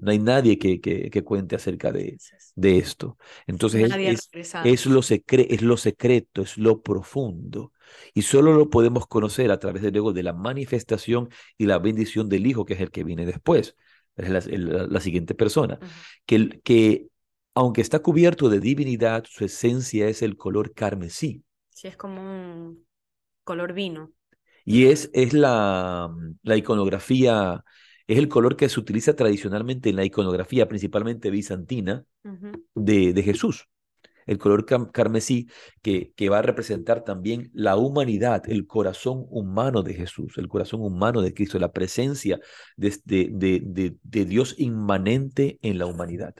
No 0.00 0.10
hay 0.10 0.18
nadie 0.18 0.58
que, 0.58 0.80
que, 0.80 1.24
cuente 1.24 1.56
acerca 1.56 1.92
de, 1.92 2.18
de 2.54 2.78
esto. 2.78 3.16
Entonces 3.46 3.90
es, 3.90 4.28
es, 4.64 4.86
lo 4.86 5.00
es 5.00 5.62
lo 5.62 5.76
secreto, 5.76 6.42
es 6.42 6.58
lo 6.58 6.82
profundo. 6.82 7.72
Y 8.14 8.22
solo 8.22 8.52
lo 8.52 8.68
podemos 8.68 9.06
conocer 9.06 9.50
a 9.50 9.58
través 9.58 9.82
de 9.82 9.90
luego 9.90 10.12
de 10.12 10.22
la 10.22 10.32
manifestación 10.32 11.30
y 11.56 11.66
la 11.66 11.78
bendición 11.78 12.28
del 12.28 12.46
Hijo, 12.46 12.64
que 12.64 12.74
es 12.74 12.80
el 12.80 12.90
que 12.90 13.04
viene 13.04 13.24
después. 13.24 13.76
Es 14.16 14.28
la, 14.28 15.00
siguiente 15.00 15.34
persona. 15.34 15.78
que, 16.26 16.60
que 16.62 17.08
aunque 17.54 17.80
está 17.80 18.00
cubierto 18.00 18.48
de 18.48 18.60
divinidad, 18.60 19.24
su 19.28 19.44
esencia 19.44 20.08
es 20.08 20.22
el 20.22 20.36
color 20.36 20.74
carmesí. 20.74 21.42
Sí, 21.70 21.88
es 21.88 21.96
como 21.96 22.20
un 22.20 22.86
color 23.44 23.72
vino. 23.72 24.12
Y 24.64 24.86
es, 24.86 25.10
es 25.12 25.32
la, 25.32 26.14
la 26.42 26.56
iconografía 26.56 27.64
es 28.06 28.18
el 28.18 28.28
color 28.28 28.56
que 28.56 28.68
se 28.68 28.80
utiliza 28.80 29.14
tradicionalmente 29.14 29.90
en 29.90 29.96
la 29.96 30.04
iconografía, 30.04 30.68
principalmente 30.68 31.30
bizantina, 31.30 32.04
de, 32.74 33.12
de, 33.12 33.22
Jesús. 33.22 33.68
El 34.26 34.38
color 34.38 34.64
carmesí 34.92 35.48
que, 35.82 36.12
que 36.14 36.28
va 36.28 36.38
a 36.38 36.42
representar 36.42 37.04
también 37.04 37.50
la 37.52 37.76
humanidad, 37.76 38.42
el 38.48 38.66
corazón 38.66 39.26
humano 39.30 39.82
de 39.82 39.94
Jesús, 39.94 40.38
el 40.38 40.48
corazón 40.48 40.82
humano 40.82 41.22
de 41.22 41.34
Cristo, 41.34 41.58
la 41.58 41.72
presencia 41.72 42.40
de, 42.76 42.94
de, 43.04 43.96
de 44.02 44.24
Dios 44.24 44.54
inmanente 44.58 45.58
en 45.62 45.78
la 45.78 45.86
humanidad, 45.86 46.34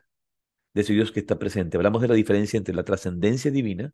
de 0.74 0.80
ese 0.80 0.93
Dios 0.93 1.12
que 1.12 1.20
está 1.20 1.39
presente. 1.39 1.76
Hablamos 1.76 2.03
de 2.03 2.09
la 2.09 2.14
diferencia 2.14 2.57
entre 2.59 2.74
la 2.74 2.85
trascendencia 2.85 3.51
divina, 3.51 3.93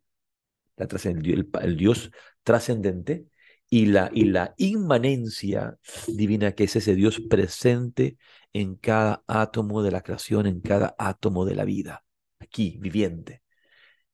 la 0.77 0.87
el, 1.05 1.51
el 1.61 1.77
Dios 1.77 2.11
trascendente, 2.43 3.27
y 3.71 3.87
la, 3.87 4.11
y 4.15 4.25
la 4.25 4.55
inmanencia 4.57 5.79
divina 6.07 6.53
que 6.53 6.65
es 6.65 6.77
ese 6.77 6.95
Dios 6.95 7.21
presente 7.21 8.17
en 8.53 8.77
cada 8.77 9.23
átomo 9.27 9.83
de 9.83 9.91
la 9.91 10.03
creación, 10.03 10.47
en 10.47 10.61
cada 10.61 10.95
átomo 10.99 11.45
de 11.45 11.55
la 11.55 11.65
vida, 11.65 12.05
aquí, 12.39 12.79
viviente. 12.81 13.43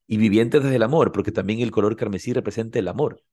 Y 0.07 0.17
viviente 0.17 0.59
desde 0.59 0.75
el 0.75 0.83
amor, 0.83 1.11
porque 1.11 1.31
también 1.31 1.59
el 1.61 1.71
color 1.71 1.95
carmesí 1.95 2.33
representa 2.33 2.79
el 2.79 2.87
amor. 2.87 3.23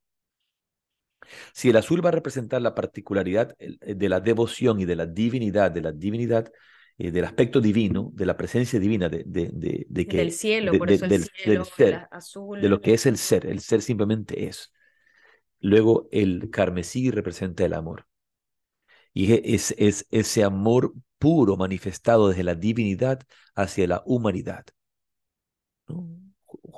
Si 1.53 1.71
el 1.71 1.77
azul 1.77 2.05
va 2.05 2.09
a 2.09 2.13
representar 2.13 2.63
la 2.63 2.75
particularidad 2.75 3.55
eh, 3.59 3.95
de 3.95 4.09
la 4.09 4.21
devoción 4.21 4.81
y 4.81 4.85
de 4.85 4.97
la 4.97 5.07
divinidad, 5.07 5.71
de 5.71 5.83
la 5.83 5.93
divinidad, 5.93 6.51
eh, 6.99 7.11
del 7.11 7.25
aspecto 7.25 7.61
divino, 7.61 8.11
de 8.15 8.27
la 8.27 8.37
presencia 8.37 8.79
divina, 8.79 9.09
de, 9.09 9.25
de, 9.27 9.87
de, 9.89 10.07
que... 10.07 10.17
Del 10.19 10.33
cielo, 10.33 10.73
por 10.79 10.91
eso 10.91 11.05
el 11.07 11.25
cielo, 11.25 11.65
ser, 11.65 12.07
azul. 12.11 12.61
De 12.61 12.69
lo 12.69 12.81
que 12.81 12.95
es 12.95 13.07
el 13.07 13.17
ser, 13.17 13.47
el 13.47 13.61
ser 13.61 13.83
simplemente 13.83 14.47
es. 14.47 14.73
Luego 15.61 16.09
el 16.11 16.51
carmesí 16.51 17.11
representa 17.11 17.65
el 17.65 17.75
amor. 17.75 18.07
Y 19.15 19.55
es, 19.55 19.75
es 19.79 20.07
ese 20.11 20.43
amor 20.43 20.95
puro 21.19 21.57
manifestado 21.57 22.29
desde 22.29 22.45
la 22.45 22.55
divinidad 22.55 23.21
hacia 23.55 23.87
la 23.87 24.03
humanidad. 24.07 24.65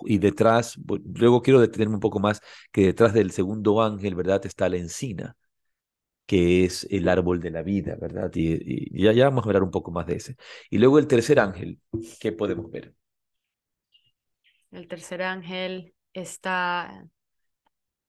Y 0.05 0.18
detrás, 0.18 0.76
luego 1.14 1.42
quiero 1.42 1.61
detenerme 1.61 1.95
un 1.95 2.01
poco 2.01 2.20
más, 2.20 2.40
que 2.72 2.86
detrás 2.86 3.14
del 3.14 3.30
segundo 3.30 3.82
ángel, 3.82 4.14
¿verdad? 4.14 4.45
Está 4.47 4.68
la 4.68 4.76
encina, 4.76 5.36
que 6.26 6.64
es 6.64 6.86
el 6.90 7.09
árbol 7.09 7.40
de 7.40 7.51
la 7.51 7.62
vida, 7.62 7.97
¿verdad? 8.01 8.30
Y, 8.34 9.03
ya, 9.03 9.12
ya 9.12 9.26
vamos 9.26 9.45
a 9.45 9.49
hablar 9.49 9.62
un 9.62 9.70
poco 9.70 9.90
más 9.90 10.07
de 10.07 10.16
ese. 10.16 10.36
Y 10.70 10.78
luego 10.78 10.99
el 10.99 11.07
tercer 11.07 11.38
ángel, 11.38 11.78
¿qué 12.20 12.32
podemos 12.32 12.70
ver? 12.70 12.95
El 14.70 14.88
tercer 14.88 15.22
ángel 15.22 15.95
está, 16.12 17.07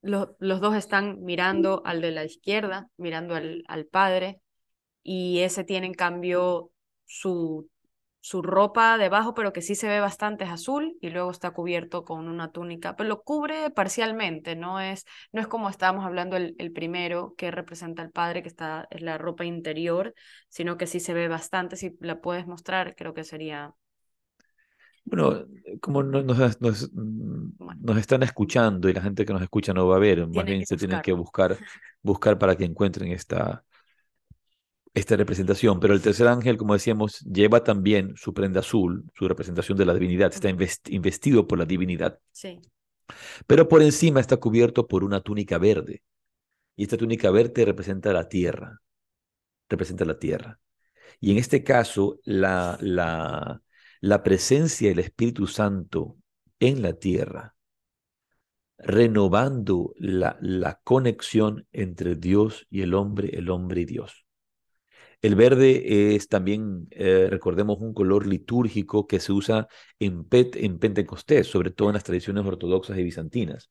los 0.02 0.62
dos 0.62 0.76
están 0.76 1.24
mirando 1.24 1.82
al 1.86 2.02
de 2.02 2.12
la 2.12 2.26
izquierda, 2.26 2.90
mirando 2.98 3.36
al, 3.36 3.64
al 3.68 3.86
Padre, 3.86 4.42
y 5.04 5.40
ese 5.40 5.64
tiene 5.64 5.86
en 5.86 5.94
cambio 5.94 6.72
su 7.06 7.70
su 8.26 8.42
ropa 8.42 8.98
debajo, 8.98 9.36
pero 9.36 9.54
que 9.54 9.62
sí 9.62 9.76
se 9.76 9.88
ve 9.88 10.00
bastante 10.00 10.46
es 10.46 10.50
azul 10.50 10.98
y 11.00 11.12
luego 11.12 11.30
está 11.30 11.52
cubierto 11.52 12.04
con 12.04 12.28
una 12.28 12.52
túnica, 12.52 12.96
pero 12.96 13.08
lo 13.08 13.22
cubre 13.22 13.70
parcialmente, 13.70 14.56
no 14.56 14.80
es, 14.80 15.06
no 15.32 15.42
es 15.42 15.48
como 15.48 15.70
estábamos 15.70 16.04
hablando 16.06 16.36
el, 16.36 16.56
el 16.58 16.72
primero 16.72 17.36
que 17.38 17.52
representa 17.52 18.02
al 18.02 18.10
padre, 18.10 18.42
que 18.42 18.48
está 18.48 18.88
es 18.90 19.04
la 19.04 19.20
ropa 19.20 19.46
interior, 19.46 20.16
sino 20.50 20.76
que 20.76 20.88
sí 20.88 21.00
se 21.00 21.14
ve 21.14 21.28
bastante, 21.28 21.76
si 21.76 21.96
la 22.00 22.20
puedes 22.20 22.48
mostrar, 22.48 22.96
creo 22.96 23.14
que 23.14 23.24
sería... 23.24 23.76
Bueno, 25.04 25.46
como 25.80 26.02
nos, 26.02 26.26
nos, 26.26 26.60
nos, 26.60 26.92
nos, 26.92 27.98
están 28.00 28.24
escuchando 28.24 28.90
y 28.90 28.94
la 28.94 29.04
gente 29.04 29.24
que 29.24 29.34
nos 29.34 29.44
escucha 29.44 29.72
no 29.72 29.88
va 29.88 29.98
a 29.98 30.00
ver, 30.00 30.28
más 30.30 30.46
bien 30.46 30.66
se 30.66 30.78
tienen 30.78 31.00
que 31.04 31.14
buscar, 31.14 31.60
buscar 32.02 32.40
para 32.40 32.56
que 32.56 32.66
encuentren 32.66 33.12
esta, 33.12 33.64
esta 34.96 35.18
representación, 35.18 35.82
pero 35.82 35.94
el 35.94 36.02
tercer 36.02 36.28
ángel, 36.28 36.56
como 36.58 36.74
decíamos, 36.74 37.20
lleva 37.20 37.64
también 37.64 38.16
su 38.16 38.34
prenda 38.34 38.62
azul, 38.62 39.04
su 39.14 39.28
representación 39.28 39.78
de 39.78 39.86
la 39.86 39.94
divinidad, 39.94 40.34
está 40.34 40.50
investido 40.50 41.48
por 41.48 41.60
la 41.60 41.66
divinidad. 41.66 42.18
Sí. 42.32 42.62
Pero 43.46 43.68
por 43.68 43.82
encima 43.82 44.22
está 44.22 44.38
cubierto 44.38 44.88
por 44.88 45.04
una 45.04 45.20
túnica 45.20 45.58
verde. 45.58 46.02
Y 46.78 46.84
esta 46.84 46.96
túnica 46.96 47.30
verde 47.30 47.66
representa 47.66 48.14
la 48.14 48.30
tierra, 48.30 48.82
representa 49.70 50.06
la 50.06 50.18
tierra. 50.18 50.60
Y 51.20 51.32
en 51.32 51.38
este 51.40 51.62
caso, 51.62 52.20
la, 52.24 52.78
la, 52.80 53.62
la 54.00 54.24
presencia 54.24 54.88
del 54.88 55.00
Espíritu 55.00 55.46
Santo 55.46 56.18
en 56.60 56.82
la 56.82 56.94
tierra, 56.94 57.54
renovando 58.78 59.94
la, 59.98 60.38
la 60.40 60.80
conexión 60.86 61.68
entre 61.74 62.16
Dios 62.16 62.66
y 62.70 62.82
el 62.82 62.94
hombre, 62.94 63.38
el 63.38 63.50
hombre 63.50 63.82
y 63.82 63.86
Dios. 63.86 64.25
El 65.26 65.34
verde 65.34 66.16
es 66.16 66.28
también, 66.28 66.88
eh, 66.92 67.28
recordemos, 67.32 67.80
un 67.80 67.96
color 67.96 68.28
litúrgico 68.28 69.08
que 69.08 69.20
se 69.20 69.32
usa 69.32 69.68
en, 69.98 70.28
en, 70.32 70.78
Pentecostés, 70.78 71.48
sobre 71.48 71.72
todo 71.72 71.90
en 71.90 71.96
las 71.96 72.04
tradiciones 72.04 72.46
ortodoxas 72.46 72.96
y 73.00 73.04
bizantinas. 73.04 73.68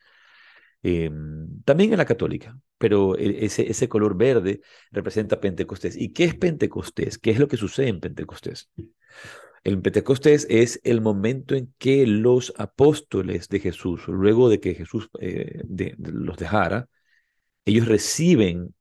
Em, 0.82 1.62
también 1.64 1.92
en 1.92 1.98
la 1.98 2.06
católica, 2.06 2.58
pero 2.76 3.16
e, 3.16 3.44
ese, 3.44 3.70
ese 3.70 3.88
color 3.88 4.16
verde 4.16 4.62
representa 4.90 5.40
Pentecostés. 5.40 5.96
¿Y 5.96 6.12
qué 6.12 6.24
es 6.24 6.34
Pentecostés? 6.34 7.18
¿Qué 7.18 7.30
es 7.30 7.38
lo 7.38 7.46
que 7.46 7.56
sucede 7.56 7.86
en 7.86 8.00
Pentecostés? 8.00 8.68
El 9.62 9.80
Pentecostés 9.80 10.48
es 10.50 10.80
el 10.82 11.00
momento 11.02 11.54
en 11.54 11.72
que 11.78 12.04
los 12.04 12.52
apóstoles 12.56 13.48
de 13.48 13.60
Jesús, 13.60 14.08
luego 14.08 14.48
de 14.48 14.58
que 14.58 14.74
Jesús 14.74 15.08
eh, 15.20 15.62
los 15.98 16.36
dejara, 16.36 16.88
ellos 17.64 17.86
reciben 17.86 18.74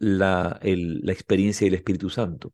la, 0.00 0.58
la 0.62 1.12
experiencia 1.12 1.64
del 1.66 1.74
Espíritu 1.74 2.10
Santo 2.10 2.52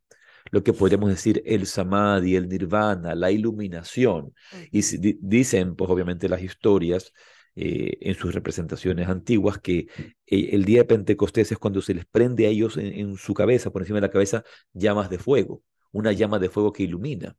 lo 0.51 0.63
que 0.63 0.73
podríamos 0.73 1.09
decir 1.09 1.41
el 1.45 1.65
samadhi, 1.65 2.35
el 2.35 2.47
nirvana, 2.49 3.15
la 3.15 3.31
iluminación. 3.31 4.33
Y 4.71 4.81
dicen, 5.21 5.75
pues 5.75 5.89
obviamente 5.89 6.29
las 6.29 6.41
historias 6.41 7.13
eh, 7.55 7.97
en 8.01 8.15
sus 8.15 8.33
representaciones 8.33 9.07
antiguas, 9.07 9.59
que 9.59 9.87
eh, 10.25 10.49
el 10.51 10.65
día 10.65 10.79
de 10.79 10.85
Pentecostés 10.85 11.51
es 11.51 11.57
cuando 11.57 11.81
se 11.81 11.93
les 11.93 12.05
prende 12.05 12.45
a 12.45 12.49
ellos 12.49 12.77
en, 12.77 13.15
su 13.15 13.33
cabeza, 13.33 13.71
por 13.71 13.81
encima 13.81 13.97
de 13.97 14.07
la 14.07 14.11
cabeza, 14.11 14.43
llamas 14.73 15.09
de 15.09 15.17
fuego, 15.17 15.63
una 15.91 16.11
llama 16.11 16.39
de 16.39 16.49
fuego 16.49 16.71
que 16.71 16.83
ilumina. 16.83 17.35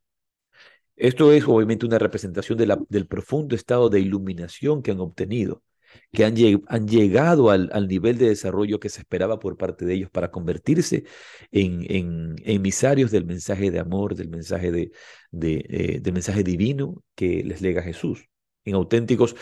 Esto 0.97 1.33
es 1.33 1.45
obviamente 1.47 1.87
una 1.87 1.99
representación 1.99 2.59
de 2.59 2.67
la, 2.67 2.79
del 2.89 3.07
profundo 3.07 3.55
estado 3.55 3.89
de 3.89 4.01
iluminación 4.01 4.83
que 4.83 4.91
han 4.91 5.01
obtenido 5.01 5.63
que 6.13 6.25
han, 6.25 6.35
han 6.69 6.89
llegado 6.89 7.51
al, 7.51 7.71
al, 7.73 7.89
nivel 7.89 8.19
de 8.19 8.29
desarrollo 8.29 8.81
que 8.81 8.89
se 8.89 9.01
esperaba 9.01 9.39
por 9.39 9.57
parte 9.57 9.85
de 9.85 9.95
ellos 9.95 10.11
para 10.11 10.31
convertirse 10.31 11.05
en, 11.51 11.85
en 11.89 12.37
emisarios 12.45 13.11
del 13.11 13.25
mensaje 13.25 13.71
de 13.71 13.79
amor, 13.79 14.15
del 14.15 14.29
mensaje, 14.29 14.71
de, 14.73 14.93
de 15.31 15.65
eh, 15.69 16.01
del 16.01 16.13
mensaje 16.13 16.43
divino 16.43 17.03
que 17.15 17.43
les 17.45 17.61
lega 17.61 17.83
Jesús. 17.83 18.29
En 18.65 18.75
auténticos, 18.75 19.35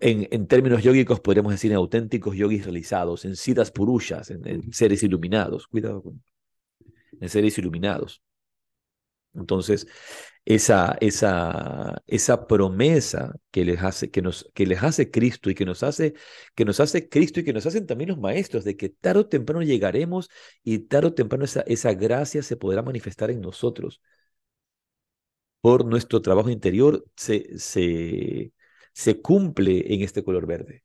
en, 0.00 0.26
en 0.32 0.46
términos 0.48 0.82
yógicos 0.82 1.20
podríamos 1.20 1.52
decir 1.52 1.70
en 1.70 1.76
auténticos 1.76 2.36
yogis 2.36 2.64
realizados, 2.64 3.24
en 3.24 3.36
siddhas 3.36 3.70
purushas, 3.70 4.30
en, 4.30 4.46
en 4.46 4.72
seres 4.72 5.02
iluminados. 5.02 5.68
Cuidado 5.68 6.02
con 6.02 6.22
en 7.20 7.28
seres 7.28 7.56
iluminados. 7.58 8.22
Entonces, 9.34 9.86
esa, 10.44 10.96
esa, 11.00 12.02
esa 12.06 12.46
promesa 12.46 13.34
que 13.50 13.64
les, 13.64 13.82
hace, 13.82 14.10
que, 14.10 14.22
nos, 14.22 14.50
que 14.54 14.66
les 14.66 14.82
hace 14.82 15.10
Cristo 15.10 15.50
y 15.50 15.54
que 15.54 15.64
nos 15.64 15.82
hace, 15.82 16.14
que 16.54 16.64
nos 16.64 16.80
hace 16.80 17.08
Cristo 17.08 17.40
y 17.40 17.44
que 17.44 17.52
nos 17.52 17.66
hacen 17.66 17.86
también 17.86 18.10
los 18.10 18.18
maestros, 18.18 18.64
de 18.64 18.76
que 18.76 18.88
tarde 18.88 19.20
o 19.20 19.28
temprano 19.28 19.62
llegaremos 19.62 20.28
y 20.64 20.80
tarde 20.80 21.08
o 21.08 21.14
temprano 21.14 21.44
esa, 21.44 21.60
esa 21.62 21.94
gracia 21.94 22.42
se 22.42 22.56
podrá 22.56 22.82
manifestar 22.82 23.30
en 23.30 23.40
nosotros. 23.40 24.02
Por 25.60 25.84
nuestro 25.84 26.20
trabajo 26.20 26.50
interior 26.50 27.04
se, 27.16 27.56
se, 27.56 28.52
se 28.92 29.20
cumple 29.20 29.94
en 29.94 30.02
este 30.02 30.24
color 30.24 30.46
verde. 30.46 30.82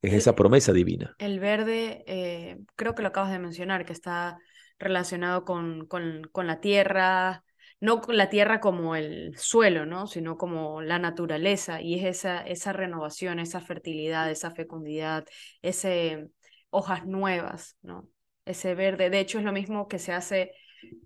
Es 0.00 0.14
esa 0.14 0.34
promesa 0.34 0.72
divina. 0.72 1.14
El 1.18 1.40
verde, 1.40 2.04
eh, 2.06 2.58
creo 2.76 2.94
que 2.94 3.02
lo 3.02 3.08
acabas 3.08 3.32
de 3.32 3.38
mencionar, 3.38 3.84
que 3.84 3.92
está 3.92 4.38
relacionado 4.78 5.44
con, 5.44 5.86
con, 5.86 6.22
con 6.32 6.46
la 6.46 6.60
tierra, 6.60 7.44
no 7.82 8.00
la 8.06 8.30
tierra 8.30 8.60
como 8.60 8.94
el 8.94 9.36
suelo, 9.36 9.86
¿no? 9.86 10.06
sino 10.06 10.38
como 10.38 10.82
la 10.82 11.00
naturaleza, 11.00 11.82
y 11.82 11.98
es 11.98 12.04
esa, 12.04 12.40
esa 12.40 12.72
renovación, 12.72 13.40
esa 13.40 13.60
fertilidad, 13.60 14.30
esa 14.30 14.52
fecundidad, 14.52 15.26
ese 15.62 16.28
hojas 16.70 17.06
nuevas, 17.06 17.76
¿no? 17.82 18.08
ese 18.44 18.76
verde. 18.76 19.10
De 19.10 19.18
hecho, 19.18 19.38
es 19.38 19.44
lo 19.44 19.50
mismo 19.50 19.88
que 19.88 19.98
se 19.98 20.12
hace 20.12 20.52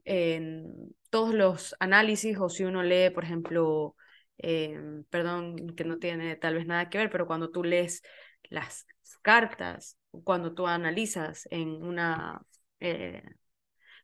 en 0.04 0.94
todos 1.08 1.32
los 1.32 1.74
análisis, 1.80 2.36
o 2.38 2.50
si 2.50 2.64
uno 2.64 2.82
lee, 2.82 3.08
por 3.08 3.24
ejemplo, 3.24 3.96
perdón, 5.08 5.74
que 5.76 5.84
no 5.84 5.96
tiene 5.96 6.36
tal 6.36 6.56
vez 6.56 6.66
nada 6.66 6.90
que 6.90 6.98
ver, 6.98 7.08
pero 7.08 7.26
cuando 7.26 7.50
tú 7.50 7.64
lees 7.64 8.02
las 8.50 8.86
cartas, 9.22 9.96
cuando 10.24 10.52
tú 10.52 10.66
analizas 10.66 11.48
en 11.50 11.70
una 11.82 12.42
eh, 12.80 13.22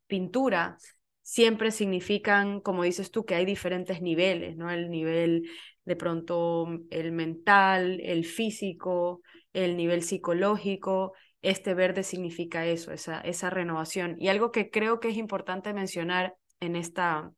pintura, 0.07 0.79
siempre 1.23 1.71
significan, 1.71 2.61
como 2.61 2.83
dices 2.83 3.11
tú, 3.11 3.25
que 3.25 3.35
hay 3.35 3.45
diferentes 3.45 4.03
niveles, 4.03 4.57
¿no? 4.57 4.71
El 4.71 4.91
nivel 4.91 5.49
de 5.85 5.97
pronto 5.97 6.67
el 6.91 7.13
mental, 7.13 8.01
el 8.03 8.25
físico, 8.25 9.23
el 9.53 9.77
nivel 9.77 10.03
psicológico. 10.03 11.13
Este 11.41 11.75
verde 11.75 12.03
significa 12.03 12.67
eso, 12.67 12.93
esa, 12.93 13.21
esa 13.21 13.51
renovación. 13.51 14.17
Y 14.19 14.29
algo 14.29 14.53
que 14.53 14.71
creo 14.71 15.01
que 15.01 15.09
es 15.09 15.17
importante 15.17 15.73
mencionar 15.73 16.35
en, 16.61 16.77
esta, 16.77 17.33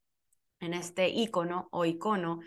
en 0.60 0.74
este 0.74 1.08
icono 1.08 1.68
o 1.70 1.84
icono 1.84 2.40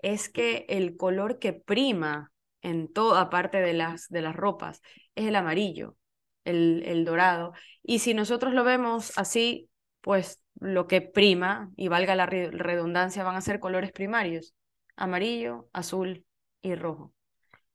es 0.00 0.28
que 0.28 0.66
el 0.68 0.96
color 0.96 1.38
que 1.38 1.52
prima 1.52 2.32
en 2.62 2.92
toda 2.92 3.30
parte 3.30 3.60
de 3.60 3.72
las, 3.72 4.08
de 4.08 4.22
las 4.22 4.36
ropas 4.36 4.82
es 5.14 5.26
el 5.26 5.36
amarillo, 5.36 5.96
el, 6.44 6.82
el 6.86 7.04
dorado. 7.04 7.52
Y 7.82 8.00
si 8.00 8.14
nosotros 8.14 8.52
lo 8.52 8.64
vemos 8.64 9.16
así, 9.16 9.68
pues 10.08 10.42
lo 10.58 10.86
que 10.86 11.02
prima, 11.02 11.70
y 11.76 11.88
valga 11.88 12.14
la 12.16 12.24
redundancia, 12.24 13.24
van 13.24 13.36
a 13.36 13.42
ser 13.42 13.60
colores 13.60 13.92
primarios, 13.92 14.54
amarillo, 14.96 15.68
azul 15.74 16.24
y 16.62 16.74
rojo. 16.76 17.12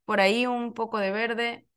Por 0.04 0.20
ahí 0.20 0.48
un 0.48 0.74
poco 0.74 0.98
de 0.98 1.12
verde 1.12 1.68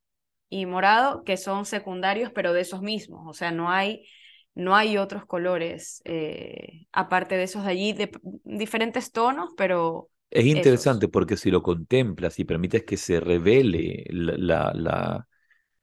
y 0.48 0.64
morado, 0.64 1.24
que 1.24 1.36
son 1.36 1.66
secundarios, 1.66 2.32
pero 2.34 2.54
de 2.54 2.62
esos 2.62 2.80
mismos, 2.80 3.20
o 3.26 3.34
sea, 3.34 3.50
no 3.50 3.70
hay, 3.70 4.08
no 4.54 4.74
hay 4.74 4.96
otros 4.96 5.26
colores, 5.26 6.00
eh, 6.06 6.86
aparte 6.90 7.36
de 7.36 7.42
esos 7.42 7.64
de 7.66 7.70
allí, 7.72 7.92
de 7.92 8.10
diferentes 8.44 9.12
tonos, 9.12 9.50
pero... 9.58 10.08
Es 10.30 10.46
interesante 10.46 11.06
porque 11.06 11.36
si 11.36 11.50
lo 11.50 11.62
contemplas 11.62 12.38
y 12.38 12.46
permites 12.46 12.82
que 12.84 12.96
se 12.96 13.20
revele 13.20 14.06
la, 14.08 14.72
la 14.72 14.72
la 14.74 15.28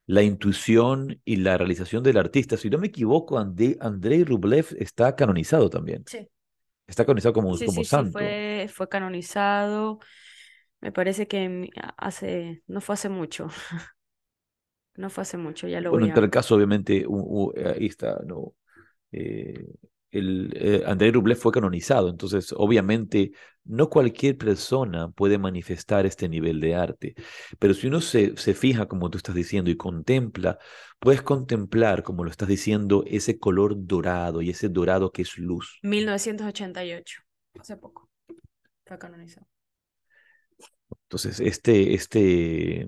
intuición 0.07 1.21
y 1.23 1.37
la 1.37 1.57
realización 1.57 2.03
del 2.03 2.17
artista. 2.17 2.57
Si 2.57 2.69
no 2.69 2.77
me 2.77 2.87
equivoco, 2.87 3.37
Andrei 3.37 4.23
Rublev 4.23 4.67
está 4.77 5.15
canonizado 5.15 5.69
también. 5.69 6.03
Sí. 6.07 6.27
Está 6.85 7.05
canonizado 7.05 7.33
como, 7.33 7.57
como 7.57 7.83
santo. 7.83 8.19
Sí, 8.19 8.25
fue, 8.25 8.69
fue 8.73 8.89
canonizado. 8.89 9.99
Me 10.81 10.91
parece 10.91 11.27
que 11.27 11.69
hace, 11.97 12.61
no 12.67 12.81
fue 12.81 12.93
hace 12.93 13.09
mucho. 13.09 13.47
no 14.95 15.09
fue 15.09 15.21
hace 15.23 15.37
mucho, 15.37 15.67
ya 15.67 15.81
lo 15.81 15.89
bueno, 15.91 16.05
voy 16.05 16.09
en 16.09 16.15
tal 16.15 16.29
caso, 16.29 16.55
obviamente, 16.55 17.05
ahí 17.65 17.85
está, 17.85 18.19
no. 18.25 18.53
Eh, 19.11 19.65
el, 20.13 20.51
eh, 20.55 20.83
Andrei 20.85 21.11
Rublev 21.11 21.37
fue 21.37 21.51
canonizado, 21.51 22.09
entonces 22.09 22.53
obviamente 22.55 23.31
no 23.65 23.89
cualquier 23.89 24.37
persona 24.37 25.09
puede 25.11 25.37
manifestar 25.37 26.05
este 26.05 26.29
nivel 26.29 26.59
de 26.59 26.75
arte, 26.75 27.15
pero 27.59 27.73
si 27.73 27.87
uno 27.87 28.01
se, 28.01 28.35
se 28.37 28.53
fija, 28.53 28.87
como 28.87 29.09
tú 29.09 29.17
estás 29.17 29.35
diciendo, 29.35 29.71
y 29.71 29.77
contempla, 29.77 30.59
puedes 30.99 31.21
contemplar, 31.21 32.03
como 32.03 32.23
lo 32.23 32.31
estás 32.31 32.47
diciendo, 32.47 33.03
ese 33.07 33.39
color 33.39 33.75
dorado 33.77 34.41
y 34.41 34.49
ese 34.49 34.69
dorado 34.69 35.11
que 35.11 35.23
es 35.23 35.37
luz. 35.37 35.79
1988, 35.81 37.21
hace 37.59 37.77
poco, 37.77 38.09
fue 38.85 38.97
canonizado. 38.99 39.47
Entonces, 41.05 41.39
este, 41.39 41.93
este, 41.93 42.87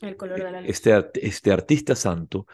El 0.00 0.16
color 0.16 0.42
de 0.42 0.50
la 0.50 0.60
luz. 0.60 0.70
este, 0.70 1.26
este 1.26 1.52
artista 1.52 1.94
santo 1.94 2.46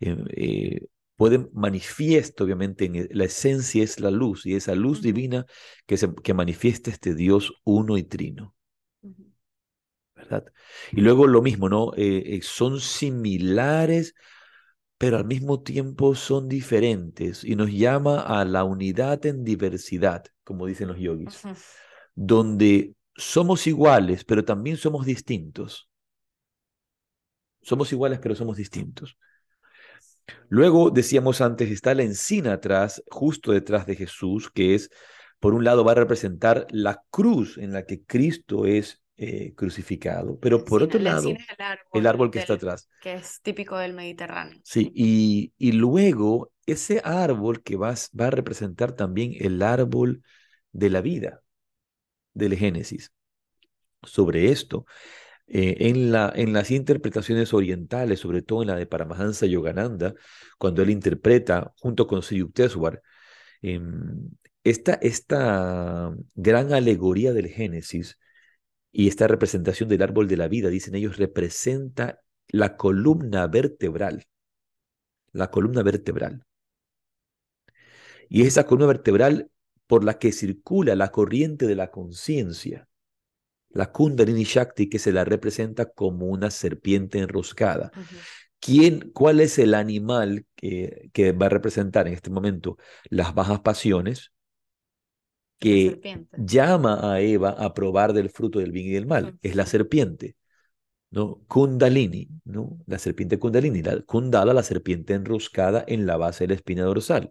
eh, 0.00 0.16
eh, 0.30 0.86
puede 1.18 1.48
manifiesto, 1.52 2.44
obviamente, 2.44 2.84
en 2.84 2.94
e, 2.96 3.08
la 3.10 3.24
esencia 3.24 3.82
es 3.82 3.98
la 3.98 4.10
luz 4.10 4.46
y 4.46 4.54
esa 4.54 4.76
luz 4.76 5.02
divina 5.02 5.46
que, 5.84 5.96
se, 5.96 6.14
que 6.14 6.32
manifiesta 6.32 6.90
este 6.90 7.14
Dios 7.14 7.52
uno 7.64 7.98
y 7.98 8.04
trino. 8.04 8.54
¿Verdad? 10.14 10.44
Y 10.92 11.00
luego 11.00 11.26
lo 11.26 11.42
mismo, 11.42 11.68
¿no? 11.68 11.92
Eh, 11.96 12.40
son 12.42 12.80
similares, 12.80 14.14
pero 14.96 15.16
al 15.16 15.24
mismo 15.24 15.60
tiempo 15.62 16.14
son 16.14 16.48
diferentes 16.48 17.42
y 17.42 17.56
nos 17.56 17.72
llama 17.72 18.20
a 18.20 18.44
la 18.44 18.62
unidad 18.62 19.26
en 19.26 19.42
diversidad, 19.42 20.24
como 20.44 20.66
dicen 20.66 20.86
los 20.86 20.98
yogis, 20.98 21.42
donde 22.14 22.94
somos 23.16 23.66
iguales, 23.66 24.24
pero 24.24 24.44
también 24.44 24.76
somos 24.76 25.04
distintos. 25.04 25.88
Somos 27.60 27.92
iguales, 27.92 28.20
pero 28.20 28.36
somos 28.36 28.56
distintos. 28.56 29.18
Luego, 30.48 30.90
decíamos 30.90 31.40
antes, 31.40 31.70
está 31.70 31.94
la 31.94 32.02
encina 32.02 32.54
atrás, 32.54 33.02
justo 33.10 33.52
detrás 33.52 33.86
de 33.86 33.96
Jesús, 33.96 34.50
que 34.50 34.74
es, 34.74 34.90
por 35.40 35.54
un 35.54 35.64
lado, 35.64 35.84
va 35.84 35.92
a 35.92 35.96
representar 35.96 36.66
la 36.70 37.02
cruz 37.10 37.58
en 37.58 37.72
la 37.72 37.84
que 37.84 38.02
Cristo 38.02 38.66
es 38.66 39.02
eh, 39.16 39.52
crucificado, 39.56 40.38
pero 40.38 40.64
por 40.64 40.82
otro 40.82 41.00
lado, 41.00 41.28
el 41.92 42.06
árbol, 42.06 42.30
que 42.30 42.38
está 42.38 42.54
atrás. 42.54 42.88
Que 43.00 43.14
es 43.14 43.40
típico 43.42 43.76
del 43.76 43.92
Mediterráneo. 43.92 44.60
Sí, 44.62 44.92
y, 44.94 45.52
y 45.58 45.72
luego 45.72 46.52
ese 46.66 47.00
árbol 47.02 47.62
que 47.62 47.76
va, 47.76 47.94
va 48.18 48.26
a 48.26 48.30
representar 48.30 48.92
también 48.92 49.32
el 49.40 49.60
árbol 49.62 50.22
de 50.72 50.90
la 50.90 51.00
vida 51.00 51.42
del 52.32 52.56
Génesis. 52.56 53.12
Sobre 54.04 54.52
esto, 54.52 54.86
eh, 55.50 55.76
en, 55.88 56.12
la, 56.12 56.30
en 56.34 56.52
las 56.52 56.70
interpretaciones 56.70 57.54
orientales, 57.54 58.20
sobre 58.20 58.42
todo 58.42 58.62
en 58.62 58.68
la 58.68 58.76
de 58.76 58.86
Paramahansa 58.86 59.46
Yogananda, 59.46 60.14
cuando 60.58 60.82
él 60.82 60.90
interpreta 60.90 61.72
junto 61.78 62.06
con 62.06 62.22
Sri 62.22 62.38
Yukteswar, 62.38 63.02
em, 63.62 64.30
esta, 64.64 64.94
esta 64.94 66.14
gran 66.34 66.72
alegoría 66.74 67.32
del 67.32 67.48
Génesis 67.48 68.18
y 68.92 69.08
esta 69.08 69.28
representación 69.28 69.88
del 69.88 70.02
árbol 70.02 70.28
de 70.28 70.36
la 70.36 70.48
vida, 70.48 70.68
dicen 70.70 70.94
ellos, 70.94 71.16
representa 71.18 72.20
la 72.48 72.76
columna 72.76 73.46
vertebral, 73.46 74.26
la 75.32 75.50
columna 75.50 75.82
vertebral. 75.82 76.44
Y 78.28 78.42
es 78.42 78.48
esa 78.48 78.66
columna 78.66 78.86
vertebral 78.86 79.50
por 79.86 80.04
la 80.04 80.18
que 80.18 80.32
circula 80.32 80.94
la 80.94 81.10
corriente 81.10 81.66
de 81.66 81.76
la 81.76 81.90
conciencia 81.90 82.87
la 83.70 83.92
Kundalini 83.92 84.44
Shakti 84.44 84.88
que 84.88 84.98
se 84.98 85.12
la 85.12 85.24
representa 85.24 85.90
como 85.90 86.26
una 86.26 86.50
serpiente 86.50 87.18
enroscada. 87.18 87.90
¿Quién, 88.60 89.10
¿Cuál 89.12 89.40
es 89.40 89.58
el 89.58 89.74
animal 89.74 90.46
que, 90.56 91.10
que, 91.12 91.32
va 91.32 91.46
a 91.46 91.50
representar 91.50 92.08
en 92.08 92.14
este 92.14 92.30
momento 92.30 92.76
las 93.08 93.34
bajas 93.34 93.60
pasiones? 93.60 94.32
Que 95.60 96.26
llama 96.36 97.12
a 97.12 97.20
Eva 97.20 97.50
a 97.50 97.74
probar 97.74 98.12
del 98.12 98.30
fruto 98.30 98.60
del 98.60 98.72
bien 98.72 98.86
y 98.86 98.90
del 98.90 99.06
mal. 99.06 99.38
Es 99.42 99.56
la 99.56 99.66
serpiente. 99.66 100.36
¿No? 101.10 101.42
Kundalini, 101.48 102.28
¿no? 102.44 102.78
La 102.86 102.98
serpiente 102.98 103.38
Kundalini, 103.38 103.82
la 103.82 104.00
Kundala, 104.02 104.52
la 104.54 104.62
serpiente 104.62 105.14
enroscada 105.14 105.84
en 105.86 106.06
la 106.06 106.16
base 106.16 106.44
de 106.44 106.48
la 106.48 106.54
espina 106.54 106.84
dorsal. 106.84 107.30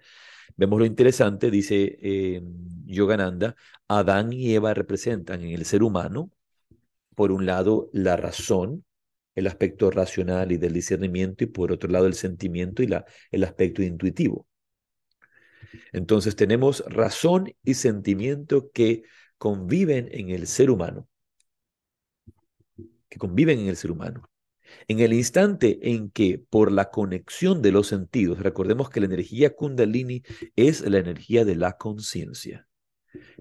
Vemos 0.56 0.80
lo 0.80 0.86
interesante, 0.86 1.52
dice 1.52 1.98
eh, 2.02 2.42
Yogananda, 2.86 3.56
Adán 3.88 4.34
y 4.34 4.54
Eva 4.56 4.74
representan 4.74 5.44
en 5.44 5.52
el 5.52 5.66
ser 5.66 5.84
humano, 5.84 6.32
por 7.16 7.32
un 7.32 7.46
lado, 7.46 7.90
la 7.94 8.16
razón, 8.18 8.86
el 9.36 9.48
aspecto 9.48 9.92
racional 9.92 10.52
y 10.52 10.58
del 10.58 10.74
discernimiento, 10.74 11.44
y 11.44 11.48
por 11.48 11.72
otro 11.72 11.90
lado, 11.92 12.08
el 12.08 12.16
sentimiento 12.16 12.84
y 12.84 12.88
la, 12.88 13.06
el 13.32 13.44
aspecto 13.44 13.84
intuitivo. 13.84 14.48
Entonces 15.92 16.36
tenemos 16.36 16.84
razón 16.88 17.54
y 17.64 17.74
sentimiento 17.76 18.72
que 18.72 19.04
conviven 19.38 20.10
en 20.12 20.30
el 20.30 20.48
ser 20.48 20.70
humano, 20.72 21.08
que 23.10 23.20
conviven 23.20 23.60
en 23.60 23.68
el 23.68 23.78
ser 23.78 23.92
humano. 23.92 24.30
En 24.88 25.00
el 25.00 25.14
instante 25.14 25.80
en 25.94 26.10
que 26.10 26.40
por 26.40 26.72
la 26.72 26.90
conexión 26.90 27.62
de 27.62 27.72
los 27.72 27.88
sentidos, 27.88 28.40
recordemos 28.40 28.90
que 28.90 29.00
la 29.00 29.06
energía 29.06 29.56
kundalini 29.56 30.24
es 30.56 30.82
la 30.82 30.98
energía 30.98 31.46
de 31.46 31.56
la 31.56 31.78
conciencia. 31.78 32.68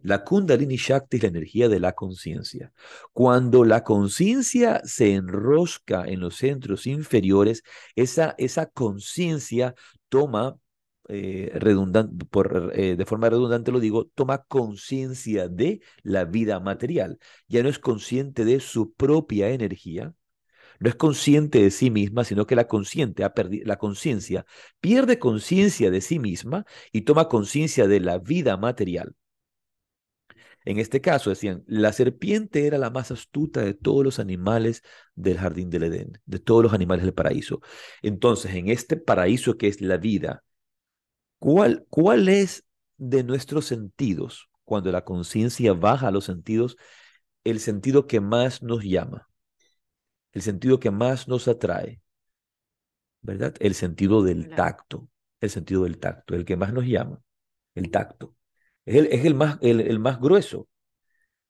La 0.03 0.25
kundalini 0.25 0.77
shakti 0.77 1.17
es 1.17 1.23
la 1.25 1.29
energía 1.29 1.69
de 1.69 1.81
la 1.81 1.93
conciencia. 1.93 2.73
Cuando 3.13 3.65
la 3.65 3.83
conciencia 3.83 4.81
se 4.85 5.15
enrosca 5.15 6.05
en 6.07 6.21
los 6.21 6.37
centros 6.37 6.87
inferiores, 6.87 7.63
esa, 7.95 8.35
esa 8.39 8.67
conciencia 8.67 9.75
toma 10.09 10.57
eh, 11.09 11.51
redundante, 11.55 12.25
por, 12.27 12.73
eh, 12.75 12.97
de 12.97 13.07
forma 13.07 13.31
redundante 13.31 13.73
lo 13.73 13.81
digo, 13.81 14.07
toma 14.07 14.45
conciencia 14.45 15.49
de 15.49 15.81
la 16.03 16.25
vida 16.25 16.61
material. 16.61 17.19
Ya 17.49 17.63
no 17.63 17.69
es 17.69 17.79
consciente 17.79 18.45
de 18.45 18.61
su 18.61 18.93
propia 18.95 19.51
energía, 19.51 20.15
no 20.81 20.89
es 20.89 20.97
consciente 20.97 21.63
de 21.63 21.71
sí 21.71 21.91
misma, 21.91 22.25
sino 22.25 22.47
que 22.47 22.57
la 22.57 22.67
consciente 22.69 23.25
ha 23.25 23.33
la 23.65 23.77
conciencia 23.79 24.47
pierde 24.81 25.19
conciencia 25.19 25.91
de 25.91 26.01
sí 26.01 26.19
misma 26.19 26.67
y 26.93 27.03
toma 27.03 27.29
conciencia 27.29 27.87
de 27.89 28.01
la 28.01 28.19
vida 28.19 28.57
material. 28.57 29.15
En 30.67 30.79
este 30.79 31.01
caso 31.01 31.31
decían, 31.31 31.63
la 31.67 31.93
serpiente 31.93 32.67
era 32.67 32.77
la 32.77 32.91
más 32.91 33.13
astuta 33.13 33.63
de 33.63 33.73
todos 33.73 34.05
los 34.05 34.19
animales 34.19 34.83
del 35.15 35.39
jardín 35.39 35.71
del 35.71 35.85
Edén, 35.85 36.21
de 36.27 36.41
todos 36.41 36.65
los 36.65 36.73
animales 36.73 37.05
del 37.05 37.15
paraíso. 37.15 37.61
Entonces, 38.03 38.55
en 38.55 38.69
este 38.69 38.97
paraíso 38.97 39.57
que 39.57 39.69
es 39.69 39.81
la 39.81 39.97
vida, 39.97 40.45
¿cuál, 41.39 41.87
cuál 41.91 42.29
es 42.29 42.65
de 42.97 43.25
nuestros 43.25 43.67
sentidos, 43.67 44.49
cuando 44.65 44.91
la 44.93 45.05
conciencia 45.05 45.73
baja 45.73 46.09
a 46.09 46.11
los 46.11 46.25
sentidos, 46.25 46.77
el 47.45 47.61
sentido 47.61 48.07
que 48.07 48.21
más 48.21 48.63
nos 48.63 48.83
llama? 48.85 49.29
el 50.37 50.43
sentido 50.43 50.79
que 50.79 50.91
más 50.91 51.29
nos 51.29 51.49
atrae, 51.49 52.03
¿verdad? 53.23 53.55
El 53.59 53.73
sentido 53.73 54.23
del 54.23 54.51
tacto, 54.51 55.09
el 55.41 55.49
sentido 55.49 55.85
del 55.85 55.99
tacto, 55.99 56.35
el 56.35 56.45
que 56.45 56.57
más 56.57 56.75
nos 56.75 56.85
llama, 56.85 57.23
el 57.75 57.91
tacto. 57.91 58.35
Es 58.85 58.97
el, 58.97 59.07
es 59.07 59.25
el, 59.25 59.35
más, 59.35 59.57
el, 59.63 59.99
más 59.99 60.21
grueso. 60.21 60.69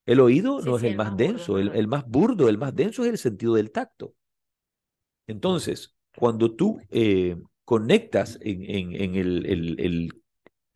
El 0.05 0.21
oído 0.21 0.61
no 0.61 0.77
es 0.77 0.85
el, 0.85 0.95
más, 0.95 1.17
denso, 1.17 1.59
el, 1.59 1.89
más 1.89 2.07
burdo, 2.07 2.49
el 2.49 2.59
más 2.59 2.77
denso 2.77 3.03
es 3.03 3.11
el 3.11 3.19
sentido 3.19 3.55
del 3.55 3.73
tacto. 3.73 4.15
Entonces, 5.27 5.97
cuando 6.17 6.55
tú 6.55 6.81
eh, 6.91 7.37
conectas 7.67 8.39
en, 8.41 9.17
el, 9.17 10.23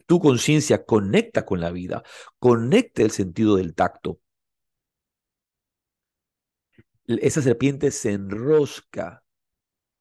tu 0.06 0.20
conciencia 0.20 0.84
conecta 0.84 1.46
con 1.46 1.60
la 1.60 1.70
vida, 1.70 2.02
conecta 2.38 3.02
el 3.02 3.12
sentido 3.12 3.56
del 3.56 3.74
tacto, 3.74 4.20
esa 7.06 7.42
serpiente 7.42 7.92
se 7.92 8.12
enrosca, 8.12 9.24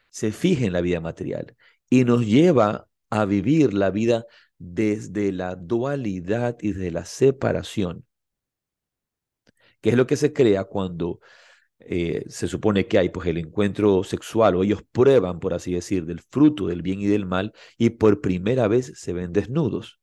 se 0.10 0.32
fija 0.32 0.66
en 0.66 0.74
la 0.74 0.82
vida 0.82 1.00
material 1.00 1.56
y 1.90 2.06
nos 2.06 2.26
lleva 2.26 2.88
a 3.10 3.26
vivir 3.26 3.74
la 3.74 3.92
vida 3.92 4.26
desde 4.58 5.32
la 5.32 5.56
dualidad 5.56 6.58
y 6.60 6.74
desde 6.74 6.92
la 6.92 7.06
separación, 7.06 8.06
que 9.82 9.92
es 9.92 9.96
lo 9.96 10.08
que 10.08 10.18
se 10.18 10.34
crea 10.34 10.64
cuando 10.64 11.20
eh, 11.80 12.26
se 12.28 12.48
supone 12.48 12.88
que 12.88 13.00
hay 13.00 13.10
pues, 13.10 13.28
el 13.28 13.38
encuentro 13.38 14.04
sexual 14.04 14.56
o 14.56 14.64
ellos 14.64 14.84
prueban, 14.92 15.40
por 15.40 15.54
así 15.54 15.74
decir, 15.74 16.06
del 16.06 16.22
fruto 16.22 16.68
del 16.68 16.82
bien 16.82 17.02
y 17.02 17.08
del 17.08 17.26
mal 17.26 17.54
y 17.78 17.92
por 17.92 18.22
primera 18.22 18.68
vez 18.68 18.94
se 18.96 19.14
ven 19.14 19.34
desnudos. 19.34 20.00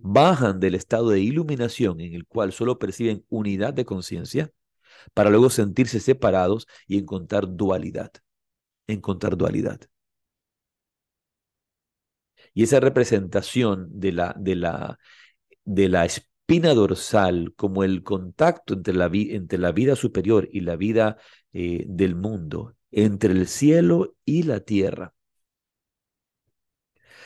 Bajan 0.00 0.60
del 0.60 0.74
estado 0.74 1.10
de 1.10 1.20
iluminación 1.20 2.00
en 2.00 2.14
el 2.14 2.26
cual 2.26 2.52
solo 2.52 2.78
perciben 2.78 3.24
unidad 3.28 3.74
de 3.74 3.84
conciencia 3.84 4.52
para 5.14 5.30
luego 5.30 5.50
sentirse 5.50 6.00
separados 6.00 6.66
y 6.86 6.98
encontrar 6.98 7.46
dualidad, 7.56 8.12
encontrar 8.86 9.36
dualidad. 9.36 9.80
Y 12.54 12.64
esa 12.64 12.80
representación 12.80 13.88
de 14.00 14.12
la, 14.12 14.34
de 14.38 14.56
la, 14.56 14.98
de 15.64 15.88
la 15.88 16.06
espina 16.48 16.72
dorsal 16.72 17.52
como 17.56 17.84
el 17.84 18.02
contacto 18.02 18.72
entre 18.72 18.94
la, 18.94 19.10
entre 19.12 19.58
la 19.58 19.70
vida 19.70 19.96
superior 19.96 20.48
y 20.50 20.60
la 20.60 20.76
vida 20.76 21.18
eh, 21.52 21.84
del 21.86 22.16
mundo, 22.16 22.74
entre 22.90 23.32
el 23.34 23.46
cielo 23.46 24.16
y 24.24 24.44
la 24.44 24.60
tierra, 24.60 25.14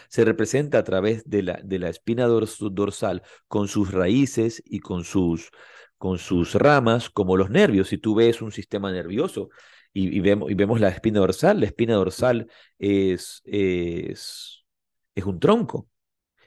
se 0.09 0.25
representa 0.25 0.79
a 0.79 0.85
través 0.85 1.23
de 1.25 1.43
la, 1.45 1.61
de 1.63 1.79
la 1.79 1.89
espina 1.89 2.27
dorsal 2.27 3.23
con 3.47 3.69
sus 3.69 3.93
raíces 3.93 4.61
y 4.67 4.81
con 4.81 5.05
sus, 5.05 5.51
con 5.99 6.19
sus 6.19 6.55
ramas, 6.57 7.09
como 7.09 7.37
los 7.37 7.49
nervios. 7.49 7.89
Si 7.89 7.99
tú 7.99 8.17
ves 8.17 8.43
un 8.43 8.51
sistema 8.51 8.91
nervioso 8.91 9.51
y, 9.93 10.19
vemos, 10.19 10.51
y 10.51 10.55
vemos 10.55 10.81
la 10.81 10.89
espina 10.89 11.21
dorsal, 11.21 11.61
la 11.61 11.67
espina 11.67 11.95
dorsal 11.95 12.49
es, 12.79 13.41
es, 13.45 14.65
es 15.15 15.25
un 15.25 15.39
tronco. 15.39 15.89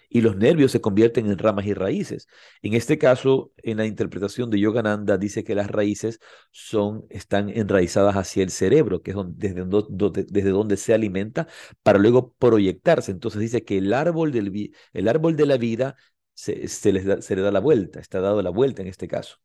Y 0.10 0.22
los 0.22 0.36
nervios 0.38 0.72
se 0.72 0.82
convierten 0.82 1.28
en 1.28 1.38
ramas 1.38 1.66
y 1.66 1.74
raíces. 1.74 2.28
En 2.62 2.74
este 2.74 2.98
caso, 2.98 3.52
en 3.58 3.78
la 3.78 3.86
interpretación 3.86 4.50
de 4.50 4.60
Yogananda, 4.60 5.18
dice 5.18 5.44
que 5.44 5.56
las 5.56 5.70
raíces 5.70 6.20
son, 6.52 7.06
están 7.10 7.50
enraizadas 7.50 8.16
hacia 8.16 8.44
el 8.44 8.50
cerebro, 8.52 9.02
que 9.02 9.12
es 9.12 9.18
desde, 9.36 9.66
donde, 9.66 10.26
desde 10.30 10.50
donde 10.50 10.78
se 10.78 10.94
alimenta, 10.94 11.48
para 11.84 12.00
luego 12.00 12.34
proyectarse. 12.40 13.12
Entonces 13.12 13.42
dice 13.42 13.64
que 13.64 13.78
el 13.78 13.94
árbol, 13.94 14.32
del, 14.32 14.72
el 14.94 15.08
árbol 15.08 15.36
de 15.36 15.46
la 15.46 15.58
vida 15.58 15.96
se, 16.34 16.68
se, 16.68 16.92
les 16.92 17.06
da, 17.06 17.22
se 17.22 17.36
le 17.36 17.42
da 17.42 17.52
la 17.52 17.60
vuelta, 17.60 18.00
está 18.00 18.20
dado 18.20 18.42
la 18.42 18.50
vuelta 18.50 18.82
en 18.82 18.88
este 18.88 19.08
caso, 19.08 19.38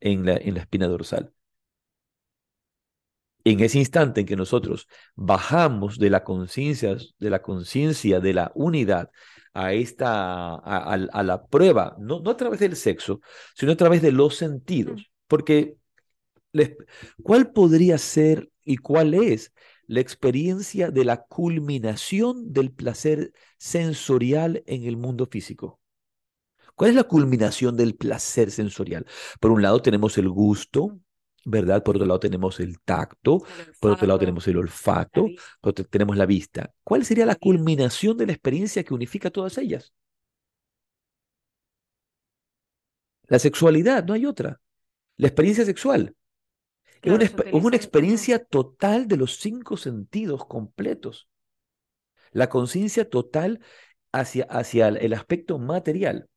en 0.00 0.26
la, 0.26 0.36
en 0.36 0.54
la 0.54 0.60
espina 0.60 0.86
dorsal. 0.88 1.32
En 3.44 3.60
ese 3.60 3.78
instante 3.78 4.20
en 4.20 4.26
que 4.26 4.36
nosotros 4.36 4.86
bajamos 5.14 5.98
de 5.98 6.10
la 6.10 6.24
conciencia, 6.24 6.96
de 7.18 7.30
la 7.30 7.42
conciencia 7.42 8.20
de 8.20 8.34
la 8.34 8.52
unidad 8.54 9.10
a 9.54 9.72
esta, 9.72 10.54
a, 10.56 11.22
la 11.22 11.46
prueba, 11.46 11.96
no, 11.98 12.20
no 12.20 12.30
a 12.30 12.36
través 12.36 12.60
del 12.60 12.76
sexo, 12.76 13.20
sino 13.54 13.72
a 13.72 13.76
través 13.76 14.02
de 14.02 14.12
los 14.12 14.36
sentidos. 14.36 15.10
Porque, 15.26 15.76
¿cuál 17.22 17.52
podría 17.52 17.98
ser 17.98 18.50
y 18.64 18.76
cuál 18.76 19.14
es 19.14 19.52
la 19.86 20.00
experiencia 20.00 20.90
de 20.90 21.04
la 21.04 21.22
culminación 21.24 22.52
del 22.52 22.70
placer 22.72 23.32
sensorial 23.58 24.62
en 24.66 24.84
el 24.84 24.96
mundo 24.96 25.26
físico? 25.26 25.80
¿Cuál 26.74 26.90
es 26.90 26.96
la 26.96 27.04
culminación 27.04 27.76
del 27.76 27.94
placer 27.94 28.50
sensorial? 28.50 29.06
Por 29.40 29.50
un 29.50 29.62
lado 29.62 29.82
tenemos 29.82 30.16
el 30.16 30.28
gusto, 30.28 30.98
¿verdad? 31.44 31.82
Por 31.82 31.96
otro 31.96 32.06
lado 32.06 32.20
tenemos 32.20 32.60
el 32.60 32.80
tacto, 32.80 33.42
por 33.80 33.92
otro 33.92 34.06
lado 34.06 34.18
tenemos 34.18 34.46
el 34.48 34.58
olfato, 34.58 35.26
por 35.60 35.70
otro 35.70 35.84
tenemos 35.86 36.16
la 36.16 36.26
vista. 36.26 36.72
¿Cuál 36.84 37.04
sería 37.04 37.26
la 37.26 37.36
culminación 37.36 38.16
de 38.16 38.26
la 38.26 38.32
experiencia 38.32 38.84
que 38.84 38.94
unifica 38.94 39.30
todas 39.30 39.58
ellas? 39.58 39.92
La 43.28 43.38
sexualidad, 43.38 44.04
no 44.04 44.14
hay 44.14 44.26
otra. 44.26 44.60
La 45.16 45.28
experiencia 45.28 45.64
sexual. 45.64 46.16
es, 47.02 47.12
una, 47.12 47.24
es 47.24 47.34
una 47.52 47.76
experiencia 47.76 48.44
total 48.44 49.06
de 49.06 49.16
los 49.16 49.38
cinco 49.38 49.76
sentidos 49.76 50.44
completos. 50.46 51.28
La 52.32 52.48
conciencia 52.48 53.08
total 53.08 53.60
hacia, 54.12 54.44
hacia 54.44 54.88
el 54.88 55.12
aspecto 55.12 55.58
material 55.58 56.28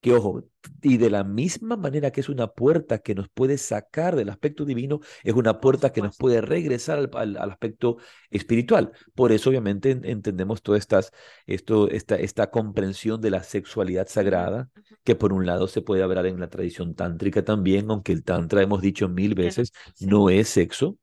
que 0.00 0.12
ojo, 0.14 0.44
y 0.82 0.96
de 0.96 1.10
la 1.10 1.24
misma 1.24 1.76
manera 1.76 2.10
que 2.12 2.20
es 2.20 2.28
una 2.28 2.48
puerta 2.48 2.98
que 2.98 3.14
nos 3.14 3.28
puede 3.28 3.58
sacar 3.58 4.14
del 4.16 4.28
aspecto 4.28 4.64
divino, 4.64 5.00
es 5.24 5.34
una 5.34 5.60
puerta 5.60 5.92
que 5.92 6.02
nos 6.02 6.16
puede 6.16 6.40
regresar 6.40 7.10
al, 7.14 7.36
aspecto 7.36 7.96
espiritual. 8.30 8.92
Por 9.14 9.32
eso 9.32 9.50
obviamente 9.50 9.90
entendemos 9.90 10.62
toda 10.62 10.78
estas, 10.78 11.12
esto, 11.46 11.88
esta, 11.90 12.16
esta 12.16 12.50
comprensión 12.50 13.20
de 13.20 13.30
la 13.30 13.42
sexualidad 13.42 14.08
sagrada, 14.08 14.70
que 15.04 15.16
por 15.16 15.32
un 15.32 15.46
lado 15.46 15.66
se 15.66 15.82
puede 15.82 16.02
hablar 16.02 16.26
en 16.26 16.38
la 16.40 16.48
tradición 16.48 16.94
tántrica 16.94 17.44
también, 17.44 17.90
aunque 17.90 18.12
el 18.12 18.22
tantra 18.24 18.62
hemos 18.62 18.80
dicho 18.80 19.08
mil 19.08 19.34
veces, 19.34 19.72
no 20.00 20.30
es 20.30 20.48
sexo, 20.48 20.96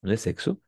no 0.00 0.12
es 0.12 0.20
sexo, 0.22 0.60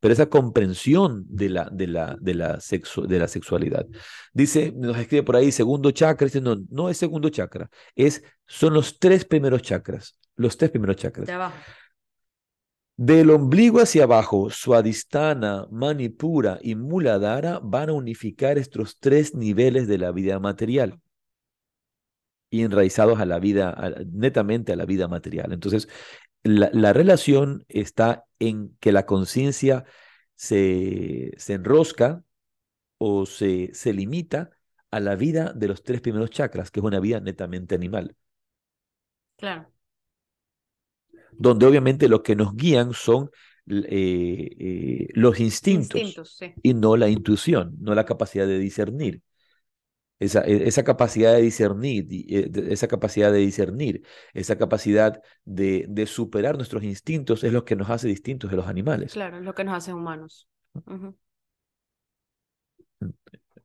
pero 0.00 0.12
esa 0.12 0.26
comprensión 0.26 1.24
de 1.28 1.48
la, 1.48 1.68
de 1.70 1.86
la, 1.86 2.16
de 2.20 2.34
la, 2.34 2.58
de 2.58 3.18
la 3.18 3.28
sexualidad. 3.28 3.86
Dice, 4.32 4.72
nos 4.76 4.96
escribe 4.98 5.22
por 5.22 5.36
ahí, 5.36 5.52
segundo 5.52 5.90
chakra, 5.90 6.26
dice, 6.26 6.40
no, 6.40 6.56
no 6.70 6.88
es 6.88 6.96
segundo 6.96 7.28
chakra, 7.28 7.70
es, 7.94 8.22
son 8.46 8.74
los 8.74 8.98
tres 8.98 9.24
primeros 9.24 9.62
chakras, 9.62 10.18
los 10.36 10.56
tres 10.56 10.70
primeros 10.70 10.96
chakras. 10.96 11.28
Del 12.98 13.28
ombligo 13.30 13.80
hacia 13.80 14.04
abajo, 14.04 14.48
Swadhisthana, 14.48 15.66
Manipura 15.70 16.58
y 16.62 16.76
Muladhara 16.76 17.60
van 17.62 17.90
a 17.90 17.92
unificar 17.92 18.56
estos 18.56 18.98
tres 18.98 19.34
niveles 19.34 19.86
de 19.86 19.98
la 19.98 20.12
vida 20.12 20.38
material 20.40 20.98
y 22.48 22.62
enraizados 22.62 23.20
a 23.20 23.26
la 23.26 23.38
vida, 23.38 23.76
netamente 24.10 24.72
a 24.72 24.76
la 24.76 24.86
vida 24.86 25.08
material. 25.08 25.52
Entonces, 25.52 25.88
la, 26.46 26.92
relación 26.92 27.64
está 27.68 28.24
en 28.38 28.76
que 28.80 28.92
la 28.92 29.06
conciencia 29.06 29.84
se, 30.34 31.32
se, 31.36 31.54
enrosca 31.54 32.22
o 32.98 33.26
se, 33.26 33.70
se 33.72 33.92
limita 33.92 34.50
a 34.90 35.00
la 35.00 35.16
vida 35.16 35.52
de 35.54 35.68
los 35.68 35.82
tres 35.82 36.00
primeros 36.00 36.30
chakras, 36.30 36.70
que 36.70 36.80
es 36.80 36.84
una 36.84 37.00
vida 37.00 37.20
netamente 37.20 37.74
animal. 37.74 38.16
Claro. 39.36 39.70
Donde 41.32 41.66
obviamente 41.66 42.08
lo 42.08 42.22
que 42.22 42.36
nos 42.36 42.54
guían 42.56 42.92
son 42.92 43.30
eh, 43.68 44.48
eh, 44.58 45.08
los 45.14 45.40
instintos, 45.40 46.38
y 46.62 46.74
no 46.74 46.96
la 46.96 47.08
intuición, 47.08 47.76
no 47.80 47.94
la 47.94 48.04
capacidad 48.04 48.46
de 48.46 48.58
discernir. 48.58 49.22
Esa, 50.18 50.42
e, 50.46 50.66
esa, 50.66 50.82
capacidad 50.82 51.34
de 51.34 51.42
discernir, 51.42 52.06
eh, 52.10 52.50
esa 52.70 52.88
capacidad 52.88 53.30
de 53.30 53.38
discernir, 53.38 54.02
esa 54.32 54.56
capacidad 54.56 55.22
de, 55.44 55.84
de, 55.88 56.06
superar 56.06 56.56
nuestros 56.56 56.84
instintos 56.84 57.44
es 57.44 57.52
lo 57.52 57.64
que 57.64 57.76
nos 57.76 57.90
hace 57.90 58.08
distintos 58.08 58.50
de 58.50 58.56
los 58.56 58.66
animales. 58.66 59.12
Claro, 59.12 59.38
es 59.38 59.44
lo 59.44 59.54
que 59.54 59.64
nos 59.64 59.76
hace 59.76 59.92
humanos. 59.92 60.48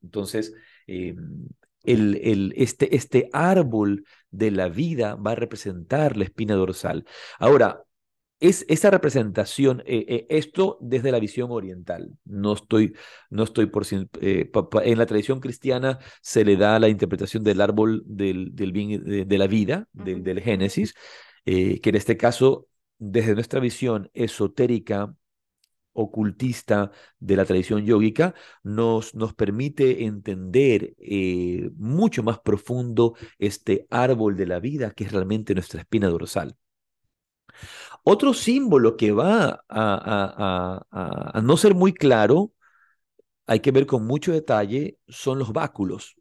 Entonces, 0.02 0.54
em, 0.88 1.48
el, 1.84 2.20
el, 2.22 2.54
este, 2.58 2.96
este 2.96 3.30
árbol 3.34 4.06
de 4.30 4.52
la 4.52 4.70
vida 4.70 5.16
va 5.16 5.32
a 5.32 5.36
representar 5.36 6.18
la 6.18 6.26
espina 6.26 6.56
dorsal. 6.56 7.06
Ahora, 7.40 7.84
es 8.42 8.66
esa 8.68 8.90
representación, 8.90 9.82
eh, 9.86 10.04
eh, 10.08 10.28
esto 10.30 10.78
desde 10.82 11.12
la 11.12 11.20
visión 11.20 11.52
oriental, 11.52 12.18
no 12.26 12.54
estoy, 12.54 12.96
no 13.30 13.44
estoy 13.44 13.68
por 13.68 13.86
eh, 14.20 14.52
en 14.84 14.98
la 14.98 15.06
tradición 15.06 15.40
cristiana 15.40 16.00
se 16.22 16.44
le 16.44 16.58
da 16.58 16.80
la 16.80 16.90
interpretación 16.90 17.44
del 17.44 17.62
árbol 17.62 18.04
del, 18.06 18.56
del 18.56 18.72
bien, 18.72 19.28
de, 19.28 19.38
la 19.38 19.48
vida, 19.48 19.88
del 19.94 20.42
Génesis, 20.42 20.96
que 21.46 21.82
en 21.84 21.96
este 21.96 22.18
caso, 22.18 22.68
desde 22.98 23.36
nuestra 23.36 23.60
visión 23.60 24.10
esotérica, 24.14 25.16
ocultista 25.94 26.92
de 27.20 27.36
la 27.36 27.46
tradición 27.46 27.86
yógica, 27.86 28.34
nos, 28.64 29.14
nos 29.14 29.34
permite 29.36 30.06
entender 30.06 30.96
mucho 31.78 32.24
más 32.24 32.40
profundo 32.40 33.16
este 33.38 33.88
árbol 33.92 34.36
de 34.36 34.48
la 34.48 34.60
vida, 34.60 34.92
que 34.92 35.04
es 35.04 35.12
realmente 35.12 35.54
nuestra 35.54 35.82
espina 35.82 36.08
dorsal. 36.08 36.56
Otro 38.04 38.34
símbolo 38.34 38.98
que 38.98 39.12
va 39.12 39.64
a, 39.70 41.42
no 41.44 41.58
ser 41.58 41.76
muy 41.76 41.94
claro, 41.94 42.52
hay 43.46 43.60
que 43.60 43.72
ver 43.72 43.86
con 43.86 44.06
mucho 44.08 44.32
detalle, 44.32 44.98
son 45.08 45.40
los 45.40 45.54
báculos. 45.54 46.16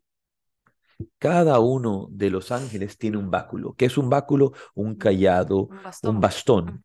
Cada 1.19 1.61
uno 1.61 2.09
de 2.11 2.29
los 2.29 2.53
ángeles 2.53 2.99
tiene 2.99 3.17
un 3.17 3.31
báculo. 3.31 3.75
¿Qué 3.75 3.87
es 3.87 3.97
un 3.97 4.11
báculo? 4.11 4.53
Un 4.75 4.97
callado, 4.97 5.71
un 6.03 6.21
bastón. 6.21 6.85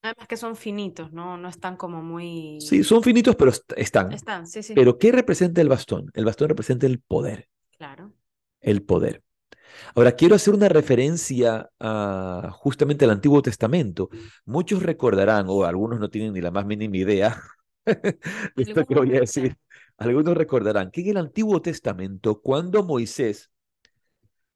Además 0.00 0.26
que 0.26 0.36
son 0.36 0.56
finitos, 0.56 1.12
¿no? 1.12 1.36
No 1.36 1.48
están 1.48 1.76
como 1.76 2.02
muy... 2.02 2.60
Sí, 2.60 2.82
son 2.82 3.02
finitos, 3.02 3.36
pero 3.36 3.52
están. 3.76 4.12
Están, 4.12 4.46
sí, 4.48 4.62
sí. 4.62 4.74
Pero 4.74 4.98
¿qué 4.98 5.12
representa 5.12 5.60
el 5.60 5.68
bastón? 5.68 6.10
El 6.14 6.24
bastón 6.24 6.48
representa 6.48 6.86
el 6.86 6.98
poder. 7.00 7.48
Claro. 7.76 8.12
El 8.60 8.82
poder. 8.82 9.22
Ahora, 9.94 10.12
quiero 10.12 10.34
hacer 10.34 10.54
una 10.54 10.68
referencia 10.68 11.70
a 11.80 12.50
justamente 12.52 13.04
al 13.04 13.12
Antiguo 13.12 13.42
Testamento. 13.42 14.08
Muchos 14.44 14.82
recordarán, 14.82 15.46
o 15.48 15.64
algunos 15.64 16.00
no 16.00 16.10
tienen 16.10 16.32
ni 16.32 16.40
la 16.40 16.50
más 16.50 16.66
mínima 16.66 16.96
idea 16.96 17.42
de 17.84 18.16
esto 18.56 18.84
que 18.84 18.94
voy 18.94 19.16
a 19.16 19.20
decir. 19.20 19.56
Algunos 19.98 20.36
recordarán 20.36 20.90
que 20.90 21.02
en 21.02 21.08
el 21.10 21.16
Antiguo 21.18 21.60
Testamento, 21.62 22.40
cuando 22.40 22.82
Moisés 22.82 23.50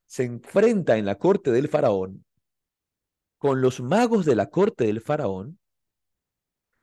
se 0.06 0.24
enfrenta 0.24 0.96
en 0.96 1.04
la 1.06 1.16
corte 1.16 1.50
del 1.50 1.68
faraón 1.68 2.24
con 3.38 3.60
los 3.60 3.80
magos 3.80 4.24
de 4.24 4.36
la 4.36 4.46
corte 4.46 4.86
del 4.86 5.00
faraón, 5.00 5.58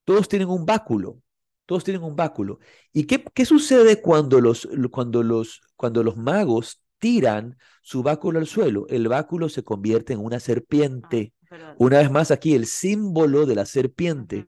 todos 0.05 0.27
tienen 0.27 0.49
un 0.49 0.65
báculo. 0.65 1.19
Todos 1.65 1.83
tienen 1.85 2.03
un 2.03 2.15
báculo. 2.15 2.59
¿Y 2.91 3.05
qué, 3.05 3.23
qué 3.33 3.45
sucede 3.45 4.01
cuando 4.01 4.41
los, 4.41 4.67
cuando, 4.91 5.23
los, 5.23 5.61
cuando 5.77 6.03
los 6.03 6.17
magos 6.17 6.82
tiran 7.03 7.57
su 7.81 8.01
báculo 8.01 8.39
al 8.39 8.47
suelo, 8.47 8.87
el 8.87 9.09
báculo 9.09 9.49
se 9.49 9.61
convierte 9.61 10.13
en 10.13 10.19
una 10.19 10.39
serpiente. 10.39 11.33
Ah, 11.51 11.75
una 11.77 11.97
vez 11.97 12.09
más 12.09 12.31
aquí, 12.31 12.55
el 12.55 12.65
símbolo 12.65 13.45
de 13.45 13.55
la 13.55 13.65
serpiente. 13.65 14.47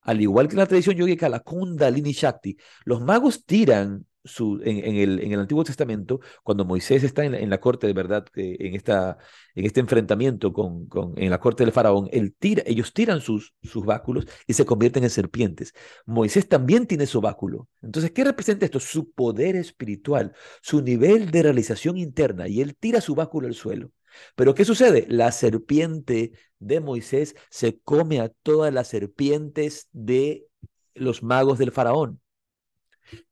Al 0.00 0.20
igual 0.20 0.48
que 0.48 0.54
en 0.54 0.58
la 0.58 0.66
tradición 0.66 0.96
yogica, 0.96 1.28
la 1.28 1.38
Kundalini 1.38 2.10
Shakti, 2.10 2.56
los 2.84 3.00
magos 3.02 3.44
tiran 3.46 4.04
en, 4.24 4.96
el, 4.96 5.40
Antiguo 5.40 5.64
Testamento, 5.64 6.20
cuando 6.42 6.64
Moisés 6.64 7.02
está 7.04 7.24
en 7.24 7.50
la, 7.50 7.60
corte 7.60 7.86
de 7.86 7.92
verdad, 7.92 8.26
en, 8.34 8.74
esta, 8.74 9.18
en 9.54 9.66
este 9.66 9.80
enfrentamiento 9.80 10.52
con, 10.52 10.86
con, 10.86 11.14
en 11.16 11.30
la 11.30 11.40
corte 11.40 11.64
del 11.64 11.72
faraón, 11.72 12.08
él 12.12 12.34
tira, 12.38 12.62
ellos 12.66 12.92
tiran 12.92 13.20
sus, 13.20 13.54
sus 13.62 13.84
báculos 13.84 14.26
y 14.46 14.54
se 14.54 14.64
convierten 14.64 15.04
en 15.04 15.10
serpientes. 15.10 15.74
Moisés 16.06 16.48
también 16.48 16.86
tiene 16.86 17.06
su 17.06 17.20
báculo. 17.20 17.68
Entonces, 17.82 18.10
¿qué 18.10 18.24
representa 18.24 18.64
esto? 18.64 18.80
Su 18.80 19.10
poder 19.12 19.56
espiritual, 19.56 20.34
su 20.62 20.82
nivel 20.82 21.30
de 21.30 21.42
realización 21.42 21.96
interna, 21.96 22.48
y 22.48 22.60
él 22.60 22.76
tira 22.76 23.00
su 23.00 23.14
báculo 23.14 23.46
al 23.46 23.54
suelo. 23.54 23.90
Pero 24.34 24.54
¿qué 24.54 24.64
sucede? 24.64 25.06
La 25.08 25.32
serpiente 25.32 26.32
de 26.58 26.80
Moisés 26.80 27.34
se 27.48 27.78
come 27.80 28.20
a 28.20 28.28
todas 28.28 28.72
las 28.72 28.88
serpientes 28.88 29.88
de 29.92 30.46
los 30.94 31.22
magos 31.22 31.58
del 31.58 31.72
faraón. 31.72 32.20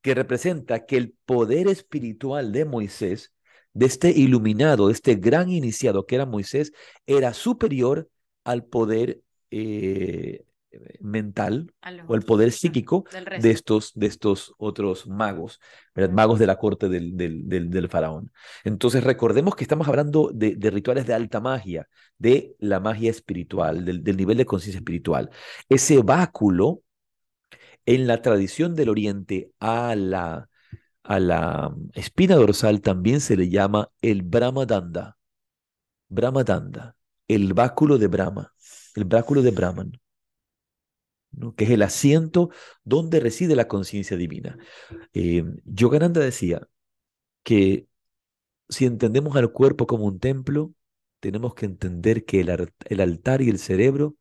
Que 0.01 0.15
representa 0.15 0.85
que 0.85 0.97
el 0.97 1.15
poder 1.25 1.67
espiritual 1.67 2.51
de 2.51 2.65
Moisés, 2.65 3.33
de 3.73 3.85
este 3.85 4.11
iluminado, 4.11 4.87
de 4.87 4.93
este 4.93 5.15
gran 5.15 5.49
iniciado 5.49 6.05
que 6.05 6.15
era 6.15 6.25
Moisés, 6.25 6.71
era 7.05 7.33
superior 7.33 8.09
al 8.43 8.65
poder 8.65 9.21
eh, 9.51 10.45
mental 10.99 11.73
o 12.07 12.15
el 12.15 12.21
poder 12.21 12.51
psíquico 12.51 13.03
de 13.41 13.51
estos, 13.51 13.91
de 13.95 14.05
estos 14.05 14.53
otros 14.57 15.07
magos, 15.07 15.59
magos 16.11 16.39
de 16.39 16.47
la 16.47 16.57
corte 16.57 16.89
del, 16.89 17.17
del, 17.17 17.47
del, 17.47 17.89
faraón. 17.89 18.31
Entonces 18.63 19.03
recordemos 19.03 19.55
que 19.55 19.63
estamos 19.63 19.87
hablando 19.87 20.31
de, 20.33 20.55
de, 20.55 20.69
rituales 20.69 21.07
de 21.07 21.13
alta 21.13 21.39
magia, 21.39 21.87
de 22.17 22.55
la 22.59 22.79
magia 22.79 23.09
espiritual, 23.09 23.83
del, 23.83 24.03
del 24.03 24.17
nivel 24.17 24.37
de 24.37 24.45
conciencia 24.45 24.79
espiritual. 24.79 25.29
Ese 25.67 26.01
báculo 26.03 26.83
en 27.89 28.07
la 28.07 28.21
tradición 28.21 28.75
del 28.75 28.89
Oriente 28.89 29.51
a 29.59 29.95
la, 29.95 30.49
a 31.03 31.19
la 31.19 31.75
espina 31.93 32.35
dorsal 32.35 32.81
también 32.81 33.19
se 33.21 33.35
le 33.35 33.49
llama 33.49 33.89
el 34.01 34.21
Brahmadanda. 34.23 35.17
Brahmadanda, 36.07 36.95
el 37.27 37.53
báculo 37.53 37.97
de 37.97 38.07
Brahma, 38.07 38.53
el 38.95 39.05
báculo 39.05 39.41
de 39.41 39.51
Brahman 39.51 39.99
que 41.55 41.65
es 41.65 41.71
el 41.71 41.81
asiento 41.83 42.49
donde 42.83 43.19
reside 43.19 43.55
la 43.55 43.67
conciencia 43.67 44.17
divina. 44.17 44.57
Eh, 45.13 45.43
Yogananda 45.65 46.21
decía 46.21 46.67
que 47.43 47.87
si 48.69 48.85
entendemos 48.85 49.35
al 49.35 49.51
cuerpo 49.51 49.87
como 49.87 50.05
un 50.05 50.19
templo, 50.19 50.73
tenemos 51.19 51.55
que 51.55 51.65
entender 51.65 52.25
que 52.25 52.41
el, 52.41 53.01
altar 53.01 53.41
y 53.41 53.49
el 53.49 53.59
cerebro, 53.59 54.15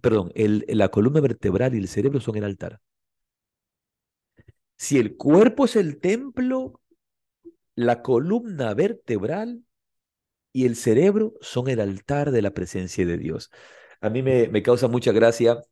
perdón, 0.00 0.32
la 0.34 0.90
columna 0.90 1.20
vertebral 1.20 1.74
y 1.74 1.78
el 1.78 1.88
cerebro 1.88 2.20
son 2.20 2.36
el 2.36 2.44
altar. 2.44 2.80
Si 4.82 4.98
el 4.98 5.16
cuerpo 5.16 5.66
es 5.66 5.76
el 5.76 6.00
templo, 6.00 6.80
la 7.76 8.02
columna 8.02 8.74
vertebral 8.74 9.62
y 10.52 10.66
el 10.66 10.74
cerebro 10.74 11.34
son 11.40 11.68
el 11.68 11.78
altar 11.78 12.32
de 12.32 12.42
la 12.42 12.50
presencia 12.50 13.06
de 13.06 13.16
Dios. 13.16 13.52
A 14.00 14.10
mí 14.10 14.22
me, 14.24 14.48
me 14.48 14.60
causa 14.60 14.88
mucha 14.88 15.12
gracia 15.12 15.62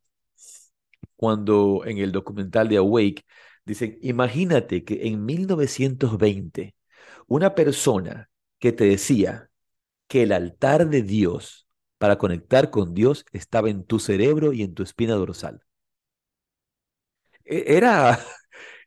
cuando 1.16 1.82
en 1.86 1.98
el 1.98 2.12
documental 2.12 2.68
de 2.68 2.76
Awake 2.76 3.24
dicen, 3.64 3.98
imagínate 4.00 4.84
que 4.84 5.08
en 5.08 5.24
1920 5.24 6.76
una 7.26 7.56
persona 7.56 8.30
que 8.60 8.70
te 8.70 8.84
decía 8.84 9.50
que 10.06 10.22
el 10.22 10.30
altar 10.30 10.88
de 10.88 11.02
Dios 11.02 11.66
para 11.98 12.16
conectar 12.16 12.70
con 12.70 12.94
Dios 12.94 13.26
estaba 13.32 13.70
en 13.70 13.82
tu 13.82 13.98
cerebro 13.98 14.52
y 14.52 14.62
en 14.62 14.72
tu 14.74 14.84
espina 14.84 15.14
dorsal. 15.14 15.64
E-, 17.44 17.76
era, 17.76 18.18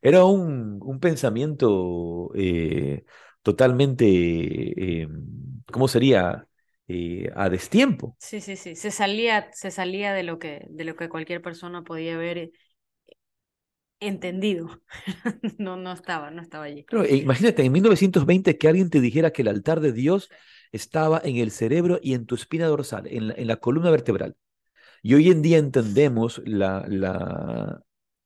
era 0.03 0.25
un, 0.25 0.79
un 0.83 0.99
pensamiento 0.99 2.31
eh, 2.35 3.05
totalmente, 3.41 4.05
eh, 4.05 5.07
¿cómo 5.71 5.87
sería? 5.87 6.47
Eh, 6.85 7.31
a 7.33 7.49
destiempo. 7.49 8.17
Sí, 8.19 8.41
sí, 8.41 8.57
sí. 8.57 8.75
Se 8.75 8.91
salía, 8.91 9.49
se 9.53 9.71
salía 9.71 10.13
de 10.13 10.23
lo 10.23 10.37
que, 10.37 10.67
de 10.69 10.83
lo 10.83 10.97
que 10.97 11.07
cualquier 11.07 11.41
persona 11.41 11.81
podía 11.83 12.15
haber 12.15 12.51
entendido. 14.01 14.81
no, 15.57 15.77
no 15.77 15.93
estaba, 15.93 16.29
no 16.31 16.41
estaba 16.41 16.65
allí. 16.65 16.85
Pero 16.89 17.03
e 17.05 17.15
imagínate, 17.15 17.63
en 17.63 17.71
1920 17.71 18.57
que 18.57 18.67
alguien 18.67 18.89
te 18.89 18.99
dijera 18.99 19.31
que 19.31 19.43
el 19.43 19.47
altar 19.47 19.79
de 19.79 19.93
Dios 19.93 20.29
estaba 20.73 21.21
en 21.23 21.37
el 21.37 21.51
cerebro 21.51 21.99
y 22.01 22.13
en 22.13 22.25
tu 22.25 22.35
espina 22.35 22.67
dorsal, 22.67 23.07
en 23.07 23.29
la, 23.29 23.33
en 23.35 23.47
la 23.47 23.57
columna 23.57 23.89
vertebral. 23.91 24.35
Y 25.01 25.15
hoy 25.15 25.29
en 25.29 25.41
día 25.41 25.57
entendemos 25.57 26.41
la, 26.45 26.85
la, 26.87 27.83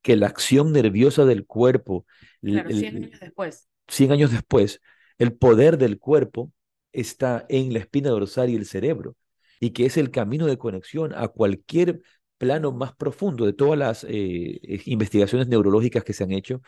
que 0.08 0.16
la 0.16 0.28
acción 0.28 0.72
nerviosa 0.72 1.26
del 1.26 1.44
cuerpo, 1.44 2.06
claro, 2.40 2.70
100 2.70 2.96
años 2.96 3.20
después. 3.20 3.68
100 3.88 4.12
años 4.12 4.32
después, 4.32 4.80
el 5.18 5.34
poder 5.34 5.76
del 5.76 5.98
cuerpo 5.98 6.50
está 6.92 7.44
en 7.50 7.74
la 7.74 7.80
espina 7.80 8.08
dorsal 8.08 8.48
y 8.48 8.56
el 8.56 8.64
cerebro, 8.64 9.16
y 9.60 9.72
que 9.72 9.84
es 9.84 9.98
el 9.98 10.10
camino 10.10 10.46
de 10.46 10.56
conexión 10.56 11.12
a 11.14 11.28
cualquier 11.28 12.00
plano 12.38 12.72
más 12.72 12.94
profundo 12.96 13.44
de 13.44 13.52
todas 13.52 13.78
las 13.78 14.06
eh, 14.08 14.80
investigaciones 14.86 15.46
neurológicas 15.46 16.04
que 16.04 16.14
se 16.14 16.24
han 16.24 16.32
hecho 16.32 16.62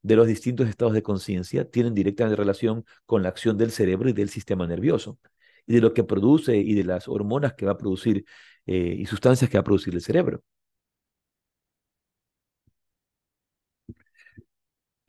de 0.00 0.16
los 0.16 0.26
distintos 0.26 0.66
estados 0.66 0.94
de 0.94 1.02
conciencia, 1.02 1.68
tienen 1.68 1.92
directa 1.92 2.26
relación 2.34 2.86
con 3.04 3.22
la 3.22 3.28
acción 3.28 3.58
del 3.58 3.70
cerebro 3.70 4.08
y 4.08 4.14
del 4.14 4.30
sistema 4.30 4.66
nervioso, 4.66 5.18
y 5.66 5.74
de 5.74 5.82
lo 5.82 5.92
que 5.92 6.04
produce 6.04 6.56
y 6.56 6.72
de 6.72 6.84
las 6.84 7.06
hormonas 7.06 7.52
que 7.52 7.66
va 7.66 7.72
a 7.72 7.76
producir 7.76 8.24
eh, 8.64 8.96
y 8.98 9.04
sustancias 9.04 9.50
que 9.50 9.58
va 9.58 9.60
a 9.60 9.64
producir 9.64 9.92
el 9.92 10.00
cerebro. 10.00 10.42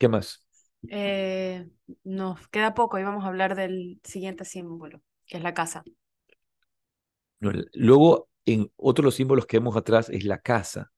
¿Qué 0.00 0.08
más? 0.08 0.42
Eh, 0.88 1.68
nos 2.04 2.48
queda 2.48 2.72
poco 2.72 2.98
y 2.98 3.02
vamos 3.02 3.22
a 3.22 3.28
hablar 3.28 3.54
del 3.54 4.00
siguiente 4.02 4.46
símbolo, 4.46 5.02
que 5.26 5.36
es 5.36 5.42
la 5.42 5.52
casa. 5.52 5.84
Luego, 7.38 8.30
en 8.46 8.72
otro 8.76 9.02
de 9.02 9.06
los 9.08 9.14
símbolos 9.14 9.44
que 9.44 9.58
vemos 9.58 9.76
atrás 9.76 10.08
es 10.08 10.24
la 10.24 10.38
casa, 10.38 10.90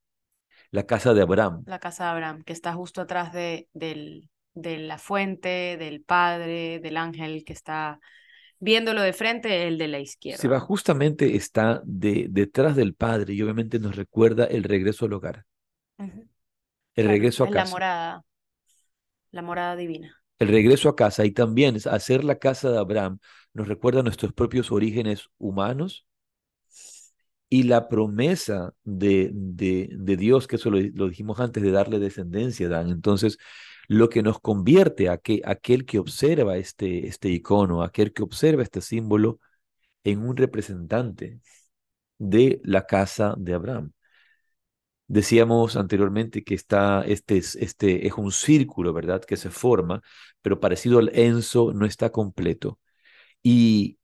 la 0.71 0.87
casa 0.87 1.15
de 1.15 1.23
Abraham. 1.23 1.65
La 1.67 1.81
casa 1.81 2.05
de 2.05 2.11
Abraham, 2.11 2.45
que 2.45 2.53
está 2.53 2.75
justo 2.75 3.01
atrás 3.01 3.33
de, 3.33 3.69
del, 3.73 4.31
de 4.55 4.79
la 4.79 4.99
fuente, 4.99 5.77
del 5.77 6.03
padre, 6.03 6.79
del 6.79 6.97
ángel 6.97 7.43
que 7.45 7.55
está 7.55 7.99
viéndolo 8.61 9.03
de 9.03 9.13
frente, 9.13 9.67
el 9.67 9.79
de 9.79 9.89
la 9.89 9.99
izquierda. 9.99 10.41
Se 10.41 10.47
va 10.47 10.61
justamente 10.61 11.35
está 11.35 11.83
de, 11.85 12.29
detrás 12.31 12.77
del 12.77 12.95
padre 12.95 13.35
y 13.35 13.43
obviamente 13.43 13.81
nos 13.81 13.97
recuerda 13.97 14.45
el 14.45 14.63
regreso 14.63 15.07
al 15.07 15.15
hogar. 15.15 15.45
El 16.95 17.09
regreso 17.09 17.43
a 17.43 17.51
casa. 17.51 17.65
La 17.65 17.71
morada 17.71 18.25
la 19.33 19.43
morada 19.43 19.77
divina. 19.77 20.17
El 20.39 20.49
regreso 20.49 20.89
a 20.89 20.97
casa 20.97 21.25
y 21.25 21.33
también 21.33 21.77
hacer 21.91 22.25
la 22.25 22.39
casa 22.39 22.71
de 22.71 22.79
Abraham 22.79 23.19
nos 23.55 23.69
recuerda 23.69 24.03
nuestros 24.03 24.33
propios 24.33 24.73
orígenes 24.73 25.29
humanos 25.39 26.07
y 27.49 27.65
la 27.65 27.89
promesa 27.89 28.73
de, 28.83 29.31
de, 29.35 29.91
de 29.93 30.17
Dios, 30.17 30.47
que 30.47 30.57
eso 30.57 30.71
lo, 30.71 31.09
dijimos 31.09 31.39
antes, 31.39 31.63
de 31.63 31.71
darle 31.71 31.99
descendencia 31.99 32.67
Adán. 32.67 32.89
Entonces, 32.89 33.37
lo 33.89 34.09
que 34.09 34.23
nos 34.23 34.41
convierte 34.41 35.11
a 35.11 35.19
que 35.19 35.43
aquel 35.45 35.85
que 35.85 35.99
observa 35.99 36.57
este, 36.57 37.07
este 37.07 37.29
icono, 37.29 37.83
aquel 37.83 38.13
que 38.15 38.23
observa 38.23 38.63
este 38.63 38.81
símbolo, 38.81 39.39
en 40.05 40.21
un 40.27 40.37
representante 40.37 41.41
de 42.19 42.61
la 42.65 42.87
casa 42.87 43.35
de 43.37 43.55
Abraham. 43.55 43.93
Decíamos 45.13 45.77
anteriormente 45.77 46.43
que 46.43 46.55
está, 46.55 47.03
este, 47.03 47.37
es, 47.37 47.55
este 47.57 48.07
es 48.07 48.15
un 48.15 48.33
círculo, 48.33 48.95
¿verdad? 48.95 49.23
Que 49.23 49.37
se 49.37 49.51
forma, 49.51 50.01
pero 50.41 50.59
parecido 50.59 50.99
al 50.99 51.11
enso 51.15 51.75
no 51.75 51.85
está 51.85 52.11
completo. 52.11 52.79
Y 53.43 53.99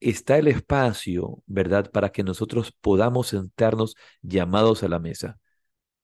está 0.00 0.38
el 0.38 0.48
espacio, 0.48 1.42
¿verdad? 1.46 1.90
Para 1.92 2.10
que 2.12 2.24
nosotros 2.24 2.72
podamos 2.80 3.28
sentarnos 3.28 3.96
llamados 4.22 4.82
a 4.84 4.88
la 4.88 4.98
mesa. 5.00 5.38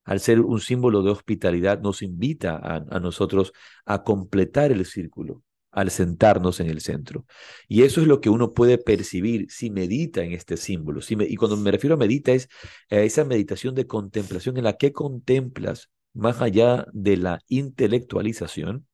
Al 0.05 0.21
ser 0.21 0.41
un 0.41 0.61
símbolo 0.61 1.03
de 1.03 1.11
hospitalidad, 1.13 1.81
nos 1.81 2.03
invita 2.03 2.57
a, 2.57 2.77
a 2.91 3.01
nosotros 3.01 3.53
a 3.87 4.05
completar 4.05 4.73
el 4.73 4.87
círculo 4.87 5.43
al 5.75 5.91
sentarnos 5.91 6.61
en 6.61 6.71
el 6.71 6.81
centro. 6.81 7.27
Y 7.69 7.83
eso 7.83 8.01
es 8.01 8.07
lo 8.07 8.21
que 8.21 8.31
uno 8.31 8.55
puede 8.55 8.79
percibir 8.79 9.51
si 9.51 9.71
medita 9.71 10.23
en 10.23 10.33
este 10.33 10.57
símbolo. 10.57 11.01
Y 11.09 11.37
cuando 11.37 11.57
me 11.57 11.71
refiero 11.71 11.95
a 11.95 11.99
medita 11.99 12.33
es 12.33 12.49
a 12.91 12.97
esa 12.97 13.25
meditación 13.25 13.75
de 13.75 13.87
contemplación 13.87 14.57
en 14.57 14.65
la 14.65 14.77
que 14.77 14.93
contemplas 14.93 15.91
más 16.13 16.41
allá 16.41 16.87
de 16.93 17.17
la 17.17 17.41
intelectualización, 17.49 18.87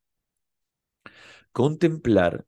contemplar 1.53 2.47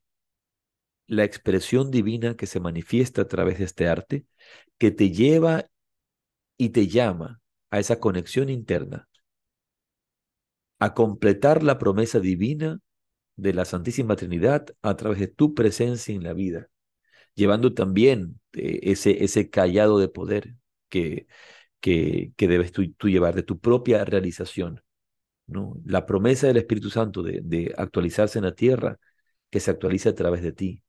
la 1.07 1.25
expresión 1.25 1.91
divina 1.91 2.37
que 2.37 2.47
se 2.47 2.61
manifiesta 2.61 3.23
a 3.23 3.29
través 3.29 3.59
de 3.59 3.65
este 3.65 3.87
arte, 3.87 4.25
que 4.79 4.91
te 4.91 5.11
lleva 5.11 5.67
y 6.57 6.71
te 6.71 6.89
llama 6.89 7.41
a 7.71 7.79
esa 7.81 8.01
conexión 8.01 8.49
interna, 8.49 9.09
a 10.79 10.95
completar 10.95 11.63
la 11.63 11.79
promesa 11.79 12.19
divina 12.19 12.81
de 13.37 13.55
la 13.55 13.65
Santísima 13.65 14.17
Trinidad 14.17 14.67
a 14.83 14.97
través 14.97 15.19
de 15.19 15.29
tu 15.29 15.55
presencia 15.55 16.15
en 16.15 16.23
la 16.23 16.33
vida, 16.33 16.69
llevando 17.35 17.75
también 17.75 18.41
eh, 18.53 18.81
ese, 18.83 19.25
ese 19.25 19.51
callado 19.51 19.99
de 19.99 20.09
poder 20.09 20.55
que, 20.89 21.27
que, 21.81 22.33
que 22.37 22.49
debes 22.49 22.73
tú, 22.73 22.85
llevar, 23.09 23.35
de 23.35 23.43
tu 23.43 23.59
propia 23.59 24.05
realización. 24.05 24.83
¿no? 25.47 25.77
La 25.85 26.07
promesa 26.07 26.47
del 26.47 26.59
Espíritu 26.59 26.91
Santo 26.91 27.23
de, 27.23 27.41
de 27.43 27.75
actualizarse 27.77 28.39
en 28.39 28.45
la 28.45 28.55
tierra, 28.55 28.99
que 29.51 29.61
se 29.61 29.71
actualice 29.71 30.09
a 30.09 30.15
través 30.15 30.43
de 30.43 30.53
ti. 30.53 30.83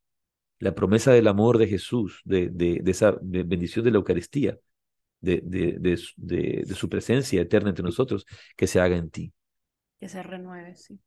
La 0.59 0.73
promesa 0.73 1.11
del 1.11 1.27
amor 1.27 1.57
de 1.57 1.67
Jesús, 1.67 2.21
de, 2.23 2.49
de, 2.49 2.79
de 2.81 2.91
esa 2.91 3.17
bendición 3.21 3.83
de 3.83 3.91
la 3.91 3.97
Eucaristía, 3.97 4.57
de, 5.19 5.41
de, 5.43 5.97
de, 6.17 6.75
su 6.75 6.89
presencia 6.89 7.41
eterna 7.41 7.69
entre 7.69 7.83
nosotros, 7.83 8.25
que 8.55 8.67
se 8.67 8.79
haga 8.79 8.97
en 8.97 9.09
ti. 9.09 9.33
Que 9.99 10.09
se 10.09 10.21
renueve, 10.21 10.75
sí. 10.75 10.99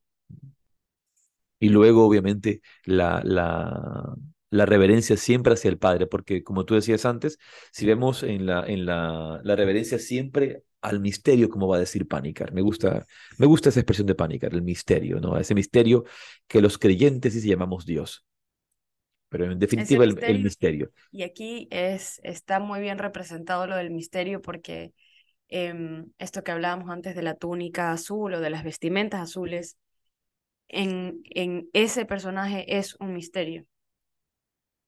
Y 1.67 1.69
luego, 1.69 2.07
obviamente, 2.07 2.61
la, 2.85 3.21
la, 3.25 4.15
la 4.51 4.67
reverencia 4.67 5.17
siempre 5.17 5.55
hacia 5.55 5.69
el 5.69 5.79
Padre, 5.79 6.07
porque 6.07 6.45
como 6.45 6.65
tú 6.65 6.77
decías 6.77 7.05
antes, 7.05 7.41
si 7.73 7.87
vemos 7.87 8.23
en 8.23 8.47
la, 8.47 8.65
en 8.65 8.87
la, 8.87 9.41
la 9.43 9.57
reverencia 9.57 9.99
siempre 9.99 10.63
al 10.81 11.01
misterio, 11.01 11.49
como 11.49 11.67
va 11.67 11.79
a 11.79 11.81
decir 11.81 12.07
Panicar. 12.07 12.53
Me 12.53 12.63
gusta, 12.63 13.05
me 13.39 13.47
gusta 13.47 13.71
esa 13.71 13.81
expresión 13.81 14.07
de 14.07 14.15
Panicar, 14.15 14.55
el 14.55 14.63
misterio, 14.63 15.19
¿no? 15.19 15.37
Ese 15.37 15.57
misterio 15.57 16.05
que 16.47 16.63
los 16.63 16.79
creyentes 16.79 17.33
sí 17.33 17.49
llamamos 17.49 17.85
Dios. 17.85 18.25
Pero 19.29 19.51
en 19.51 19.59
definitiva 19.59 20.05
el, 20.05 20.17
el, 20.23 20.45
misterio. 20.45 20.93
Y 21.11 21.25
aquí 21.25 21.67
es, 21.73 22.21
está 22.23 22.61
muy 22.61 22.79
bien 22.79 22.99
representado 22.99 23.67
lo 23.67 23.75
del 23.75 23.91
misterio 23.91 24.41
porque 24.41 24.93
eh, 25.49 26.05
esto 26.19 26.45
que 26.45 26.53
hablábamos 26.53 26.91
antes 26.91 27.17
de 27.17 27.23
la 27.23 27.35
túnica 27.35 27.91
azul 27.91 28.35
o 28.35 28.41
de 28.41 28.51
las 28.51 28.63
vestimentas 28.63 29.21
azules, 29.21 29.79
en, 30.69 31.23
en 31.25 31.69
ese 31.73 32.05
personaje 32.07 32.79
es 32.79 32.97
un 33.01 33.13
misterio 33.15 33.67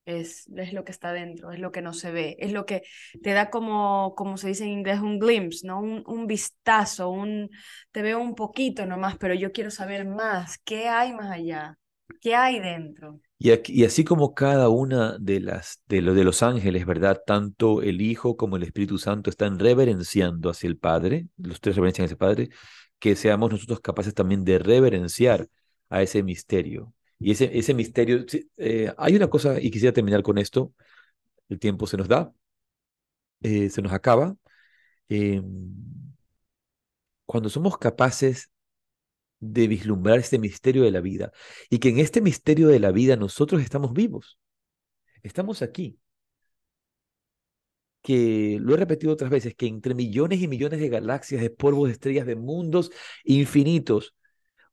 es, 0.05 0.49
es 0.57 0.73
lo 0.73 0.85
que 0.85 0.93
está 0.93 1.13
dentro, 1.13 1.53
es 1.53 1.59
lo 1.61 1.71
que 1.71 1.83
no 1.83 1.93
se 1.93 2.11
ve, 2.11 2.37
es 2.41 2.53
lo 2.53 2.65
que 2.67 2.83
te 3.23 3.33
da 3.33 3.51
como, 3.51 4.15
como 4.17 4.37
se 4.39 4.49
dice 4.49 4.65
en 4.65 4.71
inglés, 4.71 5.01
un 5.01 5.19
glimpse, 5.19 5.67
¿no? 5.67 5.81
Un, 5.81 6.03
un 6.07 6.27
vistazo, 6.27 7.11
un, 7.11 7.51
te 7.93 8.03
veo 8.03 8.19
un 8.21 8.35
poquito 8.35 8.87
nomás, 8.87 9.19
pero 9.19 9.35
yo 9.35 9.53
quiero 9.53 9.71
saber 9.71 10.07
más, 10.07 10.59
¿qué 10.65 10.89
hay 10.89 11.13
más 11.13 11.31
allá? 11.31 11.79
¿Qué 12.21 12.35
hay 12.35 12.59
dentro? 12.59 13.21
Y, 13.39 13.53
y 13.73 13.85
así 13.85 14.03
como 14.05 14.35
cada 14.35 14.69
una 14.69 15.17
de 15.19 15.41
las 15.41 15.81
de, 15.87 16.03
lo, 16.03 16.15
de 16.15 16.25
los 16.25 16.43
ángeles, 16.43 16.87
¿verdad? 16.87 17.23
Tanto 17.25 17.83
el 17.83 18.01
Hijo 18.01 18.37
como 18.37 18.57
el 18.57 18.65
Espíritu 18.65 18.99
Santo 18.99 19.31
están 19.31 19.59
reverenciando 19.59 20.51
hacia 20.51 20.69
el 20.69 20.77
Padre, 20.79 21.29
los 21.37 21.61
tres 21.61 21.77
reverencian 21.77 22.07
hacia 22.07 22.15
el 22.15 22.19
Padre, 22.19 22.49
que 22.99 23.15
seamos 23.15 23.51
nosotros 23.53 23.81
capaces 23.81 24.15
también 24.15 24.45
de 24.45 24.59
reverenciar 24.59 25.49
a 25.91 26.03
ese 26.03 26.23
misterio, 26.23 26.95
y 27.19 27.33
ese, 27.33 27.57
ese 27.59 27.75
misterio, 27.75 28.25
eh, 28.57 28.93
hay 28.97 29.17
una 29.17 29.29
cosa, 29.29 29.61
y 29.61 29.71
quisiera 29.71 29.93
terminar 29.93 30.23
con 30.23 30.39
esto, 30.39 30.73
el 31.49 31.59
tiempo 31.59 31.87
se 31.87 31.97
nos 31.97 32.09
da, 32.09 32.33
eh, 33.41 33.71
se 33.71 33.83
nos 33.83 33.93
acaba. 33.93 34.37
Eh, 35.09 35.43
cuando 37.27 37.51
somos 37.51 37.79
capaces 37.79 38.51
de 39.41 39.69
vislumbrar 39.69 40.19
este 40.19 40.39
misterio 40.39 40.83
de 40.85 40.91
la 40.91 41.01
vida 41.01 41.33
y 41.71 41.79
que 41.79 41.91
en 41.91 41.99
este 41.99 42.21
misterio 42.21 42.69
de 42.69 42.81
la 42.81 42.93
vida 42.93 43.17
nosotros 43.17 43.63
estamos 43.63 43.93
vivos, 43.93 44.39
estamos 45.23 45.63
aquí, 45.63 45.99
que 48.03 48.59
lo 48.61 48.75
he 48.75 48.77
repetido 48.79 49.13
otras 49.13 49.31
veces, 49.31 49.55
que 49.55 49.67
entre 49.67 49.95
millones 49.95 50.41
y 50.41 50.49
millones 50.49 50.81
de 50.81 50.89
galaxias, 50.89 51.43
de 51.43 51.51
polvos, 51.51 51.89
de 51.89 51.93
estrellas, 51.95 52.27
de 52.27 52.37
mundos 52.37 52.91
infinitos, 53.25 54.15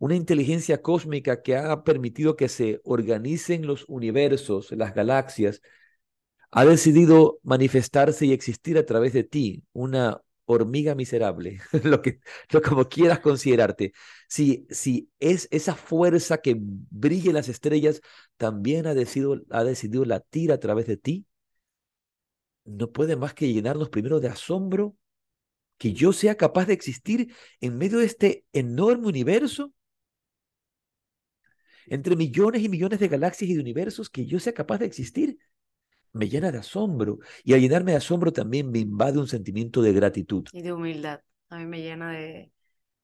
una 0.05 0.15
inteligencia 0.15 0.83
cósmica 0.83 1.41
que 1.41 1.57
ha 1.57 1.83
permitido 1.83 2.35
que 2.35 2.47
se 2.47 2.79
organicen 2.83 3.65
los 3.65 3.85
universos, 3.87 4.71
las 4.71 4.93
galaxias, 4.93 5.61
ha 6.51 6.63
decidido 6.63 7.39
manifestarse 7.41 8.27
y 8.27 8.31
existir 8.31 8.77
a 8.77 8.85
través 8.85 9.13
de 9.13 9.23
ti, 9.23 9.63
una 9.73 10.21
hormiga 10.45 10.93
miserable, 10.93 11.59
lo 11.83 12.03
que 12.03 12.19
lo 12.51 12.61
como 12.61 12.87
quieras 12.87 13.19
considerarte. 13.19 13.93
Si, 14.29 14.67
si 14.69 15.09
es 15.19 15.47
esa 15.49 15.73
fuerza 15.73 16.37
que 16.37 16.55
brille 16.59 17.29
en 17.29 17.35
las 17.35 17.49
estrellas, 17.49 18.01
también 18.37 18.85
ha 18.85 18.93
decidido, 18.93 19.41
ha 19.49 19.63
decidido 19.63 20.05
latir 20.05 20.51
a 20.51 20.59
través 20.59 20.85
de 20.85 20.97
ti, 20.97 21.25
no 22.63 22.91
puede 22.91 23.15
más 23.15 23.33
que 23.33 23.51
llenarnos 23.51 23.89
primero 23.89 24.19
de 24.19 24.27
asombro 24.27 24.95
que 25.79 25.93
yo 25.93 26.13
sea 26.13 26.35
capaz 26.35 26.67
de 26.67 26.73
existir 26.73 27.33
en 27.59 27.75
medio 27.79 27.97
de 27.97 28.05
este 28.05 28.45
enorme 28.53 29.07
universo 29.07 29.73
entre 31.87 32.15
millones 32.15 32.61
y 32.61 32.69
millones 32.69 32.99
de 32.99 33.07
galaxias 33.07 33.49
y 33.49 33.53
de 33.55 33.59
universos 33.59 34.09
que 34.09 34.25
yo 34.25 34.39
sea 34.39 34.53
capaz 34.53 34.79
de 34.79 34.85
existir, 34.85 35.37
me 36.13 36.29
llena 36.29 36.51
de 36.51 36.59
asombro. 36.59 37.19
Y 37.43 37.53
al 37.53 37.61
llenarme 37.61 37.91
de 37.91 37.97
asombro 37.97 38.31
también 38.31 38.71
me 38.71 38.79
invade 38.79 39.19
un 39.19 39.27
sentimiento 39.27 39.81
de 39.81 39.93
gratitud. 39.93 40.45
Y 40.51 40.61
de 40.61 40.73
humildad. 40.73 41.21
A 41.49 41.59
mí 41.59 41.65
me 41.65 41.81
llena 41.81 42.11
de, 42.11 42.51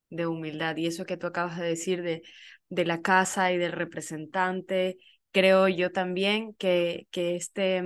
de 0.09 0.27
humildad. 0.27 0.77
Y 0.77 0.88
eso 0.88 1.05
que 1.05 1.17
tú 1.17 1.27
acabas 1.27 1.59
de 1.59 1.65
decir 1.65 2.01
de, 2.01 2.23
de 2.69 2.86
la 2.86 3.01
casa 3.01 3.51
y 3.51 3.57
del 3.57 3.73
representante, 3.73 4.97
creo 5.32 5.67
yo 5.67 5.91
también 5.91 6.53
que, 6.55 7.07
que 7.11 7.36
este, 7.36 7.84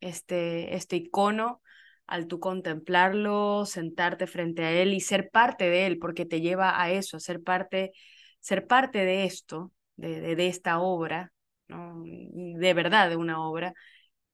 este, 0.00 0.74
este 0.74 0.96
icono, 0.96 1.62
al 2.06 2.26
tú 2.26 2.38
contemplarlo, 2.38 3.64
sentarte 3.66 4.26
frente 4.26 4.64
a 4.64 4.72
él 4.72 4.94
y 4.94 5.00
ser 5.00 5.30
parte 5.30 5.68
de 5.68 5.86
él, 5.86 5.98
porque 5.98 6.26
te 6.26 6.40
lleva 6.40 6.80
a 6.80 6.90
eso, 6.92 7.16
a 7.16 7.20
ser 7.20 7.42
parte, 7.42 7.92
ser 8.40 8.66
parte 8.66 8.98
de 9.04 9.24
esto, 9.24 9.72
de, 9.96 10.36
de, 10.36 10.46
esta 10.48 10.78
obra, 10.80 11.32
¿no? 11.68 12.02
de 12.04 12.74
verdad 12.74 13.08
de 13.08 13.16
una 13.16 13.42
obra, 13.42 13.74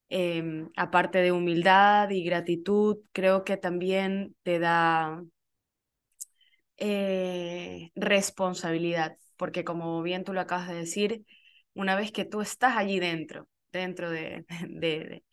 eh, 0.08 0.66
aparte 0.76 1.18
de 1.18 1.32
humildad 1.32 2.10
y 2.10 2.24
gratitud, 2.24 2.98
creo 3.12 3.44
que 3.44 3.56
también 3.56 4.36
te 4.42 4.58
da 4.58 5.22
eh, 6.76 7.90
responsabilidad, 7.94 9.16
porque 9.36 9.64
como 9.64 10.02
bien 10.02 10.24
tú 10.24 10.32
lo 10.32 10.40
acabas 10.40 10.68
de 10.68 10.74
decir, 10.74 11.24
una 11.74 11.96
vez 11.96 12.12
que 12.12 12.24
tú 12.24 12.40
estás 12.40 12.76
allí 12.76 13.00
dentro, 13.00 13.48
dentro 13.72 14.10
de, 14.10 14.44
de, 14.68 15.24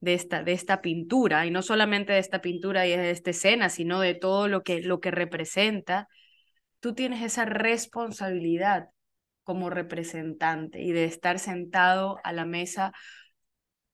de, 0.00 0.14
esta, 0.14 0.42
de 0.42 0.52
esta 0.52 0.82
pintura, 0.82 1.46
y 1.46 1.50
no 1.50 1.62
solamente 1.62 2.12
de 2.12 2.18
esta 2.18 2.40
pintura 2.40 2.86
y 2.86 2.90
de 2.90 3.10
esta 3.10 3.30
escena, 3.30 3.70
sino 3.70 4.00
de 4.00 4.14
todo 4.14 4.48
lo 4.48 4.62
que, 4.62 4.82
lo 4.82 5.00
que 5.00 5.10
representa, 5.10 6.08
tú 6.80 6.94
tienes 6.94 7.22
esa 7.22 7.44
responsabilidad 7.44 8.88
como 9.46 9.70
representante 9.70 10.82
y 10.82 10.90
de 10.90 11.04
estar 11.04 11.38
sentado 11.38 12.18
a 12.24 12.32
la 12.32 12.44
mesa 12.44 12.92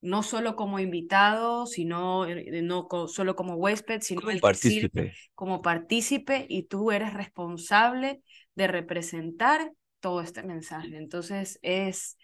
no 0.01 0.23
solo 0.23 0.55
como 0.55 0.79
invitado, 0.79 1.67
sino 1.67 2.25
eh, 2.25 2.61
no 2.63 2.87
solo 3.07 3.35
como 3.35 3.53
huésped, 3.53 4.01
sino 4.01 4.21
como 4.21 4.39
partícipe. 4.39 5.13
como 5.35 5.61
partícipe 5.61 6.47
y 6.49 6.63
tú 6.63 6.91
eres 6.91 7.13
responsable 7.13 8.21
de 8.55 8.67
representar 8.67 9.71
todo 9.99 10.21
este 10.21 10.41
mensaje. 10.41 10.97
Entonces 10.97 11.59
es, 11.61 12.17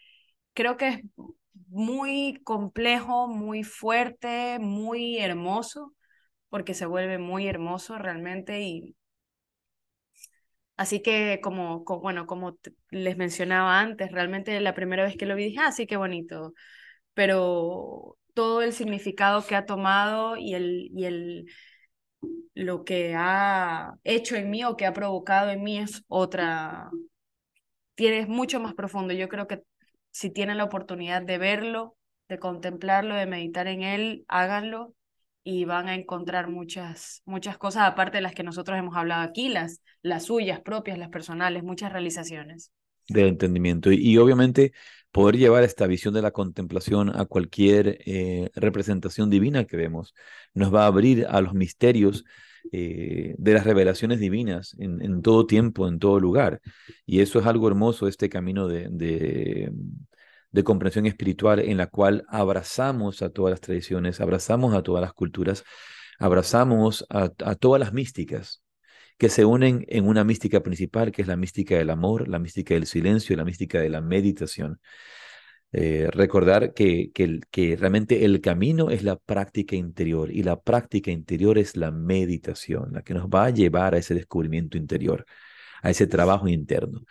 creo 0.56 0.76
que 0.76 0.88
es 0.88 1.00
muy 1.68 2.42
complejo, 2.44 3.28
muy 3.28 3.64
fuerte, 3.64 4.58
muy 4.60 5.20
hermoso, 5.20 5.94
porque 6.50 6.74
se 6.74 6.88
vuelve 6.88 7.20
muy 7.20 7.48
hermoso 7.48 8.00
realmente 8.00 8.62
y 8.62 8.96
Así 10.80 11.02
que 11.02 11.42
como, 11.44 11.84
bueno, 11.84 12.26
como 12.26 12.58
les 12.90 13.18
mencionaba 13.18 13.82
antes, 13.82 14.12
realmente 14.14 14.58
la 14.62 14.74
primera 14.74 15.04
vez 15.04 15.18
que 15.18 15.26
lo 15.26 15.36
vi 15.36 15.46
dije, 15.46 15.60
ah, 15.62 15.74
sí, 15.74 15.86
qué 15.88 15.98
bonito, 15.98 16.54
pero 17.16 18.18
todo 18.34 18.62
el 18.62 18.74
significado 18.74 19.46
que 19.46 19.56
ha 19.56 19.66
tomado 19.66 20.38
y 20.38 20.56
el, 20.56 20.90
y 20.94 21.06
el, 21.06 21.48
lo 22.54 22.84
que 22.86 23.14
ha 23.18 23.94
hecho 24.04 24.36
en 24.36 24.50
mí 24.50 24.64
o 24.64 24.76
que 24.78 24.86
ha 24.86 24.94
provocado 24.94 25.50
en 25.52 25.64
mí 25.64 25.78
es 25.80 26.04
otra, 26.08 26.90
tiene, 27.96 28.20
es 28.20 28.28
mucho 28.28 28.60
más 28.60 28.74
profundo. 28.74 29.14
Yo 29.14 29.30
creo 29.30 29.48
que 29.48 29.64
si 30.12 30.30
tienen 30.32 30.58
la 30.58 30.64
oportunidad 30.66 31.22
de 31.22 31.38
verlo, 31.38 31.96
de 32.28 32.40
contemplarlo, 32.40 33.16
de 33.16 33.26
meditar 33.26 33.68
en 33.68 33.84
él, 33.84 34.26
háganlo 34.28 34.94
y 35.50 35.66
van 35.66 35.88
a 35.88 35.96
encontrar 35.96 36.48
muchas, 36.48 37.24
muchas 37.26 37.58
cosas, 37.58 37.88
aparte 37.88 38.18
de 38.18 38.22
las 38.22 38.36
que 38.36 38.44
nosotros 38.44 38.78
hemos 38.78 38.96
hablado 38.96 39.24
aquí, 39.24 39.50
las, 39.50 39.82
las 40.04 40.26
suyas 40.26 40.60
propias, 40.62 41.00
las 41.00 41.10
personales, 41.10 41.64
muchas 41.64 41.92
realizaciones. 41.92 42.72
De 43.08 43.28
entendimiento. 43.28 43.92
Y, 43.92 44.16
obviamente 44.20 44.74
poder 45.12 45.38
llevar 45.38 45.64
esta 45.64 45.88
visión 45.88 46.14
de 46.14 46.22
la 46.22 46.30
contemplación 46.30 47.10
a 47.20 47.26
cualquier 47.26 47.98
eh, 48.06 48.52
representación 48.54 49.32
divina 49.32 49.66
que 49.66 49.76
vemos, 49.76 50.14
nos 50.54 50.72
va 50.72 50.84
a 50.84 50.88
abrir 50.88 51.26
a 51.28 51.42
los 51.42 51.56
misterios 51.56 52.26
eh, 52.72 53.34
de 53.40 53.54
las 53.54 53.64
revelaciones 53.64 54.20
divinas 54.20 54.76
en, 54.78 55.02
en, 55.02 55.24
todo 55.24 55.48
tiempo, 55.48 55.88
en 55.88 55.98
todo 55.98 56.20
lugar. 56.20 56.62
Y 57.08 57.22
eso 57.22 57.40
es 57.40 57.48
algo 57.48 57.68
hermoso, 57.68 58.08
este 58.08 58.30
camino 58.30 58.68
de, 58.68 58.88
de 58.92 59.72
de 60.52 60.64
comprensión 60.64 61.06
espiritual 61.06 61.60
en 61.60 61.78
la 61.78 61.88
cual 61.88 62.26
abrazamos 62.28 63.22
a 63.22 63.30
todas 63.30 63.52
las 63.52 63.62
tradiciones, 63.62 64.20
abrazamos 64.22 64.74
a 64.74 64.84
todas 64.84 65.02
las 65.02 65.14
culturas, 65.14 65.64
abrazamos 66.18 67.06
a, 67.10 67.30
todas 67.56 67.80
las 67.80 67.94
místicas 67.94 68.64
que 69.18 69.30
se 69.30 69.46
unen 69.46 69.86
en 69.90 70.08
una 70.08 70.24
mística 70.24 70.62
principal, 70.62 71.12
que 71.12 71.22
es 71.22 71.28
la 71.28 71.36
mística 71.36 71.78
del 71.78 71.90
amor, 71.90 72.28
la 72.28 72.40
mística 72.40 72.74
del 72.74 72.88
silencio, 72.88 73.36
la 73.36 73.46
mística 73.46 73.80
de 73.80 73.90
la 73.90 74.02
meditación. 74.02 74.80
Eh, 75.72 76.10
recordar 76.12 76.74
que, 76.74 77.12
que, 77.14 77.40
que, 77.52 77.76
realmente 77.76 78.26
el 78.26 78.42
camino 78.42 78.90
es 78.90 79.04
la 79.04 79.18
práctica 79.18 79.76
interior 79.76 80.32
y 80.32 80.42
la 80.42 80.60
práctica 80.60 81.12
interior 81.12 81.60
es 81.60 81.78
la 81.78 81.92
meditación, 81.92 82.94
la 82.94 83.04
que 83.04 83.14
nos 83.14 83.28
va 83.28 83.46
a 83.46 83.50
llevar 83.52 83.94
a 83.94 84.00
ese 84.00 84.16
descubrimiento 84.16 84.78
interior 84.78 85.26
a 85.82 85.90
ese 85.90 86.08
trabajo 86.08 86.48
interno. 86.48 87.02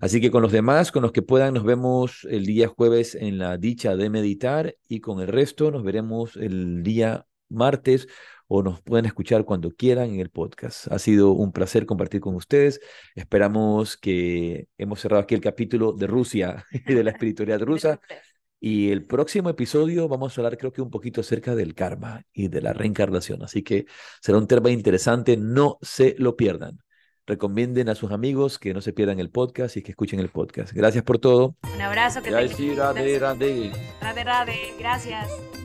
Así 0.00 0.20
que 0.20 0.30
con 0.30 0.42
los 0.42 0.52
demás, 0.52 0.92
con 0.92 1.02
los 1.02 1.12
que 1.12 1.22
puedan, 1.22 1.54
nos 1.54 1.64
vemos 1.64 2.26
el 2.30 2.46
día 2.46 2.68
jueves 2.68 3.14
en 3.14 3.38
la 3.38 3.58
dicha 3.58 3.96
de 3.96 4.10
meditar 4.10 4.76
y 4.88 5.00
con 5.00 5.20
el 5.20 5.28
resto 5.28 5.70
nos 5.70 5.82
veremos 5.82 6.36
el 6.36 6.82
día 6.82 7.26
martes 7.48 8.08
o 8.46 8.62
nos 8.62 8.82
pueden 8.82 9.06
escuchar 9.06 9.44
cuando 9.44 9.70
quieran 9.70 10.10
en 10.10 10.20
el 10.20 10.30
podcast. 10.30 10.90
Ha 10.92 10.98
sido 10.98 11.32
un 11.32 11.52
placer 11.52 11.86
compartir 11.86 12.20
con 12.20 12.34
ustedes. 12.34 12.80
Esperamos 13.14 13.96
que 13.96 14.68
hemos 14.78 15.00
cerrado 15.00 15.22
aquí 15.22 15.34
el 15.34 15.40
capítulo 15.40 15.92
de 15.92 16.06
Rusia 16.06 16.64
y 16.86 16.94
de 16.94 17.04
la 17.04 17.10
espiritualidad 17.10 17.60
rusa 17.62 18.00
Y 18.64 18.92
el 18.92 19.04
próximo 19.04 19.50
episodio 19.50 20.06
vamos 20.06 20.38
a 20.38 20.40
hablar 20.40 20.56
creo 20.56 20.72
que 20.72 20.80
un 20.80 20.88
poquito 20.88 21.20
acerca 21.20 21.56
del 21.56 21.74
karma 21.74 22.24
y 22.32 22.46
de 22.46 22.60
la 22.62 22.72
reencarnación. 22.72 23.42
Así 23.42 23.64
que 23.64 23.86
será 24.20 24.38
un 24.38 24.46
tema 24.46 24.70
interesante, 24.70 25.36
no 25.36 25.78
se 25.82 26.14
lo 26.16 26.36
pierdan. 26.36 26.78
Recomienden 27.26 27.88
a 27.88 27.94
sus 27.94 28.10
amigos 28.10 28.58
que 28.58 28.74
no 28.74 28.80
se 28.80 28.92
pierdan 28.92 29.20
el 29.20 29.30
podcast 29.30 29.76
y 29.76 29.82
que 29.82 29.92
escuchen 29.92 30.18
el 30.18 30.28
podcast. 30.28 30.72
Gracias 30.72 31.04
por 31.04 31.18
todo. 31.18 31.56
Un 31.74 31.80
abrazo. 31.80 32.20
Que 32.22 32.30
te... 32.30 32.76
Rade, 32.76 33.18
rade. 33.18 33.72
Rade. 34.00 34.74
Gracias. 34.78 35.61